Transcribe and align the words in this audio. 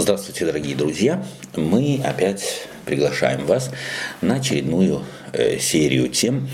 Здравствуйте, 0.00 0.46
дорогие 0.46 0.76
друзья! 0.76 1.26
Мы 1.56 2.00
опять 2.04 2.68
приглашаем 2.84 3.46
вас 3.46 3.72
на 4.20 4.36
очередную 4.36 5.02
э, 5.32 5.58
серию 5.58 6.06
тем, 6.06 6.48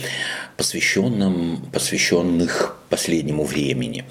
посвященным, 0.56 1.68
посвященных 1.70 2.78
последнему 2.88 3.44
времени, 3.44 4.06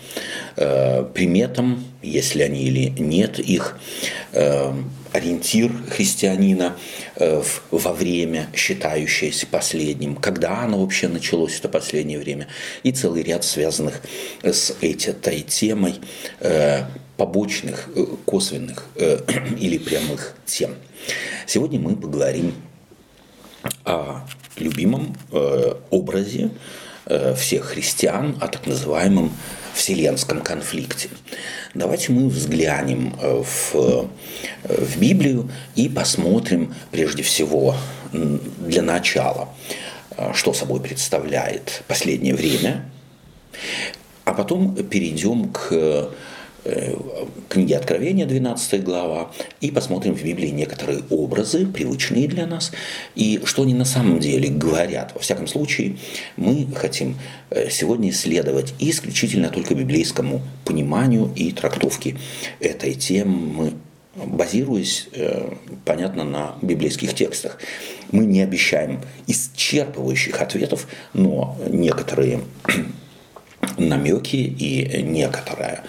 э, 0.56 1.04
приметам, 1.16 1.84
если 2.04 2.44
они 2.44 2.62
или 2.62 2.90
нет 2.90 3.40
их, 3.40 3.80
э, 4.34 4.72
ориентир 5.13 5.72
христианина 5.90 6.76
во 7.72 7.94
время, 7.94 8.50
считающееся 8.56 9.47
последним, 9.47 10.15
когда 10.15 10.62
оно 10.62 10.79
вообще 10.79 11.08
началось, 11.08 11.58
это 11.58 11.70
последнее 11.70 12.20
время, 12.20 12.47
и 12.84 12.92
целый 12.92 13.24
ряд 13.24 13.44
связанных 13.44 14.02
с 14.44 14.76
этой 14.81 15.42
темой 15.42 15.96
побочных, 17.18 17.90
э, 17.95 18.05
косвенных 18.26 18.86
или 18.95 19.77
прямых 19.77 20.36
тем. 20.45 20.76
Сегодня 21.45 21.80
мы 21.80 21.95
поговорим 21.95 22.54
о 23.85 24.26
любимом 24.58 25.16
образе 25.90 26.52
всех 27.35 27.66
христиан, 27.66 28.38
о 28.40 28.48
так 28.48 28.68
называемом 28.68 29.31
вселенском 29.73 30.41
конфликте. 30.41 31.09
Давайте 31.73 32.12
мы 32.12 32.30
взглянем 32.30 33.16
э, 33.20 33.43
в, 33.43 33.76
э, 33.76 34.05
в 34.63 34.98
Библию 34.99 35.49
и 35.76 35.90
посмотрим 35.90 36.73
прежде 36.91 37.23
всего 37.23 37.76
для 38.12 38.82
начала, 38.82 39.49
э, 40.18 40.32
что 40.34 40.54
собой 40.54 40.80
представляет 40.82 41.84
последнее 41.88 42.35
время, 42.35 42.85
а 44.26 44.34
потом 44.34 44.76
перейдем 44.76 45.49
к 45.52 45.70
Э, 45.71 46.09
книги 47.49 47.73
Откровения, 47.73 48.26
12 48.26 48.84
глава, 48.84 49.31
и 49.62 49.71
посмотрим 49.71 50.16
в 50.16 50.23
Библии 50.23 50.48
некоторые 50.48 51.04
образы, 51.09 51.66
привычные 51.66 52.27
для 52.27 52.48
нас, 52.48 52.71
и 53.15 53.41
что 53.46 53.63
они 53.63 53.74
на 53.74 53.85
самом 53.85 54.20
деле 54.20 54.49
говорят. 54.49 55.12
Во 55.13 55.20
всяком 55.20 55.48
случае, 55.48 55.98
мы 56.37 56.68
хотим 56.76 57.18
э, 57.49 57.70
сегодня 57.70 58.10
исследовать 58.10 58.74
исключительно 58.79 59.49
только 59.49 59.76
библейскому 59.76 60.41
пониманию 60.65 61.32
и 61.35 61.52
трактовке 61.52 62.18
этой 62.60 62.93
темы, 62.93 63.74
базируясь, 64.16 65.09
э, 65.14 65.54
понятно, 65.86 66.24
на 66.24 66.56
библейских 66.62 67.14
текстах. 67.14 67.59
Мы 68.12 68.26
не 68.26 68.42
обещаем 68.42 69.02
исчерпывающих 69.28 70.42
ответов, 70.42 70.88
но 71.14 71.58
некоторые 71.68 72.42
намеки 73.78 74.36
и 74.36 75.02
некоторая 75.02 75.84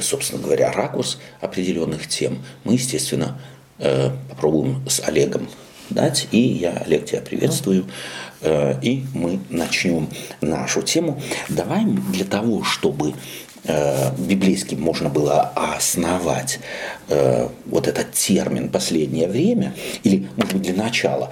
собственно 0.00 0.42
говоря, 0.42 0.72
ракурс 0.72 1.18
определенных 1.40 2.06
тем 2.06 2.42
мы, 2.64 2.74
естественно, 2.74 3.38
э, 3.78 4.10
попробуем 4.30 4.86
с 4.88 5.00
Олегом 5.00 5.48
дать. 5.90 6.28
И 6.32 6.40
я, 6.40 6.82
Олег, 6.84 7.06
тебя 7.06 7.20
приветствую. 7.20 7.86
Э, 8.40 8.74
и 8.82 9.04
мы 9.14 9.40
начнем 9.50 10.08
нашу 10.40 10.82
тему. 10.82 11.20
Давай 11.48 11.84
для 11.84 12.24
того, 12.24 12.64
чтобы 12.64 13.14
э, 13.64 14.10
библейским 14.18 14.80
можно 14.80 15.08
было 15.08 15.52
основать 15.54 16.60
вот 17.66 17.86
этот 17.86 18.10
термин 18.14 18.68
«последнее 18.68 19.28
время», 19.28 19.76
или, 20.02 20.28
может 20.34 20.54
быть, 20.54 20.62
для 20.62 20.74
начала, 20.74 21.30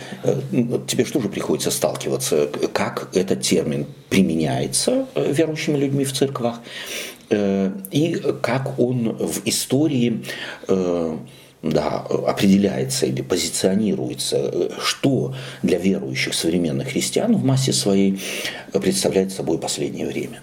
тебе 0.87 1.05
что 1.05 1.21
же 1.21 1.29
приходится 1.29 1.73
сталкиваться, 1.73 2.47
как 2.73 3.09
этот 3.13 3.43
термин 3.43 3.85
применяется 4.09 5.09
верующими 5.17 5.77
людьми 5.77 6.05
в 6.05 6.13
церквах, 6.13 6.61
Э, 6.61 7.14
и 7.30 8.22
как 8.42 8.78
он 8.78 9.17
в 9.17 9.47
истории 9.47 10.25
э, 10.69 11.17
да, 11.62 12.05
определяется 12.27 13.06
или 13.06 13.22
позиционируется, 13.22 14.70
что 14.80 15.34
для 15.62 15.78
верующих 15.78 16.34
современных 16.34 16.89
христиан 16.89 17.34
в 17.36 17.45
массе 17.45 17.72
своей 17.72 18.20
представляет 18.72 19.33
собой 19.33 19.58
последнее 19.58 20.07
время. 20.07 20.42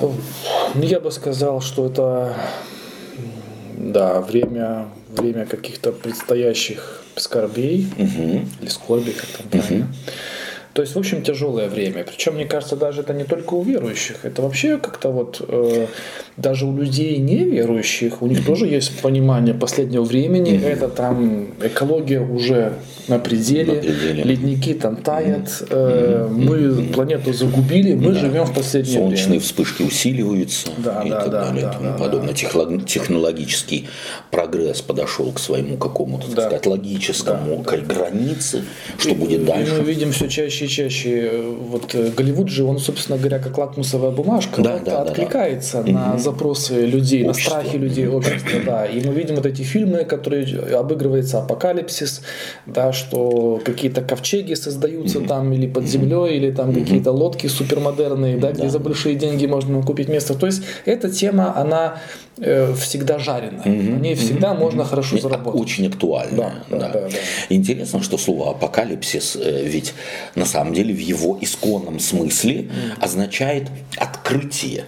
Ну, 0.00 0.82
я 0.82 0.98
бы 0.98 1.12
сказал, 1.12 1.60
что 1.60 1.86
это 1.86 2.34
да, 3.76 4.20
время, 4.20 4.88
время 5.08 5.46
каких-то 5.46 5.92
предстоящих 5.92 7.04
скорбей 7.16 7.86
угу. 7.96 8.46
или 8.60 8.68
скорби, 8.68 9.10
как 9.10 9.26
там 9.26 9.48
правильно. 9.48 9.84
Угу. 9.84 9.94
То 10.72 10.82
есть, 10.82 10.94
в 10.94 10.98
общем, 10.98 11.22
тяжелое 11.22 11.68
время. 11.68 12.04
Причем, 12.04 12.34
мне 12.34 12.46
кажется, 12.46 12.76
даже 12.76 13.02
это 13.02 13.12
не 13.12 13.24
только 13.24 13.54
у 13.54 13.62
верующих. 13.62 14.24
Это 14.24 14.42
вообще 14.42 14.78
как-то 14.78 15.10
вот 15.10 15.44
э, 15.46 15.86
даже 16.36 16.64
у 16.64 16.74
людей 16.74 17.18
неверующих, 17.18 18.22
у 18.22 18.26
них 18.26 18.44
тоже 18.46 18.66
есть 18.66 19.00
понимание 19.00 19.54
последнего 19.54 20.02
времени. 20.02 20.52
Mm-hmm. 20.52 20.68
Это 20.68 20.88
там 20.88 21.48
экология 21.62 22.20
уже 22.20 22.74
на 23.08 23.18
пределе, 23.18 23.74
на 23.74 23.80
пределе. 23.80 24.22
ледники 24.22 24.72
там 24.72 24.96
таят, 24.96 25.48
mm-hmm. 25.48 25.66
э, 25.70 26.28
мы 26.30 26.56
mm-hmm. 26.56 26.92
планету 26.94 27.32
загубили, 27.34 27.94
мы 27.94 28.14
да. 28.14 28.20
живем 28.20 28.44
в 28.46 28.54
последнее 28.54 28.98
Солнечные 28.98 29.26
время. 29.26 29.40
вспышки 29.42 29.82
усиливаются 29.82 30.70
да, 30.78 31.02
и 31.02 31.10
да, 31.10 31.20
так 31.20 31.30
да, 31.30 31.44
далее 31.44 31.62
да, 31.64 31.70
и 31.70 31.72
тому 31.74 31.90
да, 31.90 31.98
подобное. 31.98 32.34
Да. 32.34 32.84
Технологический 32.86 33.88
прогресс 34.30 34.80
подошел 34.80 35.30
к 35.32 35.38
своему 35.38 35.76
какому-то, 35.76 36.26
так 36.28 36.36
да. 36.36 36.42
сказать, 36.42 36.66
логическому 36.66 37.62
да, 37.62 37.76
да. 37.76 37.94
границе, 37.94 38.64
что 38.96 39.10
и, 39.10 39.14
будет 39.14 39.44
дальше. 39.44 39.74
И 39.74 39.78
мы 39.80 39.84
видим 39.84 40.12
все 40.12 40.28
чаще 40.28 40.61
чаще 40.68 40.86
и 40.86 40.92
чаще 40.92 41.28
э, 41.32 41.56
вот 41.70 41.94
э, 41.94 42.10
Голливуд 42.16 42.48
же, 42.48 42.64
он, 42.64 42.78
собственно 42.78 43.18
говоря, 43.18 43.38
как 43.38 43.58
лакмусовая 43.58 44.10
бумажка, 44.10 44.62
да, 44.62 44.78
да, 44.78 45.02
откликается 45.02 45.82
да, 45.82 45.92
на 45.92 46.18
запросы 46.18 46.86
людей, 46.86 47.26
общество. 47.26 47.56
на 47.56 47.60
страхи 47.62 47.76
людей, 47.76 48.06
общества, 48.08 48.60
да. 48.64 48.86
И 48.86 49.06
мы 49.06 49.14
видим 49.14 49.36
вот 49.36 49.46
эти 49.46 49.62
фильмы, 49.62 50.04
которые 50.04 50.76
обыгрывается 50.76 51.38
апокалипсис, 51.38 52.22
да, 52.66 52.92
что 52.92 53.60
какие-то 53.64 54.02
ковчеги 54.02 54.54
создаются 54.54 55.20
там 55.20 55.52
или 55.52 55.66
под 55.66 55.86
землей, 55.86 56.36
или 56.36 56.50
там 56.50 56.72
какие-то 56.74 57.12
лодки 57.12 57.46
супермодерные, 57.46 58.36
да, 58.36 58.52
где 58.52 58.68
за 58.68 58.78
большие 58.78 59.14
деньги 59.14 59.46
можно 59.46 59.82
купить 59.82 60.08
место. 60.08 60.34
То 60.34 60.46
есть 60.46 60.62
эта 60.84 61.10
тема, 61.10 61.56
она 61.56 62.00
э, 62.38 62.74
всегда 62.74 63.18
жареная. 63.18 63.64
Mm-hmm. 63.64 63.90
На 63.90 64.00
ней 64.00 64.14
всегда 64.14 64.52
mm-hmm. 64.52 64.58
можно 64.58 64.84
хорошо 64.84 65.18
заработать. 65.18 65.60
Очень 65.60 65.86
актуально. 65.86 66.36
Да, 66.36 66.52
да, 66.70 66.78
да. 66.78 66.92
Да, 66.92 67.08
да. 67.08 67.16
Интересно, 67.48 68.02
что 68.02 68.18
слово 68.18 68.50
апокалипсис 68.50 69.36
ведь 69.72 69.94
на 70.34 70.44
самом 70.52 70.74
деле 70.74 70.94
в 70.94 71.00
его 71.00 71.38
исконном 71.40 71.98
смысле 71.98 72.70
означает 73.00 73.68
открытие 73.96 74.86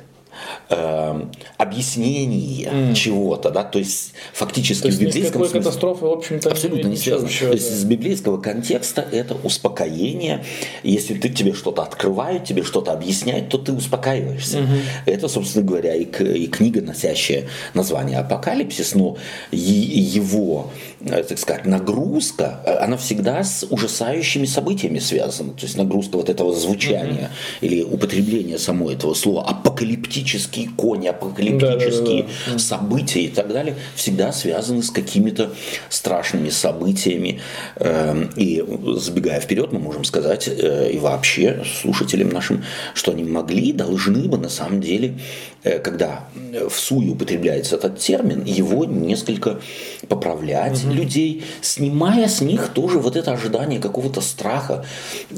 э, 0.68 1.24
объяснение 1.56 2.68
mm. 2.68 2.94
чего-то, 2.94 3.50
да, 3.50 3.64
то 3.64 3.78
есть 3.78 4.14
фактически 4.32 4.82
то 4.82 4.88
есть 4.88 4.98
в 4.98 5.02
библейском 5.02 5.42
смысле 5.42 5.60
катастрофы, 5.60 6.04
в 6.04 6.10
общем-то, 6.10 6.50
абсолютно 6.50 6.88
не 6.88 6.96
связано. 6.96 7.26
Общего, 7.26 7.50
то 7.50 7.54
есть 7.54 7.70
да. 7.70 7.76
из 7.76 7.84
библейского 7.84 8.40
контекста 8.40 9.06
это 9.10 9.34
успокоение. 9.34 10.44
Если 10.82 11.14
ты 11.14 11.28
тебе 11.28 11.52
что-то 11.54 11.82
открывают, 11.82 12.44
тебе 12.44 12.62
что-то 12.62 12.92
объясняют, 12.92 13.48
то 13.48 13.58
ты 13.58 13.72
успокаиваешься. 13.72 14.58
Mm-hmm. 14.58 14.80
Это, 15.06 15.28
собственно 15.28 15.64
говоря, 15.64 15.94
и, 15.94 16.04
и 16.04 16.46
книга, 16.46 16.80
носящая 16.80 17.44
название 17.74 18.18
Апокалипсис, 18.18 18.94
но 18.94 19.16
его, 19.50 20.70
так 21.06 21.38
сказать, 21.38 21.66
нагрузка, 21.66 22.60
э, 22.64 22.74
она 22.76 22.96
всегда 22.96 23.42
с 23.42 23.66
ужасающими 23.68 24.46
событиями 24.46 24.98
связана. 24.98 25.52
То 25.52 25.62
есть 25.62 25.76
нагрузка 25.76 26.16
вот 26.16 26.28
этого 26.28 26.54
звучания 26.54 27.30
mm-hmm. 27.60 27.66
или 27.66 27.82
употребления 27.82 28.58
самого 28.58 28.90
этого 28.90 29.14
слова 29.14 29.48
апокалиптически 29.48 30.14
апокалиптические 30.14 30.68
кони, 30.76 31.08
апокалиптические 31.08 32.22
да, 32.22 32.28
да, 32.46 32.52
да. 32.52 32.58
события 32.58 33.20
и 33.22 33.28
так 33.28 33.48
далее 33.48 33.76
всегда 33.94 34.32
связаны 34.32 34.82
с 34.82 34.90
какими-то 34.90 35.50
страшными 35.88 36.50
событиями. 36.50 37.40
Эм, 37.76 38.30
и 38.36 38.62
забегая 38.98 39.40
вперед, 39.40 39.72
мы 39.72 39.78
можем 39.78 40.04
сказать 40.04 40.48
э, 40.48 40.90
и 40.92 40.98
вообще 40.98 41.64
слушателям 41.80 42.30
нашим, 42.30 42.64
что 42.94 43.12
они 43.12 43.24
могли, 43.24 43.72
должны 43.72 44.28
бы 44.28 44.38
на 44.38 44.48
самом 44.48 44.80
деле, 44.80 45.18
э, 45.62 45.78
когда 45.78 46.28
в 46.34 46.74
суе 46.74 47.12
употребляется 47.12 47.76
этот 47.76 47.98
термин, 47.98 48.44
его 48.44 48.84
несколько 48.84 49.60
поправлять. 50.08 50.84
Людей, 50.94 51.44
снимая 51.60 52.28
с 52.28 52.40
них 52.40 52.68
тоже 52.68 52.98
вот 52.98 53.16
это 53.16 53.32
ожидание 53.32 53.80
какого-то 53.80 54.20
страха, 54.20 54.84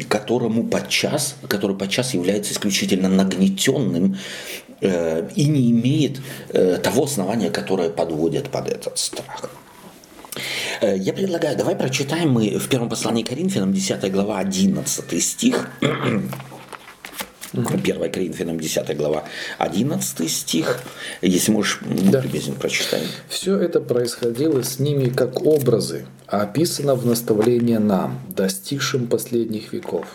которому 0.09 0.65
подчас, 0.65 1.37
который 1.49 1.77
подчас 1.77 2.15
является 2.15 2.53
исключительно 2.53 3.09
нагнетенным 3.09 4.17
Э, 4.81 5.29
и 5.35 5.47
не 5.47 5.71
имеет 5.71 6.21
э, 6.51 6.77
того 6.77 7.05
основания, 7.05 7.51
которое 7.51 7.89
подводит 7.89 8.51
под 8.51 8.69
этот 8.69 8.99
страх. 8.99 9.51
Э, 10.83 10.97
я 10.99 11.15
предлагаю, 11.15 11.57
давай 11.57 11.75
прочитаем 11.77 12.31
мы 12.31 12.59
в 12.59 12.69
первом 12.69 12.91
послании 12.91 13.23
Коринфянам, 13.23 13.73
10 13.73 14.13
глава, 14.13 14.39
11 14.39 15.23
стих. 15.23 15.71
1 17.65 18.11
Коринфянам 18.11 18.61
10 18.61 18.97
глава 18.97 19.25
11 19.59 20.31
стих. 20.31 20.81
Если 21.23 21.51
можешь, 21.53 21.81
да. 21.83 22.21
любезно 22.21 22.55
прочитаем. 22.55 23.07
Все 23.29 23.57
это 23.57 23.81
происходило 23.81 24.63
с 24.63 24.79
ними 24.79 25.09
как 25.09 25.43
образы, 25.43 26.07
а 26.27 26.43
описано 26.43 26.95
в 26.95 27.07
наставлении 27.07 27.77
нам, 27.77 28.21
достигшим 28.29 29.07
последних 29.07 29.73
веков. 29.73 30.07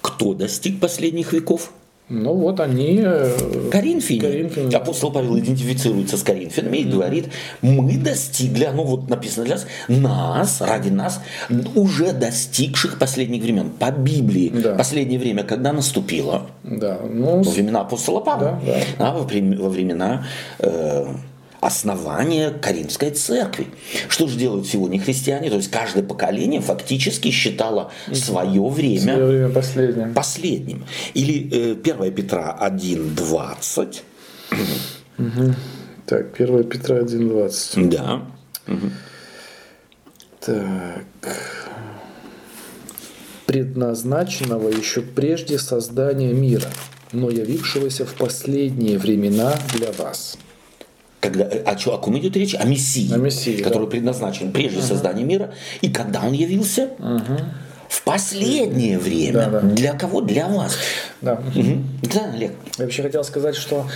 Кто 0.00 0.34
достиг 0.34 0.80
последних 0.80 1.32
веков? 1.32 1.72
Ну 2.10 2.34
вот 2.34 2.60
они... 2.60 3.00
э, 3.02 3.68
Коринфяне. 3.72 4.20
Коринфяне. 4.20 4.76
Апостол 4.76 5.10
Павел 5.10 5.38
идентифицируется 5.38 6.18
с 6.18 6.22
Коринфянами 6.22 6.78
и 6.78 6.84
говорит, 6.84 7.28
мы 7.62 7.96
достигли, 7.96 8.68
ну 8.74 8.84
вот 8.84 9.08
написано 9.08 9.46
для 9.46 9.54
нас, 9.56 9.66
нас, 9.88 10.60
ради 10.60 10.90
нас, 10.90 11.20
уже 11.74 12.12
достигших 12.12 12.98
последних 12.98 13.42
времен. 13.42 13.70
По 13.70 13.90
Библии 13.90 14.50
Да. 14.50 14.74
последнее 14.74 15.18
время, 15.18 15.44
когда 15.44 15.72
наступило? 15.72 16.42
Да, 16.62 16.98
ну, 17.10 17.42
Во 17.42 17.50
времена 17.50 17.80
апостола 17.80 18.20
Павла. 18.20 18.60
Да, 18.66 18.74
да. 18.98 19.06
А 19.08 19.12
во, 19.16 19.24
врем- 19.24 19.56
во 19.56 19.70
времена 19.70 20.26
э, 20.58 21.06
основания 21.64 22.50
Каримской 22.50 23.10
церкви. 23.10 23.68
Что 24.08 24.26
же 24.26 24.36
делают 24.36 24.66
сегодня 24.66 25.00
христиане? 25.00 25.48
То 25.48 25.56
есть 25.56 25.70
каждое 25.70 26.02
поколение 26.02 26.60
фактически 26.60 27.30
считало 27.30 27.90
свое 28.12 28.62
время 28.68 29.00
свое 29.00 29.26
время 29.26 29.48
последнее. 29.48 30.08
последним. 30.08 30.84
Или 31.14 31.72
э, 31.72 31.76
1 31.80 32.14
Петра 32.14 32.56
1.20. 32.60 34.02
Так, 36.06 36.40
1 36.40 36.64
Петра 36.64 36.98
1.20. 36.98 37.88
Да. 37.88 38.22
Так. 40.40 41.06
Предназначенного 43.46 44.68
еще 44.68 45.00
прежде 45.00 45.58
создания 45.58 46.32
мира, 46.32 46.68
но 47.12 47.30
явившегося 47.30 48.04
в 48.04 48.14
последние 48.14 48.98
времена 48.98 49.54
для 49.74 49.92
вас. 49.92 50.36
Когда, 51.24 51.44
о, 51.44 51.74
чё- 51.76 51.94
о 51.94 51.98
ком 51.98 52.18
идет 52.18 52.36
речь? 52.36 52.54
О 52.54 52.64
Мессии, 52.66 53.10
О 53.14 53.16
Мессии, 53.16 53.62
который 53.62 53.84
да. 53.86 53.90
предназначен 53.92 54.52
прежде 54.52 54.82
создания 54.82 55.24
мира. 55.24 55.54
И 55.80 55.88
когда 55.88 56.20
он 56.20 56.34
явился? 56.34 56.90
В 57.88 58.02
последнее 58.02 58.98
время. 58.98 59.32
Да, 59.32 59.50
да. 59.50 59.60
Для 59.60 59.92
кого? 59.94 60.20
Для 60.20 60.48
вас. 60.48 60.76
Да. 61.22 61.40
Мгм. 61.54 61.86
Да, 62.02 62.30
Олег. 62.34 62.52
Я 62.78 62.84
вообще 62.84 63.02
хотел 63.02 63.24
сказать, 63.24 63.54
что 63.56 63.86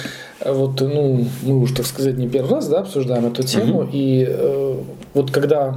э, 0.41 0.53
вот, 0.53 0.81
ну, 0.81 1.27
мы 1.43 1.59
уже, 1.59 1.75
так 1.75 1.85
сказать, 1.87 2.17
не 2.17 2.29
первый 2.29 2.55
раз 2.55 2.69
да, 2.69 2.79
обсуждаем 2.81 3.27
эту 3.27 3.43
тему, 3.43 3.87
и 3.93 4.25
э, 4.27 4.75
вот 5.15 5.31
когда 5.31 5.75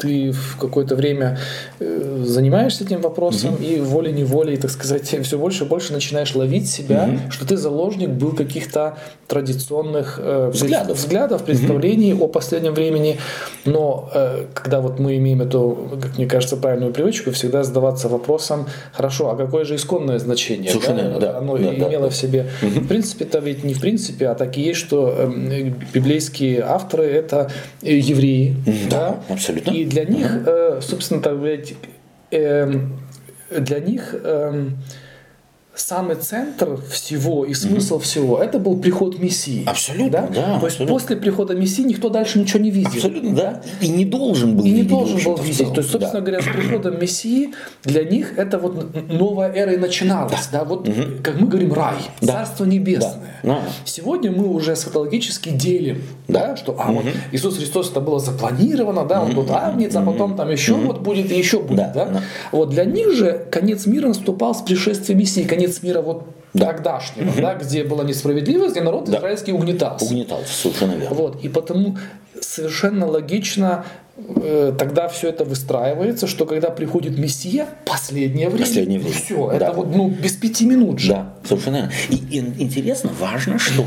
ты 0.00 0.32
в 0.32 0.56
какое-то 0.58 0.96
время 0.96 1.38
э, 1.78 2.22
занимаешься 2.26 2.84
этим 2.84 3.00
вопросом 3.02 3.56
и 3.56 3.78
волей-неволей, 3.80 4.56
так 4.56 4.70
сказать, 4.70 5.14
все 5.22 5.38
больше 5.38 5.64
и 5.64 5.66
больше 5.66 5.92
начинаешь 5.92 6.34
ловить 6.34 6.68
себя, 6.70 7.08
что 7.30 7.46
ты 7.46 7.56
заложник 7.56 8.08
был 8.08 8.32
каких-то 8.32 8.96
традиционных 9.28 10.18
э, 10.22 10.50
Взглядов. 10.52 10.96
взглядов, 10.98 11.44
представлений 11.44 12.14
о 12.14 12.26
последнем 12.28 12.74
времени. 12.74 13.18
Но 13.64 14.10
э, 14.14 14.46
когда 14.54 14.80
вот 14.80 14.98
мы 14.98 15.16
имеем 15.18 15.42
эту, 15.42 15.98
как 16.00 16.16
мне 16.16 16.26
кажется, 16.26 16.56
правильную 16.56 16.92
привычку, 16.92 17.30
всегда 17.30 17.62
задаваться 17.62 18.08
вопросом, 18.08 18.66
хорошо, 18.92 19.30
а 19.30 19.36
какое 19.36 19.64
же 19.64 19.76
исконное 19.76 20.18
значение? 20.18 20.70
Совершенно 20.70 21.00
верно, 21.00 21.20
да. 21.20 21.38
Оно 21.38 21.56
Да, 21.58 21.64
да, 21.64 21.70
имело 21.88 22.04
да. 22.04 22.08
в 22.10 22.16
себе. 22.16 22.46
В 22.62 22.86
принципе-то 22.88 23.38
ведь 23.38 23.64
не 23.64 23.74
в 23.74 23.80
принципе, 23.80 24.28
а 24.28 24.34
так 24.34 24.56
и 24.56 24.62
есть, 24.62 24.80
что 24.80 25.14
эм, 25.16 25.74
библейские 25.92 26.62
авторы 26.62 27.04
это 27.04 27.50
э, 27.82 27.96
евреи. 27.96 28.56
да, 28.90 29.20
абсолютно. 29.28 29.70
И 29.70 29.84
для 29.90 30.04
них, 30.04 30.30
э, 30.46 30.80
собственно, 30.80 31.20
так 31.20 31.38
эм, 32.30 33.00
для 33.50 33.80
них 33.80 34.14
эм, 34.14 34.78
самый 35.74 36.16
центр 36.16 36.78
всего 36.90 37.44
и 37.44 37.54
смысл 37.54 37.98
всего 38.00 38.38
это 38.42 38.58
был 38.58 38.78
приход 38.78 39.18
Мессии. 39.18 39.64
Абсолютно, 39.66 40.10
да, 40.10 40.22
То 40.32 40.42
есть 40.42 40.62
абсолютно. 40.80 40.86
после 40.86 41.16
прихода 41.16 41.54
Мессии 41.54 41.82
никто 41.82 42.08
дальше 42.08 42.38
ничего 42.38 42.58
не 42.60 42.70
видел. 42.70 42.90
Абсолютно, 42.94 43.34
да. 43.34 43.62
И 43.80 43.88
не 43.88 44.04
должен 44.04 44.56
был 44.56 44.64
И 44.64 44.70
не 44.70 44.82
должен 44.82 45.22
был 45.22 45.36
видеть. 45.38 45.58
целом. 45.58 45.74
То 45.74 45.80
есть, 45.80 45.90
собственно 45.92 46.20
Да. 46.20 46.26
говоря, 46.32 46.42
с 46.42 46.46
приходом 46.46 47.00
Мессии 47.00 47.54
для 47.84 48.04
них 48.04 48.36
это 48.36 48.58
вот 48.58 48.94
новая 49.10 49.52
эра 49.52 49.72
и 49.72 49.76
начиналась. 49.78 50.48
Да. 50.52 50.64
вот, 50.64 50.88
как 51.22 51.40
мы 51.40 51.46
говорим, 51.46 51.72
рай, 51.72 51.94
Да. 52.20 52.32
царство 52.34 52.64
небесное. 52.64 53.38
Да. 53.42 53.50
Да. 53.50 53.60
Сегодня 53.84 54.30
мы 54.32 54.48
уже 54.48 54.76
схотологически 54.76 55.50
делим, 55.50 56.02
да. 56.28 56.48
Да. 56.48 56.56
что 56.56 56.76
а, 56.78 56.90
вот 56.92 57.04
Иисус 57.32 57.56
Христос 57.56 57.90
это 57.90 58.00
было 58.00 58.18
запланировано, 58.18 59.04
да, 59.06 59.22
он 59.22 59.34
тут 59.34 59.50
агнец, 59.50 59.94
а 59.94 60.02
потом 60.02 60.36
там 60.36 60.50
еще 60.50 60.74
вот 60.74 61.00
будет 61.00 61.30
и 61.30 61.38
еще 61.38 61.60
будет. 61.60 61.76
Да, 61.76 61.92
Да. 61.94 62.04
да. 62.06 62.22
Вот 62.52 62.70
для 62.70 62.84
них 62.84 63.12
же 63.14 63.46
конец 63.50 63.86
мира 63.86 64.08
наступал 64.08 64.54
с 64.54 64.62
пришествием 64.62 65.18
Мессии, 65.20 65.42
конец 65.44 65.69
мира 65.82 66.00
вот 66.02 66.24
тогдашнего, 66.52 67.32
да, 67.40 67.54
где 67.54 67.84
была 67.84 68.04
несправедливость, 68.04 68.72
где 68.74 68.82
народ 68.82 69.08
израильский 69.08 69.52
угнетался. 69.52 70.04
Угнетался, 70.04 70.52
совершенно 70.52 70.92
верно. 70.92 71.14
Вот, 71.16 71.44
и 71.44 71.48
потому 71.48 71.96
совершенно 72.40 73.06
логично 73.06 73.84
э, 74.16 74.72
тогда 74.78 75.08
все 75.08 75.28
это 75.28 75.44
выстраивается, 75.44 76.26
что 76.26 76.46
когда 76.46 76.70
приходит 76.70 77.18
Мессия, 77.18 77.66
последнее 77.86 78.48
время, 78.48 78.66
Последнее 78.66 78.98
время. 78.98 79.14
все, 79.14 79.48
Да. 79.50 79.56
это 79.56 79.72
вот 79.72 79.94
ну 79.94 80.08
без 80.08 80.32
пяти 80.32 80.66
минут 80.66 80.98
же. 80.98 81.12
Да, 81.12 81.34
совершенно 81.48 81.76
верно. 81.76 81.92
И, 82.10 82.16
и 82.16 82.38
интересно, 82.62 83.10
важно, 83.18 83.58
что 83.58 83.84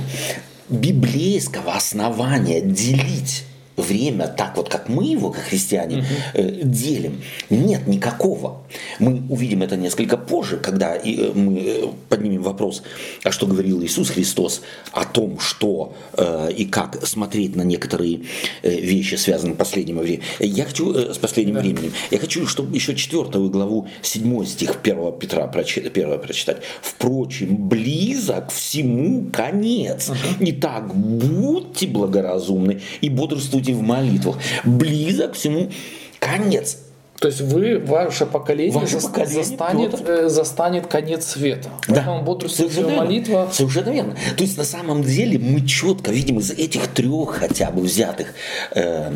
библейского 0.70 1.74
основания 1.74 2.62
делить 2.62 3.46
время 3.78 4.28
так 4.28 4.58
вот, 4.58 4.70
как 4.70 4.90
мы 4.90 5.06
его, 5.06 5.32
как 5.32 5.44
христиане, 5.44 6.06
э, 6.34 6.62
делим, 6.64 7.22
нет 7.50 7.88
никакого. 7.88 8.62
Мы 9.00 9.24
увидим 9.30 9.64
это 9.64 9.78
несколько 9.78 10.18
позже, 10.18 10.58
когда 10.58 10.96
и, 10.96 11.16
э, 11.18 11.32
мы 11.34 11.60
э, 11.60 11.88
поднимем 12.10 12.44
вопрос, 12.44 12.84
а 13.24 13.32
что 13.32 13.48
говорил 13.48 13.82
Иисус 13.84 14.10
Христос 14.10 14.62
о 14.92 15.06
том, 15.06 15.40
что 15.40 15.94
э, 16.14 16.52
и 16.56 16.66
как 16.66 17.06
смотреть 17.06 17.56
на 17.56 17.64
некоторые 17.64 18.22
э, 18.62 18.80
вещи, 18.80 19.16
связанные 19.16 19.56
с 19.56 19.58
последним 19.58 20.00
временем. 20.00 20.22
Я 20.40 20.66
хочу 20.66 20.94
э, 20.94 21.14
с 21.14 21.18
последним 21.18 21.56
временем. 21.56 21.94
Я 22.12 22.20
хочу, 22.20 22.46
чтобы 22.48 22.76
еще 22.76 22.96
четвертую 22.96 23.50
главу, 23.50 23.88
седьмой 24.02 24.46
стих 24.46 24.78
1 24.84 25.20
Петра 25.20 25.48
прочи- 25.48 25.90
первого 25.90 26.18
прочитать. 26.18 26.58
Впрочем, 26.82 27.68
близок 27.68 28.52
всему 28.52 29.30
конец. 29.32 30.12
Итак, 30.40 30.94
будьте 30.96 31.88
благоразумны 31.88 32.82
и 33.02 33.10
бодрствуйте 33.10 33.63
в 33.72 33.82
молитвах. 33.82 34.38
Близок 34.64 35.34
всему 35.34 35.72
конец. 36.20 36.78
То 37.20 37.28
есть 37.30 37.40
вы, 37.40 37.80
ваше 37.80 38.26
поколение, 38.26 38.78
Ваше 38.78 39.00
поколение, 39.00 39.44
застанет, 39.46 39.92
Петр. 39.92 40.12
э, 40.12 40.30
застанет 40.30 40.88
конец 40.88 41.26
света. 41.28 41.70
Поэтому 41.88 42.22
бодрствуйте 42.22 42.74
Совершенно 42.74 42.92
верно. 42.92 43.06
молитва. 43.06 43.50
Совершенно 43.54 43.90
верно. 43.92 44.16
То 44.36 44.44
есть 44.44 44.58
на 44.58 44.66
самом 44.66 45.04
деле 45.04 45.40
мы 45.40 45.66
четко 45.66 46.12
видим 46.12 46.40
из 46.40 46.52
этих 46.52 46.88
трех 46.90 47.30
хотя 47.38 47.72
бы 47.72 47.82
взятых 47.84 48.34
э, 48.72 49.14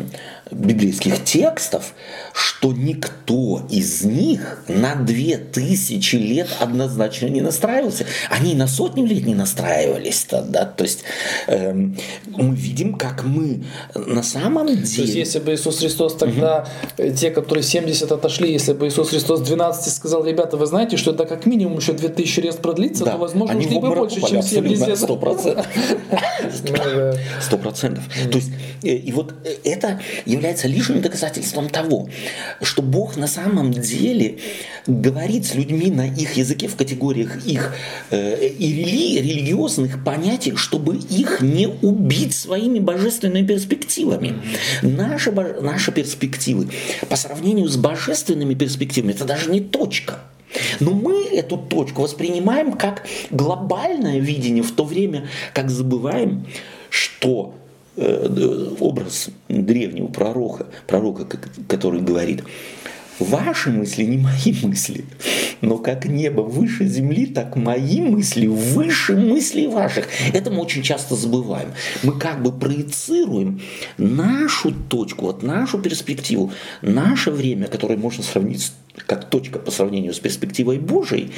библейских 0.50 1.24
текстов, 1.24 1.94
что 2.32 2.72
никто 2.72 3.66
из 3.70 4.02
них 4.02 4.62
на 4.68 4.94
две 4.94 5.36
тысячи 5.36 6.16
лет 6.16 6.48
однозначно 6.60 7.26
не 7.26 7.40
настраивался. 7.40 8.06
Они 8.30 8.52
и 8.52 8.54
на 8.54 8.66
сотню 8.66 9.06
лет 9.06 9.26
не 9.26 9.34
настраивались-то, 9.34 10.42
да. 10.42 10.64
То 10.64 10.84
есть 10.84 11.04
эм, 11.46 11.96
мы 12.26 12.54
видим, 12.54 12.94
как 12.94 13.24
мы 13.24 13.64
на 13.94 14.22
самом 14.22 14.66
То 14.66 14.72
есть, 14.72 14.96
деле... 14.96 15.20
если 15.20 15.38
бы 15.38 15.54
Иисус 15.54 15.78
Христос 15.78 16.14
тогда, 16.16 16.66
э, 16.96 17.12
те, 17.12 17.30
которые 17.30 17.62
70 17.62 18.10
отошли, 18.10 18.52
если 18.52 18.72
бы 18.72 18.88
Иисус 18.88 19.10
Христос 19.10 19.40
12 19.40 19.92
сказал, 19.92 20.24
ребята, 20.24 20.56
вы 20.56 20.66
знаете, 20.66 20.96
что 20.96 21.12
это 21.12 21.24
как 21.24 21.46
минимум 21.46 21.78
еще 21.78 21.92
2000 21.92 22.40
лет 22.40 22.58
продлится, 22.58 23.04
Да, 23.04 23.12
то, 23.12 23.18
возможно, 23.18 23.54
они 23.54 23.66
ушли 23.66 23.80
бы 23.80 23.94
больше, 23.94 24.16
чем 24.16 24.38
абсолютно, 24.38 24.76
70. 24.76 24.98
сто 24.98 25.16
процентов. 25.16 25.66
Сто 27.40 27.58
процентов. 27.58 28.04
То 28.30 28.38
есть, 28.38 28.50
э, 28.82 28.88
и 28.88 29.12
вот 29.12 29.34
э, 29.44 29.56
это 29.64 30.00
является 30.38 30.68
лишним 30.68 31.02
доказательством 31.02 31.68
того, 31.68 32.08
что 32.62 32.82
Бог 32.82 33.16
на 33.16 33.26
самом 33.26 33.72
деле 33.72 34.38
говорит 34.86 35.46
с 35.46 35.54
людьми 35.54 35.90
на 35.90 36.06
их 36.06 36.36
языке 36.36 36.68
в 36.68 36.76
категориях 36.76 37.44
их 37.46 37.74
э, 38.10 38.46
и 38.46 38.72
рели- 38.72 39.20
религиозных 39.20 40.02
понятий, 40.04 40.54
чтобы 40.56 40.96
их 40.96 41.40
не 41.40 41.66
убить 41.66 42.34
своими 42.34 42.78
божественными 42.78 43.46
перспективами. 43.46 44.40
Наши, 44.82 45.30
наши 45.30 45.92
перспективы 45.92 46.68
по 47.08 47.16
сравнению 47.16 47.68
с 47.68 47.76
божественными 47.76 48.54
перспективами 48.54 49.12
это 49.12 49.24
даже 49.24 49.50
не 49.50 49.60
точка. 49.60 50.20
Но 50.80 50.92
мы 50.92 51.26
эту 51.26 51.58
точку 51.58 52.02
воспринимаем 52.02 52.72
как 52.72 53.06
глобальное 53.30 54.18
видение, 54.18 54.62
в 54.62 54.72
то 54.72 54.84
время 54.84 55.28
как 55.52 55.70
забываем, 55.70 56.46
что 56.88 57.54
образ 57.98 59.30
древнего 59.48 60.06
пророка, 60.06 60.66
пророка, 60.86 61.26
который 61.68 62.00
говорит, 62.00 62.44
ваши 63.18 63.70
мысли 63.70 64.04
не 64.04 64.18
мои 64.18 64.54
мысли, 64.62 65.04
но 65.60 65.78
как 65.78 66.06
небо 66.06 66.42
выше 66.42 66.86
земли, 66.86 67.26
так 67.26 67.56
мои 67.56 68.00
мысли 68.00 68.46
выше 68.46 69.16
мыслей 69.16 69.66
ваших. 69.66 70.06
Это 70.32 70.50
мы 70.50 70.60
очень 70.60 70.82
часто 70.82 71.16
забываем. 71.16 71.70
Мы 72.02 72.12
как 72.12 72.42
бы 72.42 72.52
проецируем 72.52 73.60
нашу 73.96 74.72
точку, 74.72 75.26
вот 75.26 75.42
нашу 75.42 75.78
перспективу, 75.78 76.52
наше 76.82 77.30
время, 77.30 77.66
которое 77.66 77.96
можно 77.96 78.22
сравнить 78.22 78.72
как 79.06 79.28
точка 79.28 79.58
по 79.58 79.70
сравнению 79.70 80.14
с 80.14 80.18
перспективой 80.18 80.78
Божией, 80.78 81.32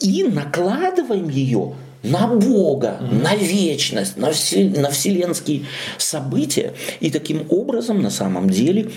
и 0.00 0.24
накладываем 0.24 1.28
ее 1.28 1.74
на 2.10 2.26
Бога, 2.26 2.98
на 3.00 3.34
вечность, 3.36 4.16
на, 4.16 4.32
все- 4.32 4.64
на 4.68 4.90
вселенские 4.90 5.66
события. 5.98 6.74
И 7.00 7.10
таким 7.10 7.46
образом, 7.50 8.02
на 8.02 8.10
самом 8.10 8.48
деле, 8.50 8.90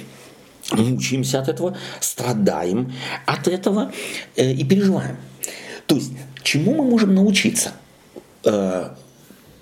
мучаемся 0.72 1.40
от 1.40 1.50
этого, 1.50 1.78
страдаем 2.00 2.94
от 3.26 3.48
этого 3.48 3.92
э, 4.36 4.52
и 4.52 4.64
переживаем. 4.64 5.18
То 5.88 5.96
есть 5.96 6.12
чему 6.44 6.76
мы 6.76 6.84
можем 6.84 7.16
научиться? 7.16 7.72
Э, 8.44 8.90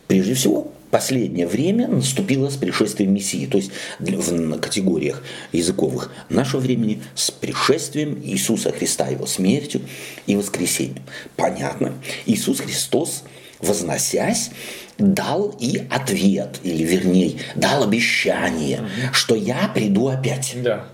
прежде 0.08 0.34
всего, 0.34 0.72
последнее 0.92 1.48
время 1.48 1.88
наступило 1.88 2.50
с 2.50 2.56
пришествием 2.56 3.14
Мессии, 3.14 3.46
то 3.46 3.58
есть 3.58 3.72
в 4.00 4.60
категориях 4.60 5.24
языковых 5.52 6.12
нашего 6.30 6.62
времени 6.62 7.02
с 7.16 7.32
пришествием 7.32 8.22
Иисуса 8.24 8.72
Христа, 8.72 9.08
Его 9.08 9.26
смертью 9.26 9.82
и 10.26 10.36
воскресением. 10.36 11.04
Понятно, 11.36 11.94
Иисус 12.26 12.60
Христос, 12.60 13.24
возносясь, 13.60 14.52
дал 14.98 15.56
и 15.60 15.88
ответ, 15.90 16.60
или 16.64 16.84
вернее, 16.84 17.40
дал 17.56 17.84
обещание, 17.84 18.82
что 19.12 19.36
я 19.36 19.70
приду 19.74 20.08
опять. 20.08 20.54
Да. 20.56 20.88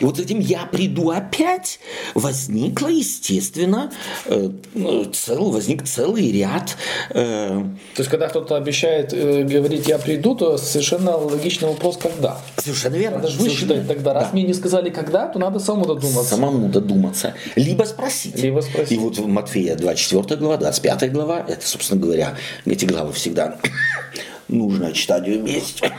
И 0.00 0.04
вот 0.04 0.18
этим 0.18 0.40
«я 0.40 0.66
приду 0.66 1.10
опять» 1.10 1.80
возникло, 2.14 2.88
естественно, 2.88 3.92
э, 4.26 4.50
ну, 4.74 5.04
цел, 5.06 5.50
возник 5.50 5.84
целый 5.84 6.30
ряд... 6.32 6.76
Э... 7.10 7.62
То 7.94 8.00
есть, 8.00 8.10
когда 8.10 8.28
кто-то 8.28 8.56
обещает 8.56 9.12
э, 9.12 9.44
говорить 9.44 9.88
«я 9.88 9.98
приду», 9.98 10.34
то 10.34 10.58
совершенно 10.58 11.16
логичный 11.16 11.68
вопрос 11.68 11.96
«когда?». 11.96 12.38
Совершенно 12.56 12.96
верно. 12.96 13.18
Надо 13.18 13.28
же 13.28 13.38
высчитать 13.40 13.86
тогда. 13.86 14.14
Раз 14.14 14.24
да. 14.24 14.30
мне 14.32 14.42
не 14.44 14.54
сказали 14.54 14.90
«когда», 14.90 15.28
то 15.28 15.38
надо 15.38 15.58
самому 15.58 15.86
додуматься. 15.86 16.30
Самому 16.30 16.68
додуматься. 16.68 17.34
Либо 17.56 17.84
спросить. 17.84 18.40
Либо 18.40 18.60
спросить. 18.60 18.92
И 18.92 18.98
вот 18.98 19.18
в 19.18 19.26
Матфея 19.26 19.76
24 19.76 20.40
глава, 20.40 20.56
25 20.56 21.12
глава, 21.12 21.44
это, 21.46 21.66
собственно 21.66 22.00
говоря, 22.00 22.36
эти 22.64 22.84
главы 22.84 23.12
всегда 23.12 23.58
нужно 24.48 24.92
читать 24.92 25.24
вместе 25.26 25.92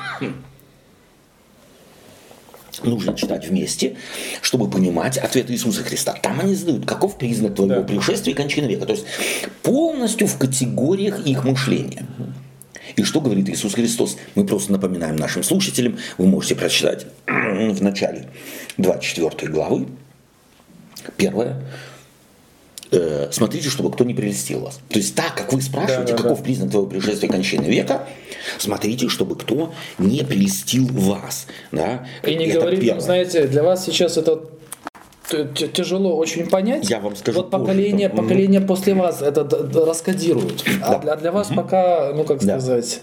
нужно 2.85 3.15
читать 3.15 3.47
вместе, 3.47 3.95
чтобы 4.41 4.69
понимать 4.69 5.17
ответ 5.17 5.49
Иисуса 5.51 5.83
Христа. 5.83 6.13
Там 6.13 6.39
они 6.39 6.55
задают, 6.55 6.85
каков 6.85 7.17
признак 7.17 7.55
твоего 7.55 7.81
да. 7.81 7.83
пришествия 7.83 8.33
и 8.33 8.37
кончины 8.37 8.67
века. 8.67 8.85
То 8.85 8.93
есть 8.93 9.05
полностью 9.63 10.27
в 10.27 10.37
категориях 10.37 11.25
их 11.25 11.43
мышления. 11.43 12.05
И 12.95 13.03
что 13.03 13.21
говорит 13.21 13.47
Иисус 13.49 13.73
Христос? 13.75 14.17
Мы 14.35 14.45
просто 14.45 14.71
напоминаем 14.71 15.15
нашим 15.15 15.43
слушателям, 15.43 15.97
вы 16.17 16.27
можете 16.27 16.55
прочитать 16.55 17.05
в 17.27 17.81
начале 17.81 18.27
24 18.77 19.51
главы, 19.51 19.87
первое, 21.17 21.61
э, 22.91 23.29
смотрите, 23.31 23.69
чтобы 23.69 23.91
кто 23.91 24.03
не 24.03 24.13
прелестил 24.13 24.61
вас. 24.61 24.79
То 24.89 24.99
есть 24.99 25.15
так, 25.15 25.35
как 25.35 25.53
вы 25.53 25.61
спрашиваете, 25.61 26.13
да, 26.13 26.17
да, 26.17 26.23
каков 26.23 26.39
да. 26.39 26.43
признак 26.43 26.71
твоего 26.71 26.87
пришествия 26.89 27.29
кончины 27.29 27.65
века, 27.65 28.07
смотрите, 28.57 29.09
чтобы 29.09 29.35
кто 29.35 29.73
не 29.97 30.23
прелестил 30.23 30.87
вас. 30.87 31.47
Да? 31.71 32.07
И 32.23 32.35
не 32.35 32.47
это 32.47 32.61
говорим, 32.61 32.99
знаете, 32.99 33.47
для 33.47 33.63
вас 33.63 33.85
сейчас 33.85 34.17
это 34.17 34.41
тяжело 35.73 36.17
очень 36.17 36.47
понять. 36.47 36.89
Я 36.89 36.99
вам 36.99 37.15
скажу. 37.15 37.39
Вот 37.39 37.51
поколение, 37.51 38.09
позже. 38.09 38.23
поколение 38.23 38.61
mm-hmm. 38.61 38.67
после 38.67 38.93
вас 38.95 39.21
это 39.21 39.43
раскодируют. 39.85 40.63
А 40.81 40.93
да. 40.93 40.99
для, 40.99 41.15
для 41.17 41.31
вас 41.31 41.51
mm-hmm. 41.51 41.55
пока, 41.55 42.13
ну 42.15 42.23
как 42.23 42.39
да. 42.39 42.59
сказать 42.59 43.01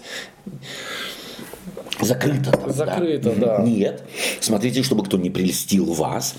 Закрыто. 1.99 2.51
Там, 2.51 2.71
Закрыто, 2.71 3.31
да. 3.31 3.57
да. 3.57 3.63
Нет. 3.63 4.03
Смотрите, 4.39 4.83
чтобы 4.83 5.03
кто 5.03 5.17
не 5.17 5.29
прелестил 5.29 5.93
вас. 5.93 6.35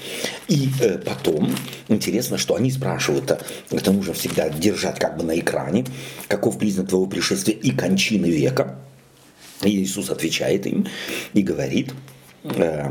И 0.47 0.71
э, 0.81 0.99
потом, 0.99 1.51
интересно, 1.89 2.39
что 2.39 2.55
они 2.55 2.71
спрашивают, 2.71 3.25
это, 3.25 3.45
это 3.71 3.93
нужно 3.93 4.13
всегда 4.15 4.49
держать 4.49 4.99
как 4.99 5.17
бы 5.17 5.25
на 5.25 5.39
экране, 5.39 5.85
каков 6.29 6.59
признак 6.59 6.89
твоего 6.89 7.07
пришествия 7.07 7.57
и 7.57 7.71
кончины 7.71 8.27
века. 8.27 8.79
И 9.63 9.83
Иисус 9.83 10.11
отвечает 10.11 10.67
им 10.67 10.87
и 11.33 11.43
говорит, 11.43 11.93
э, 12.45 12.91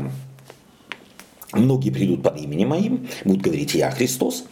многие 1.52 1.90
придут 1.90 2.22
под 2.22 2.38
именем 2.38 2.68
моим, 2.68 3.08
будут 3.24 3.42
говорить 3.42 3.74
«Я 3.74 3.90
Христос», 3.90 4.44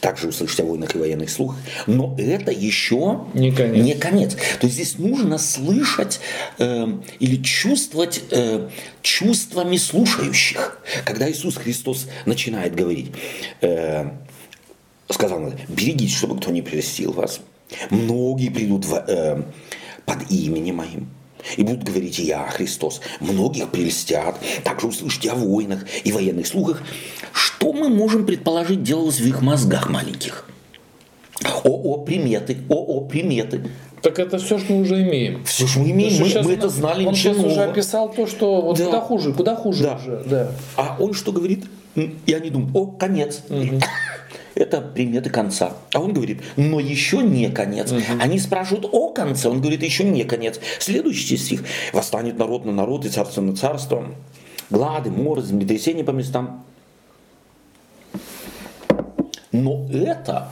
также 0.00 0.28
услышите 0.28 0.62
о 0.62 0.66
войнах 0.66 0.94
и 0.94 0.98
военных 0.98 1.30
слухах. 1.30 1.58
Но 1.86 2.14
это 2.18 2.50
еще 2.50 3.26
не 3.34 3.52
конец. 3.52 3.84
Не 3.84 3.94
конец. 3.94 4.34
То 4.60 4.66
есть 4.66 4.74
здесь 4.74 4.98
нужно 4.98 5.38
слышать 5.38 6.20
э, 6.58 6.86
или 7.18 7.36
чувствовать 7.42 8.22
э, 8.30 8.68
чувствами 9.02 9.76
слушающих. 9.76 10.80
Когда 11.04 11.30
Иисус 11.30 11.56
Христос 11.56 12.08
начинает 12.26 12.74
говорить, 12.74 13.12
э, 13.60 14.10
сказал, 15.08 15.52
берегитесь, 15.68 16.16
чтобы 16.16 16.38
кто 16.38 16.50
не 16.50 16.62
прелестил 16.62 17.12
вас. 17.12 17.40
Многие 17.90 18.50
придут 18.50 18.84
в, 18.84 18.94
э, 19.06 19.42
под 20.04 20.30
именем 20.30 20.76
моим 20.76 21.08
и 21.56 21.62
будут 21.62 21.84
говорить 21.84 22.18
«Я 22.18 22.46
Христос». 22.48 23.00
Многих 23.20 23.70
прельстят. 23.70 24.36
Также 24.64 24.88
услышите 24.88 25.30
о 25.30 25.34
войнах 25.34 25.84
и 26.04 26.12
военных 26.12 26.46
слухах. 26.46 26.82
Что 27.32 27.72
мы 27.72 27.88
можем 27.88 28.26
предположить 28.26 28.82
делалось 28.82 29.20
в 29.20 29.26
их 29.26 29.42
мозгах 29.42 29.90
маленьких? 29.90 30.46
О-о, 31.64 32.04
приметы, 32.04 32.58
о-о, 32.68 33.02
приметы. 33.02 33.70
Так 34.02 34.18
это 34.18 34.38
все, 34.38 34.58
что 34.58 34.72
мы 34.72 34.82
уже 34.82 35.02
имеем. 35.02 35.44
Все, 35.44 35.66
что 35.66 35.80
мы 35.80 35.90
имеем, 35.90 36.20
мы, 36.20 36.42
мы 36.42 36.52
это 36.54 36.68
знали. 36.68 37.04
Он 37.04 37.14
сейчас 37.14 37.36
уже 37.36 37.62
описал 37.64 38.10
то, 38.10 38.26
что 38.26 38.62
вот 38.62 38.78
да. 38.78 38.86
куда 38.86 39.00
хуже, 39.00 39.32
куда 39.32 39.56
хуже 39.56 39.82
да. 39.82 39.96
уже. 39.96 40.22
Да. 40.26 40.52
А 40.76 40.96
он 40.98 41.12
что 41.12 41.32
говорит? 41.32 41.64
Я 42.26 42.38
не 42.38 42.50
думаю, 42.50 42.70
о, 42.74 42.86
конец. 42.86 43.42
Угу. 43.48 43.80
Это 44.54 44.80
приметы 44.80 45.30
конца. 45.30 45.74
А 45.92 46.00
он 46.00 46.12
говорит, 46.12 46.42
но 46.56 46.80
еще 46.80 47.18
не 47.18 47.50
конец. 47.50 47.92
Угу. 47.92 48.02
Они 48.20 48.38
спрашивают 48.38 48.88
о 48.90 49.10
конце, 49.12 49.48
он 49.48 49.60
говорит, 49.60 49.82
еще 49.82 50.04
не 50.04 50.24
конец. 50.24 50.60
Следующий 50.78 51.36
стих. 51.36 51.64
Восстанет 51.92 52.38
народ 52.38 52.64
на 52.64 52.72
народ 52.72 53.04
и 53.04 53.08
царство 53.08 53.40
на 53.40 53.56
царство. 53.56 54.06
Глады, 54.70 55.10
моры, 55.10 55.42
землетрясения 55.42 56.04
по 56.04 56.10
местам. 56.10 56.64
Но 59.52 59.88
это 59.92 60.48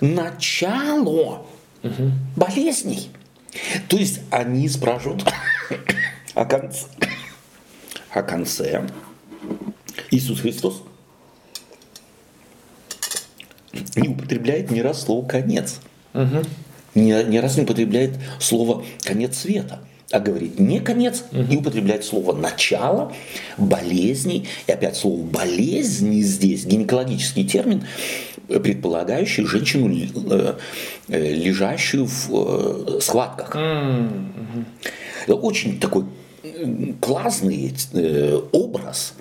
начало 0.00 1.46
угу. 1.82 2.10
болезней. 2.36 3.10
То 3.88 3.96
есть 3.96 4.20
они 4.30 4.68
спрашивают 4.68 5.24
о 6.34 6.44
конце. 6.44 6.86
О 8.12 8.22
конце. 8.22 8.88
Иисус 10.10 10.40
Христос 10.40 10.82
не 13.96 14.08
употребляет 14.08 14.70
ни 14.70 14.80
раз 14.80 15.02
слово 15.02 15.26
«конец». 15.26 15.80
Угу. 16.14 16.42
Ни, 16.94 17.30
ни 17.30 17.38
раз 17.38 17.56
не 17.56 17.62
употребляет 17.62 18.12
слово 18.38 18.84
«конец 19.04 19.38
света» 19.38 19.80
а 20.10 20.18
говорит 20.18 20.58
не 20.58 20.80
конец 20.80 21.24
угу. 21.30 21.42
и 21.50 21.56
употребляет 21.56 22.04
слово 22.04 22.34
начало 22.34 23.12
болезней. 23.56 24.48
И 24.66 24.72
опять 24.72 24.96
слово 24.96 25.22
болезни 25.22 26.20
здесь, 26.22 26.66
гинекологический 26.66 27.46
термин, 27.46 27.84
предполагающий 28.48 29.46
женщину, 29.46 29.88
э, 30.30 30.54
э, 31.08 31.32
лежащую 31.32 32.06
в 32.06 32.28
э, 32.32 33.00
схватках. 33.00 33.54
Угу. 33.54 35.34
Очень 35.34 35.78
такой 35.78 36.06
классный 37.00 37.72
образ 38.52 39.14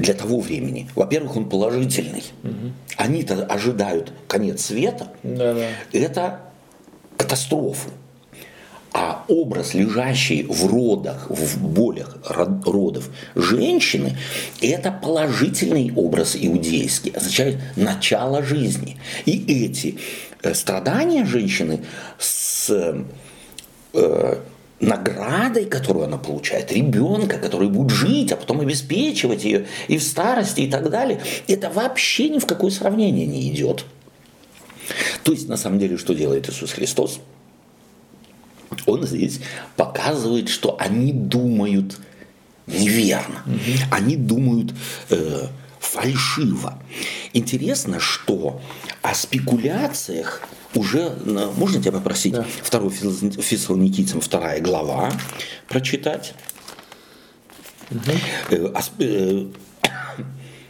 для 0.00 0.14
того 0.14 0.40
времени. 0.40 0.88
Во-первых, 0.94 1.36
он 1.36 1.48
положительный. 1.48 2.24
Угу. 2.42 2.72
Они-то 2.96 3.44
ожидают 3.44 4.12
конец 4.26 4.66
света. 4.66 5.08
Да-да. 5.22 5.68
Это 5.92 6.40
катастрофы. 7.16 7.90
А 8.92 9.24
образ, 9.28 9.74
лежащий 9.74 10.42
в 10.42 10.66
родах, 10.66 11.30
в 11.30 11.62
болях 11.62 12.16
родов 12.26 13.08
женщины, 13.36 14.16
это 14.60 14.90
положительный 14.90 15.92
образ 15.94 16.36
иудейский, 16.36 17.12
означает 17.12 17.58
начало 17.76 18.42
жизни. 18.42 18.96
И 19.26 19.64
эти 19.64 19.98
э, 20.42 20.54
страдания 20.54 21.24
женщины 21.24 21.84
с 22.18 22.68
э, 23.94 24.36
наградой, 24.80 25.66
которую 25.66 26.06
она 26.06 26.16
получает, 26.16 26.72
ребенка, 26.72 27.38
который 27.38 27.68
будет 27.68 27.90
жить, 27.90 28.32
а 28.32 28.36
потом 28.36 28.60
обеспечивать 28.60 29.44
ее 29.44 29.66
и 29.88 29.98
в 29.98 30.02
старости 30.02 30.62
и 30.62 30.70
так 30.70 30.90
далее, 30.90 31.20
это 31.46 31.70
вообще 31.70 32.30
ни 32.30 32.38
в 32.38 32.46
какое 32.46 32.70
сравнение 32.70 33.26
не 33.26 33.50
идет. 33.50 33.84
То 35.22 35.32
есть, 35.32 35.48
на 35.48 35.56
самом 35.56 35.78
деле, 35.78 35.96
что 35.98 36.14
делает 36.14 36.48
Иисус 36.48 36.72
Христос? 36.72 37.20
Он 38.86 39.06
здесь 39.06 39.40
показывает, 39.76 40.48
что 40.48 40.76
они 40.78 41.12
думают 41.12 41.98
неверно, 42.66 43.42
угу. 43.46 43.86
они 43.90 44.16
думают 44.16 44.72
э, 45.10 45.46
фальшиво. 45.78 46.82
Интересно, 47.32 48.00
что 48.00 48.60
о 49.02 49.14
спекуляциях 49.14 50.42
уже, 50.74 51.12
можно 51.56 51.80
тебя 51.80 51.92
попросить, 51.92 52.34
да. 52.34 52.46
второй 52.62 52.90
Фессалоникийцам, 52.90 54.20
вторая 54.20 54.60
глава 54.60 55.10
прочитать. 55.68 56.34
Угу. 57.90 59.52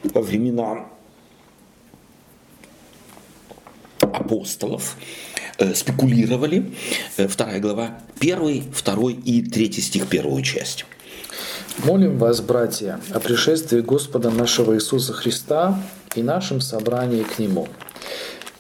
Во 0.04 0.22
времена 0.22 0.86
апостолов 4.00 4.96
э, 5.58 5.74
спекулировали. 5.74 6.72
Вторая 7.28 7.60
глава, 7.60 7.98
первый, 8.18 8.64
второй 8.72 9.12
и 9.12 9.42
третий 9.42 9.82
стих, 9.82 10.06
первую 10.08 10.42
часть. 10.42 10.86
Молим 11.84 12.18
вас, 12.18 12.40
братья, 12.40 13.00
о 13.12 13.20
пришествии 13.20 13.80
Господа 13.80 14.30
нашего 14.30 14.74
Иисуса 14.74 15.12
Христа 15.12 15.82
и 16.14 16.22
нашем 16.22 16.60
собрании 16.60 17.22
к 17.22 17.38
Нему. 17.38 17.68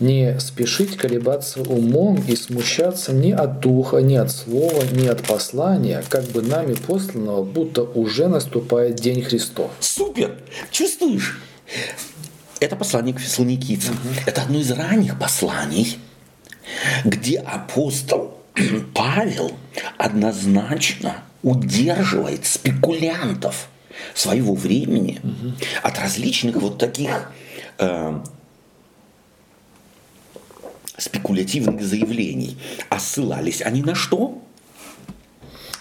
Не 0.00 0.40
спешить 0.40 0.96
колебаться 0.96 1.60
умом 1.60 2.22
и 2.26 2.34
смущаться 2.34 3.12
ни 3.12 3.32
от 3.32 3.60
духа, 3.60 3.98
ни 3.98 4.14
от 4.14 4.32
слова, 4.32 4.82
ни 4.92 5.06
от 5.06 5.22
послания, 5.22 6.02
как 6.08 6.24
бы 6.24 6.42
нами 6.42 6.74
посланного, 6.74 7.44
будто 7.44 7.82
уже 7.82 8.28
наступает 8.28 8.96
День 8.96 9.22
Христов. 9.22 9.70
Супер! 9.80 10.38
Чувствуешь? 10.70 11.38
Это 12.60 12.76
послание 12.76 13.14
к 13.14 13.20
фессалоникийцам. 13.20 13.94
Угу. 13.94 14.14
Это 14.26 14.42
одно 14.42 14.58
из 14.58 14.70
ранних 14.70 15.18
посланий, 15.18 15.98
где 17.04 17.38
апостол 17.38 18.38
Павел 18.94 19.52
однозначно 19.98 21.16
удерживает 21.42 22.46
спекулянтов 22.46 23.68
своего 24.14 24.54
времени 24.54 25.20
угу. 25.22 25.52
от 25.82 25.98
различных 25.98 26.56
вот 26.56 26.78
таких 26.78 27.30
э, 27.78 28.20
спекулятивных 31.00 31.82
заявлений. 31.82 32.56
А 32.88 32.98
ссылались 32.98 33.62
они 33.62 33.82
на 33.82 33.94
что? 33.94 34.38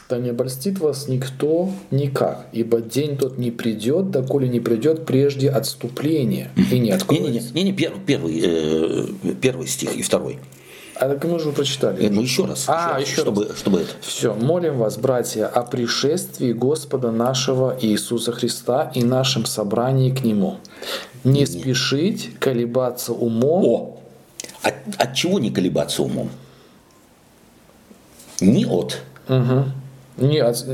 Да 0.09 0.17
не 0.17 0.29
обольстит 0.29 0.79
вас 0.79 1.07
никто 1.07 1.69
никак, 1.91 2.47
ибо 2.51 2.81
день 2.81 3.15
тот 3.15 3.38
не 3.38 3.51
придет, 3.51 4.09
доколе 4.09 4.49
не 4.49 4.59
придет 4.59 5.05
прежде 5.05 5.51
отступления 5.51 6.49
и 6.71 6.79
не 6.79 6.89
откроется. 6.89 7.29
Не-не-не, 7.29 7.51
не, 7.53 7.63
не, 7.63 7.73
первый, 7.73 8.01
первый, 8.03 8.41
э, 8.43 9.05
первый 9.39 9.67
стих 9.67 9.95
и 9.95 10.01
второй. 10.01 10.39
А 10.95 11.07
так 11.07 11.23
мы 11.23 11.35
уже 11.35 11.51
прочитали. 11.51 12.03
Э, 12.03 12.09
ну 12.09 12.21
еще 12.21 12.45
раз. 12.45 12.65
А, 12.67 12.99
еще, 12.99 13.11
еще 13.11 13.21
чтобы, 13.21 13.47
раз. 13.47 13.57
чтобы 13.59 13.81
это. 13.81 13.91
Все, 14.01 14.33
молим 14.33 14.79
вас, 14.79 14.97
братья, 14.97 15.45
о 15.45 15.61
пришествии 15.61 16.53
Господа 16.53 17.11
нашего 17.11 17.77
Иисуса 17.79 18.31
Христа 18.31 18.91
и 18.95 19.03
нашем 19.03 19.45
собрании 19.45 20.09
к 20.09 20.23
Нему. 20.23 20.57
Не, 21.23 21.41
не. 21.41 21.45
спешить 21.45 22.31
колебаться 22.39 23.13
умом. 23.13 23.63
О, 23.63 23.98
от, 24.61 24.73
от 24.97 25.13
чего 25.15 25.39
не 25.39 25.51
колебаться 25.51 26.03
умом? 26.03 26.29
Не 28.41 28.65
от. 28.65 29.01
Угу. 29.27 29.65
Не 30.17 30.39
от, 30.39 30.65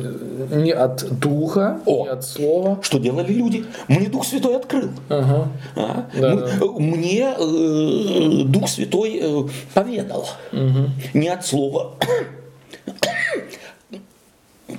не 0.51 0.71
от 0.71 1.19
духа, 1.19 1.79
О, 1.85 2.05
не 2.05 2.09
от 2.09 2.25
слова. 2.25 2.79
Что 2.81 2.97
делали 2.97 3.31
люди? 3.31 3.65
Мне 3.87 4.09
Дух 4.09 4.25
Святой 4.25 4.55
открыл. 4.55 4.89
Ага. 5.07 5.49
А? 5.75 6.09
Да, 6.19 6.35
да. 6.35 6.65
Мне 6.79 7.35
э, 7.37 8.43
Дух 8.45 8.67
Святой 8.67 9.19
э, 9.21 9.43
поведал. 9.73 10.27
Угу. 10.51 10.89
Не 11.13 11.27
от 11.27 11.45
слова. 11.45 11.93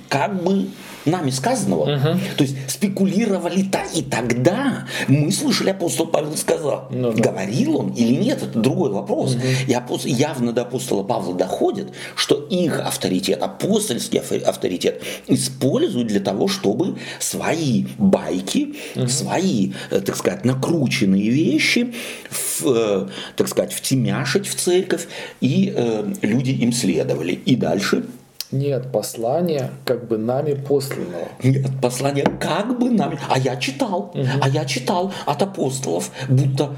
Как 0.09 0.43
бы 0.43 0.67
нами 1.07 1.29
сказанного. 1.29 1.95
Угу. 1.95 2.19
То 2.37 2.43
есть 2.43 2.55
спекулировали-то 2.67 3.79
и 3.95 4.01
тогда. 4.01 4.85
Мы 5.07 5.31
слышали, 5.31 5.69
апостол 5.69 6.07
Павел 6.07 6.35
сказал. 6.37 6.87
Ну, 6.91 7.13
да. 7.13 7.31
Говорил 7.31 7.77
он 7.77 7.89
или 7.91 8.15
нет, 8.15 8.43
это 8.43 8.59
другой 8.59 8.91
вопрос. 8.91 9.35
Угу. 9.35 9.43
И 9.67 9.73
апостол, 9.73 10.11
явно 10.11 10.53
до 10.53 10.61
апостола 10.63 11.03
Павла 11.03 11.33
доходит, 11.33 11.93
что 12.15 12.35
их 12.35 12.79
авторитет, 12.79 13.41
апостольский 13.41 14.19
авторитет 14.19 15.01
используют 15.27 16.07
для 16.07 16.19
того, 16.19 16.47
чтобы 16.47 16.97
свои 17.19 17.85
байки, 17.97 18.75
угу. 18.95 19.07
свои, 19.07 19.71
э, 19.89 20.01
так 20.01 20.15
сказать, 20.15 20.45
накрученные 20.45 21.29
вещи, 21.29 21.93
в, 22.29 22.65
э, 22.65 23.07
так 23.35 23.47
сказать, 23.47 23.73
втемяшить 23.73 24.47
в 24.47 24.55
церковь, 24.55 25.07
и 25.41 25.73
э, 25.75 26.13
люди 26.21 26.51
им 26.51 26.73
следовали. 26.73 27.33
И 27.33 27.55
дальше 27.55 28.03
нет 28.51 28.91
послания, 28.91 29.71
как 29.85 30.07
бы 30.07 30.17
нами 30.17 30.53
посланного. 30.53 31.27
Нет 31.43 31.69
послания, 31.81 32.25
как 32.39 32.79
бы 32.79 32.89
нами. 32.89 33.19
А 33.29 33.37
я 33.37 33.57
читал, 33.57 34.11
угу. 34.13 34.25
а 34.41 34.49
я 34.49 34.65
читал 34.65 35.11
от 35.25 35.41
апостолов, 35.41 36.11
будто 36.29 36.75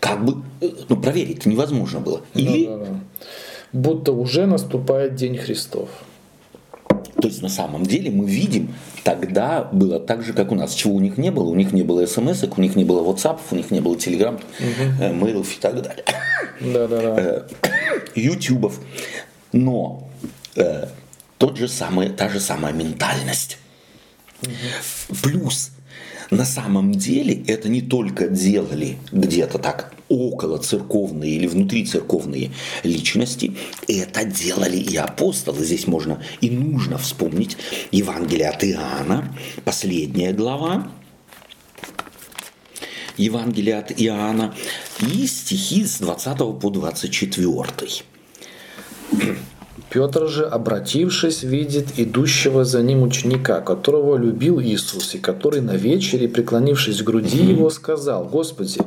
как 0.00 0.24
бы, 0.24 0.42
ну, 0.88 0.96
проверить 0.96 1.46
невозможно 1.46 2.00
было. 2.00 2.20
Или... 2.34 2.66
Да, 2.66 2.76
да, 2.76 2.84
да. 2.84 3.00
Будто 3.70 4.12
уже 4.12 4.46
наступает 4.46 5.14
День 5.14 5.36
Христов. 5.36 5.90
То 7.20 7.26
есть 7.26 7.42
на 7.42 7.48
самом 7.48 7.84
деле 7.84 8.10
мы 8.10 8.24
видим, 8.24 8.74
тогда 9.02 9.64
было 9.64 9.98
так 9.98 10.22
же, 10.22 10.32
как 10.32 10.52
у 10.52 10.54
нас. 10.54 10.72
Чего 10.72 10.94
у 10.94 11.00
них 11.00 11.18
не 11.18 11.30
было? 11.30 11.48
У 11.48 11.54
них 11.54 11.72
не 11.72 11.82
было 11.82 12.06
смс, 12.06 12.44
у 12.44 12.60
них 12.60 12.76
не 12.76 12.84
было 12.84 13.02
WhatsApp, 13.02 13.38
у 13.50 13.56
них 13.56 13.70
не 13.70 13.80
было 13.80 13.96
Telegram, 13.96 14.34
угу. 14.36 15.14
мейлов 15.14 15.52
и 15.52 15.60
так 15.60 15.82
далее. 15.82 16.04
Да, 16.60 16.86
да, 16.86 17.14
да. 17.14 17.46
Ютубов. 18.14 18.80
Но 19.52 20.07
э, 20.58 20.88
тот 21.38 21.56
же 21.56 21.68
самый, 21.68 22.10
та 22.10 22.28
же 22.28 22.40
самая 22.40 22.72
ментальность. 22.72 23.58
Угу. 24.42 25.16
Плюс 25.22 25.70
на 26.30 26.44
самом 26.44 26.92
деле 26.92 27.42
это 27.46 27.68
не 27.68 27.80
только 27.80 28.28
делали 28.28 28.98
где-то 29.12 29.58
так 29.58 29.94
около 30.08 30.58
церковные 30.58 31.32
или 31.32 31.46
внутри 31.46 31.84
церковные 31.84 32.50
личности, 32.82 33.56
это 33.86 34.24
делали 34.24 34.76
и 34.76 34.96
апостолы. 34.96 35.64
Здесь 35.64 35.86
можно 35.86 36.22
и 36.40 36.50
нужно 36.50 36.98
вспомнить 36.98 37.56
Евангелие 37.90 38.48
от 38.48 38.64
Иоанна, 38.64 39.34
последняя 39.64 40.32
глава, 40.32 40.90
Евангелие 43.16 43.78
от 43.78 43.92
Иоанна 44.00 44.54
и 45.00 45.26
стихи 45.26 45.84
с 45.84 45.98
20 45.98 46.38
по 46.60 46.70
24. 46.70 47.66
Петр 49.90 50.28
же, 50.28 50.44
обратившись, 50.44 51.42
видит 51.42 51.98
идущего 51.98 52.64
за 52.64 52.82
ним 52.82 53.02
ученика, 53.02 53.60
которого 53.60 54.16
любил 54.16 54.60
Иисус, 54.60 55.14
и 55.14 55.18
который 55.18 55.62
на 55.62 55.76
вечере, 55.76 56.28
преклонившись 56.28 57.00
к 57.00 57.04
груди 57.04 57.42
его, 57.42 57.70
сказал, 57.70 58.24
«Господи, 58.24 58.80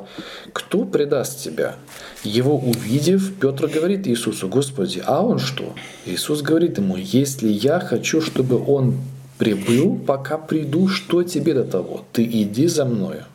кто 0.53 0.85
предаст 0.85 1.43
тебя?» 1.43 1.75
Его 2.23 2.55
увидев, 2.55 3.33
Петр 3.39 3.67
говорит 3.67 4.07
Иисусу, 4.07 4.47
«Господи, 4.47 5.01
а 5.03 5.23
он 5.23 5.39
что?» 5.39 5.73
Иисус 6.05 6.43
говорит 6.43 6.77
ему, 6.77 6.97
«Если 6.97 7.47
я 7.47 7.79
хочу, 7.79 8.21
чтобы 8.21 8.63
он 8.63 8.97
прибыл, 9.39 9.97
пока 9.97 10.37
приду, 10.37 10.87
что 10.87 11.23
тебе 11.23 11.55
до 11.55 11.63
того? 11.63 12.05
Ты 12.11 12.23
иди 12.23 12.67
за 12.67 12.85
мною». 12.85 13.25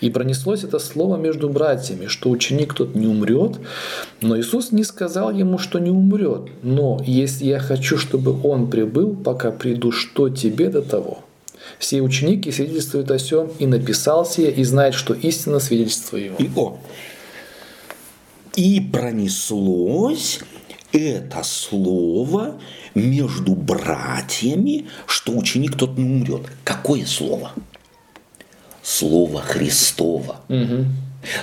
И 0.00 0.10
пронеслось 0.10 0.64
это 0.64 0.78
слово 0.78 1.16
между 1.16 1.48
братьями, 1.48 2.06
что 2.06 2.30
ученик 2.30 2.74
тот 2.74 2.94
не 2.94 3.06
умрет, 3.06 3.58
но 4.20 4.38
Иисус 4.38 4.72
не 4.72 4.84
сказал 4.84 5.30
ему, 5.30 5.58
что 5.58 5.78
не 5.78 5.90
умрет. 5.90 6.48
Но 6.62 7.00
если 7.06 7.46
я 7.46 7.58
хочу, 7.58 7.98
чтобы 7.98 8.40
он 8.42 8.70
прибыл, 8.70 9.14
пока 9.14 9.50
приду, 9.50 9.92
что 9.92 10.28
тебе 10.28 10.68
до 10.68 10.82
того? 10.82 11.18
Все 11.78 12.00
ученики 12.00 12.50
свидетельствуют 12.50 13.10
о 13.10 13.18
сем, 13.18 13.50
и 13.58 13.66
написал 13.66 14.26
сие, 14.26 14.50
и 14.50 14.64
знает, 14.64 14.94
что 14.94 15.14
истина 15.14 15.60
свидетельство 15.60 16.16
его. 16.16 16.36
И, 16.38 16.50
о, 16.56 16.78
и 18.56 18.80
пронеслось 18.80 20.40
это 20.92 21.42
слово 21.42 22.60
между 22.94 23.54
братьями, 23.54 24.86
что 25.06 25.32
ученик 25.32 25.76
тот 25.76 25.96
не 25.96 26.04
умрет. 26.04 26.42
Какое 26.64 27.06
слово? 27.06 27.52
Слово 28.82 29.40
Христово. 29.40 30.40
Угу. 30.48 30.86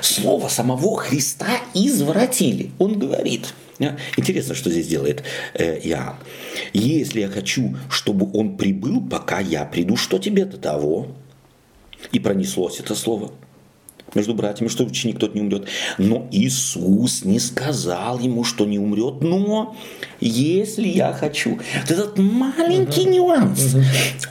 Слово 0.01 0.47
самого 0.49 0.97
Христа 0.97 1.61
извратили. 1.73 2.71
Он 2.79 2.99
говорит. 2.99 3.53
Интересно, 4.17 4.55
что 4.55 4.69
здесь 4.69 4.87
делает 4.87 5.23
э, 5.53 5.79
Иоанн. 5.87 6.15
Если 6.73 7.21
я 7.21 7.29
хочу, 7.29 7.77
чтобы 7.89 8.29
он 8.37 8.57
прибыл, 8.57 9.01
пока 9.01 9.39
я 9.39 9.63
приду, 9.63 9.95
что 9.95 10.19
тебе 10.19 10.43
до 10.43 10.57
того? 10.57 11.07
И 12.11 12.19
пронеслось 12.19 12.79
это 12.79 12.93
слово 12.93 13.31
между 14.15 14.33
братьями, 14.33 14.69
что 14.69 14.83
ученик 14.83 15.19
тот 15.19 15.35
не 15.35 15.41
умрет. 15.41 15.67
Но 15.97 16.27
Иисус 16.31 17.23
не 17.23 17.39
сказал 17.39 18.19
ему, 18.19 18.43
что 18.43 18.65
не 18.65 18.79
умрет. 18.79 19.21
Но 19.21 19.75
если 20.19 20.87
я 20.87 21.13
хочу, 21.13 21.59
вот 21.81 21.91
этот 21.91 22.17
маленький 22.17 23.05
uh 23.05 23.09
нюанс, 23.09 23.75
uh 23.75 23.83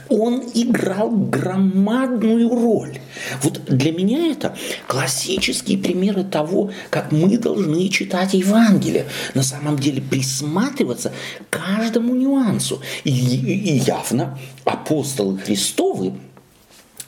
он 0.09 0.43
играл 0.53 1.11
громадную 1.11 2.49
роль. 2.49 2.99
Вот 3.43 3.61
для 3.65 3.91
меня 3.91 4.31
это 4.31 4.55
классические 4.87 5.77
примеры 5.77 6.23
того, 6.23 6.71
как 6.89 7.11
мы 7.11 7.37
должны 7.37 7.87
читать 7.89 8.33
Евангелие. 8.33 9.05
На 9.33 9.43
самом 9.43 9.77
деле 9.77 10.01
присматриваться 10.01 11.11
к 11.49 11.59
каждому 11.59 12.15
нюансу. 12.15 12.81
И, 13.03 13.11
и 13.11 13.77
явно 13.77 14.37
апостолы 14.65 15.37
Христовы 15.37 16.13